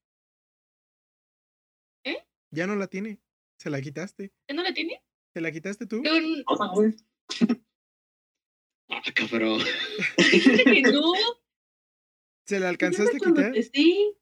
¿Eh? 2.06 2.24
Ya 2.52 2.68
no 2.68 2.76
la 2.76 2.88
tiene. 2.88 3.20
Se 3.58 3.70
la 3.70 3.82
quitaste. 3.82 4.32
¿Ya 4.48 4.56
no 4.56 4.64
la 4.64 4.74
tiene? 4.74 5.04
¿Se 5.34 5.42
la 5.42 5.52
quitaste 5.52 5.88
tú? 5.88 6.04
Ah, 9.06 9.12
cabrón. 9.14 9.62
dijiste 10.18 10.64
que 10.64 10.82
no. 10.84 11.14
¿Se 12.48 12.60
la 12.60 12.70
alcanzaste 12.70 13.18
a 13.18 13.20
quitar? 13.20 13.54
Sí. 13.74 14.16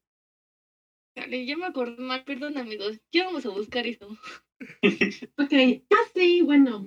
Dale, 1.16 1.44
ya 1.44 1.56
me 1.56 1.66
acordé 1.66 2.02
mal, 2.02 2.24
perdón 2.24 2.56
amigos. 2.58 3.00
Ya 3.12 3.24
vamos 3.24 3.44
a 3.46 3.50
buscar 3.50 3.86
eso. 3.86 4.08
Ok. 5.38 5.52
Ah, 5.90 6.04
sí, 6.14 6.42
bueno. 6.42 6.84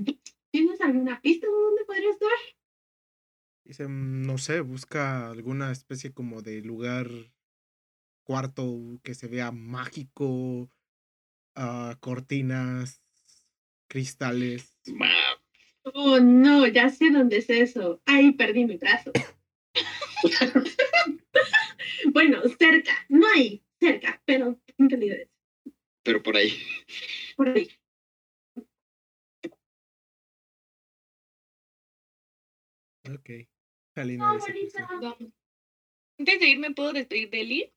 ¿Tienes 0.52 0.80
alguna 0.82 1.20
pista 1.22 1.48
de 1.48 1.54
dónde 1.54 1.86
podría 1.86 2.12
estar? 2.12 2.30
Dice, 3.66 3.88
"Mm, 3.88 4.22
no 4.28 4.38
sé, 4.38 4.60
busca 4.62 5.32
alguna 5.32 5.72
especie 5.72 6.14
como 6.14 6.42
de 6.44 6.62
lugar, 6.62 7.08
cuarto 8.24 9.00
que 9.04 9.16
se 9.16 9.28
vea 9.28 9.52
mágico, 9.52 10.72
ah, 11.56 11.98
cortinas, 12.00 13.02
cristales. 13.88 14.80
Oh, 15.86 16.20
no, 16.20 16.66
ya 16.68 16.90
sé 16.90 17.10
dónde 17.12 17.38
es 17.38 17.50
eso. 17.50 18.02
Ahí 18.06 18.32
perdí 18.32 18.66
mi 18.66 18.78
brazo. 18.78 19.12
bueno, 22.14 22.42
cerca. 22.58 22.94
No 23.10 23.28
ahí, 23.36 23.64
cerca, 23.80 24.22
pero 24.26 24.60
en 24.78 24.90
realidad 24.90 25.18
es 25.20 25.30
Pero 26.04 26.24
por 26.24 26.38
ahí. 26.38 26.54
por 27.36 27.50
ahí. 27.50 27.70
Ok. 33.14 33.30
Alina 33.96 34.32
Oh, 34.32 34.36
dice 34.36 34.54
que 34.54 34.70
sí. 34.70 34.78
bonita. 34.82 35.00
Vamos. 35.02 35.34
Antes 36.18 36.40
de 36.40 36.48
irme, 36.48 36.72
¿puedo 36.72 36.94
despedir 36.94 37.30
de 37.30 37.42
Eli? 37.42 37.74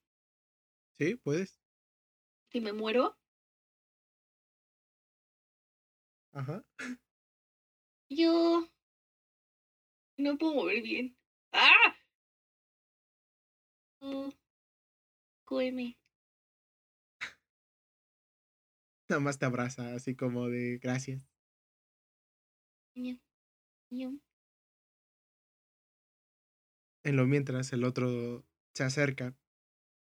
Sí, 0.98 1.16
puedes. 1.16 1.58
Si 2.52 2.60
me 2.60 2.72
muero. 2.72 3.18
Ajá. 6.32 6.64
Yo. 8.08 8.68
No 10.18 10.38
puedo 10.38 10.54
mover 10.54 10.82
bien. 10.82 11.16
¡Ah! 11.52 11.96
Oh. 14.00 14.32
Nada 19.08 19.20
más 19.20 19.38
te 19.38 19.46
abraza, 19.46 19.94
así 19.94 20.16
como 20.16 20.48
de 20.48 20.78
gracias. 20.78 21.28
En 27.04 27.16
lo 27.16 27.26
mientras 27.26 27.72
el 27.72 27.84
otro 27.84 28.44
se 28.74 28.82
acerca, 28.84 29.36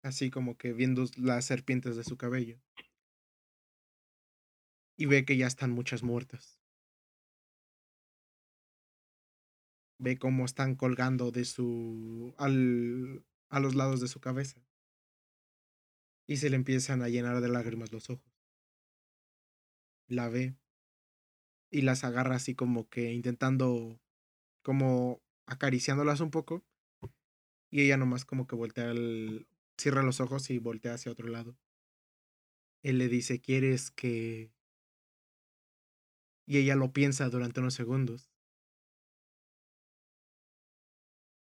así 0.03 0.29
como 0.29 0.57
que 0.57 0.73
viendo 0.73 1.05
las 1.17 1.45
serpientes 1.45 1.95
de 1.95 2.03
su 2.03 2.17
cabello. 2.17 2.59
Y 4.97 5.07
ve 5.07 5.25
que 5.25 5.37
ya 5.37 5.47
están 5.47 5.71
muchas 5.71 6.03
muertas. 6.03 6.62
Ve 10.03 10.17
cómo 10.17 10.43
están 10.43 10.75
colgando 10.75 11.31
de 11.31 11.45
su. 11.45 12.33
Al, 12.37 13.23
a 13.49 13.61
los 13.61 13.73
lados 13.73 14.01
de 14.01 14.09
su 14.09 14.19
cabeza. 14.19 14.61
Y 16.27 16.37
se 16.37 16.49
le 16.49 16.57
empiezan 16.57 17.01
a 17.01 17.07
llenar 17.07 17.39
de 17.39 17.47
lágrimas 17.47 17.93
los 17.93 18.09
ojos. 18.09 18.33
La 20.07 20.27
ve. 20.27 20.55
y 21.71 21.81
las 21.83 22.03
agarra 22.03 22.35
así 22.35 22.53
como 22.53 22.89
que 22.89 23.13
intentando, 23.13 23.99
como 24.61 25.21
acariciándolas 25.45 26.19
un 26.19 26.31
poco. 26.31 26.63
Y 27.71 27.81
ella 27.81 27.97
nomás 27.97 28.25
como 28.25 28.45
que 28.45 28.55
voltea 28.55 28.91
el... 28.91 29.47
cierra 29.77 30.03
los 30.03 30.19
ojos 30.19 30.49
y 30.49 30.59
voltea 30.59 30.95
hacia 30.95 31.11
otro 31.13 31.29
lado. 31.29 31.57
Él 32.83 32.97
le 32.97 33.07
dice, 33.07 33.39
¿quieres 33.39 33.89
que... 33.89 34.51
Y 36.45 36.57
ella 36.57 36.75
lo 36.75 36.91
piensa 36.91 37.29
durante 37.29 37.61
unos 37.61 37.73
segundos. 37.73 38.32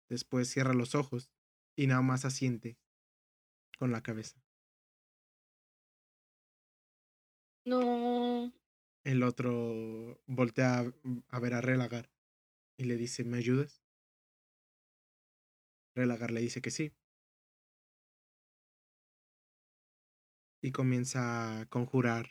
Después 0.10 0.50
cierra 0.50 0.74
los 0.74 0.96
ojos 0.96 1.32
y 1.78 1.88
nada 1.88 2.02
más 2.02 2.26
asiente 2.26 2.78
con 3.80 3.92
la 3.92 4.02
cabeza. 4.04 4.44
No. 7.66 8.52
El 9.06 9.24
otro 9.24 10.20
voltea 10.28 10.80
a- 10.80 10.94
a 11.30 11.40
ver 11.40 11.54
a 11.54 11.62
Relagar 11.62 12.10
y 12.78 12.86
le 12.86 12.98
dice, 12.98 13.24
¿me 13.26 13.38
ayudas? 13.38 13.82
Relagar 15.96 16.32
le 16.32 16.42
dice 16.42 16.62
que 16.64 16.72
sí. 16.72 16.92
Y 20.62 20.72
comienza 20.72 21.60
a 21.62 21.66
conjurar 21.66 22.30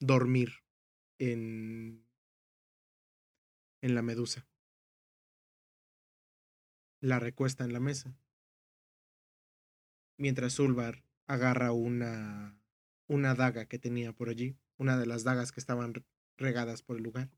dormir 0.00 0.62
en, 1.18 2.06
en 3.82 3.94
la 3.94 4.02
medusa. 4.02 4.46
La 7.02 7.18
recuesta 7.18 7.64
en 7.64 7.74
la 7.74 7.80
mesa. 7.80 8.16
Mientras 10.16 10.54
Zulbar 10.54 11.04
agarra 11.26 11.72
una, 11.72 12.58
una 13.08 13.34
daga 13.34 13.66
que 13.66 13.78
tenía 13.78 14.14
por 14.14 14.30
allí, 14.30 14.56
una 14.78 14.96
de 14.98 15.04
las 15.06 15.22
dagas 15.22 15.52
que 15.52 15.60
estaban 15.60 15.92
re- 15.94 16.04
regadas 16.38 16.82
por 16.82 16.96
el 16.96 17.02
lugar. 17.02 17.28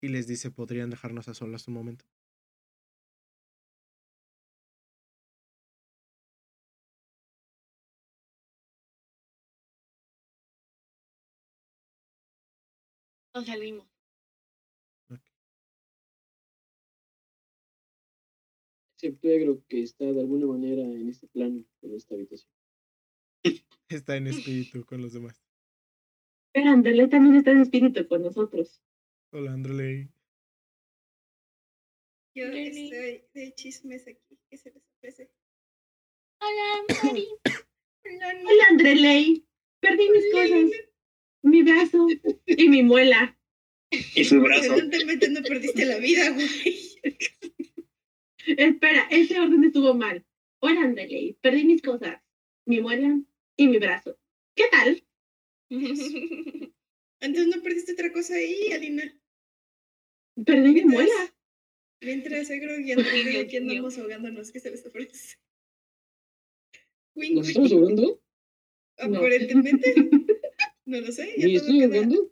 Y 0.00 0.06
les 0.06 0.28
dice, 0.28 0.52
¿podrían 0.52 0.90
dejarnos 0.90 1.26
a 1.26 1.34
solas 1.34 1.66
un 1.66 1.74
momento? 1.74 2.04
Nos 13.32 13.46
salimos. 13.46 13.86
Excepto 19.04 19.28
Egro, 19.28 19.62
que 19.68 19.82
está 19.82 20.06
de 20.06 20.18
alguna 20.18 20.46
manera 20.46 20.80
en 20.80 21.10
este 21.10 21.26
plano, 21.26 21.62
en 21.82 21.94
esta 21.94 22.14
habitación. 22.14 22.50
Está 23.90 24.16
en 24.16 24.28
espíritu 24.28 24.82
con 24.86 25.02
los 25.02 25.12
demás. 25.12 25.38
Pero 26.54 26.70
Andrele 26.70 27.06
también 27.08 27.36
está 27.36 27.50
en 27.50 27.60
espíritu 27.60 28.08
con 28.08 28.22
nosotros. 28.22 28.80
Hola, 29.30 29.52
Andreley. 29.52 30.08
Yo 32.34 32.46
estoy 32.46 33.24
de 33.34 33.54
chismes 33.54 34.08
aquí. 34.08 34.38
¿Qué 34.48 34.56
se 34.56 34.70
les 34.70 34.82
ofrece? 34.96 35.30
Hola, 36.40 36.84
Mari. 37.02 37.28
Hola, 38.06 38.42
Hola, 38.48 38.64
Andreley. 38.70 39.46
Perdí 39.80 40.08
mis 40.08 40.32
cosas. 40.32 40.70
Mi 41.42 41.62
brazo 41.62 42.06
y 42.46 42.68
mi 42.70 42.82
muela. 42.82 43.38
Y 43.90 44.24
su 44.24 44.40
brazo. 44.40 44.72
Evidentemente 44.72 45.28
no 45.28 45.42
perdiste 45.42 45.84
la 45.84 45.98
vida, 45.98 46.30
güey. 46.30 46.48
Espera, 48.46 49.06
ese 49.10 49.40
orden 49.40 49.64
estuvo 49.64 49.94
mal. 49.94 50.24
Hola, 50.60 50.82
Andreley. 50.82 51.36
Perdí 51.40 51.64
mis 51.64 51.82
cosas. 51.82 52.20
Mi 52.66 52.80
muela 52.80 53.20
y 53.56 53.68
mi 53.68 53.78
brazo. 53.78 54.18
¿Qué 54.54 54.64
tal? 54.70 55.04
Antes 57.20 57.46
no 57.46 57.62
perdiste 57.62 57.92
otra 57.92 58.12
cosa 58.12 58.34
ahí, 58.34 58.72
Alina. 58.72 59.18
Perdí 60.44 60.74
mi 60.74 60.84
muela. 60.84 61.34
Mientras 62.00 62.50
Egro 62.50 62.78
y 62.78 62.92
André 62.92 63.24
Dios 63.24 63.44
aquí 63.44 63.56
andamos 63.56 63.98
ahogándonos, 63.98 64.52
¿qué 64.52 64.60
se 64.60 64.70
les 64.70 64.84
ofrece? 64.84 65.38
¿Nos 67.14 67.48
estamos 67.48 67.72
ahogando? 67.72 68.22
No. 69.08 69.18
Aparentemente. 69.18 69.94
No 70.86 71.00
lo 71.00 71.10
sé. 71.12 71.32
ya 71.38 71.48
¿Y 71.48 71.54
todo 71.54 71.64
estoy 71.64 71.82
ahogando? 71.82 72.30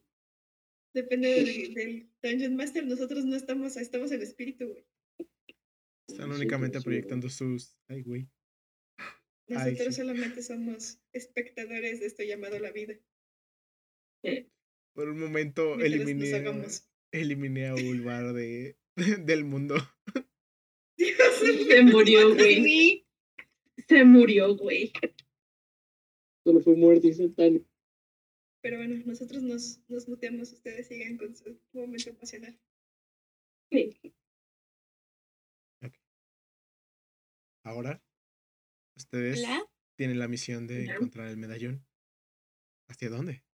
Depende 0.92 1.28
del, 1.30 1.72
del 1.72 2.10
Dungeon 2.22 2.54
Master. 2.54 2.86
Nosotros 2.86 3.24
no 3.24 3.34
estamos, 3.34 3.78
estamos 3.78 4.12
en 4.12 4.20
espíritu, 4.20 4.68
güey. 4.68 4.84
Están 6.08 6.30
Sí, 6.30 6.36
únicamente 6.36 6.78
sí, 6.78 6.84
proyectando 6.84 7.28
sus... 7.28 7.76
Ay, 7.88 8.02
güey. 8.02 8.28
Ay, 9.48 9.72
Nosotros 9.72 9.94
sí. 9.94 10.00
solamente 10.00 10.42
somos 10.42 11.00
espectadores 11.12 12.00
de 12.00 12.06
esto 12.06 12.22
llamado 12.22 12.58
la 12.58 12.70
vida. 12.72 12.94
Por 14.94 15.08
un 15.08 15.18
momento 15.18 15.80
eliminé, 15.80 16.44
eliminé 17.12 17.68
a 17.68 17.74
Ulvar 17.74 18.32
de, 18.34 18.76
del 19.24 19.44
mundo. 19.44 19.76
Dios 20.96 21.16
Se 21.68 21.82
murió, 21.82 22.34
güey. 22.34 23.06
Se 23.88 24.04
murió, 24.04 24.54
güey. 24.56 24.92
Solo 26.44 26.60
fue 26.60 26.76
muerte 26.76 27.08
instantánea. 27.08 27.62
Pero 28.62 28.76
bueno, 28.76 29.02
nosotros 29.06 29.42
nos, 29.42 29.80
nos 29.88 30.08
muteamos. 30.08 30.52
Ustedes 30.52 30.86
sigan 30.86 31.16
con 31.16 31.34
su 31.34 31.58
momento 31.72 32.10
emocional. 32.10 32.58
Sí. 33.70 33.98
Ahora, 37.64 38.02
ustedes 38.96 39.46
tienen 39.96 40.18
la 40.18 40.28
misión 40.28 40.66
de 40.66 40.84
encontrar 40.86 41.28
el 41.28 41.36
medallón. 41.36 41.86
¿Hacia 42.88 43.08
dónde? 43.08 43.44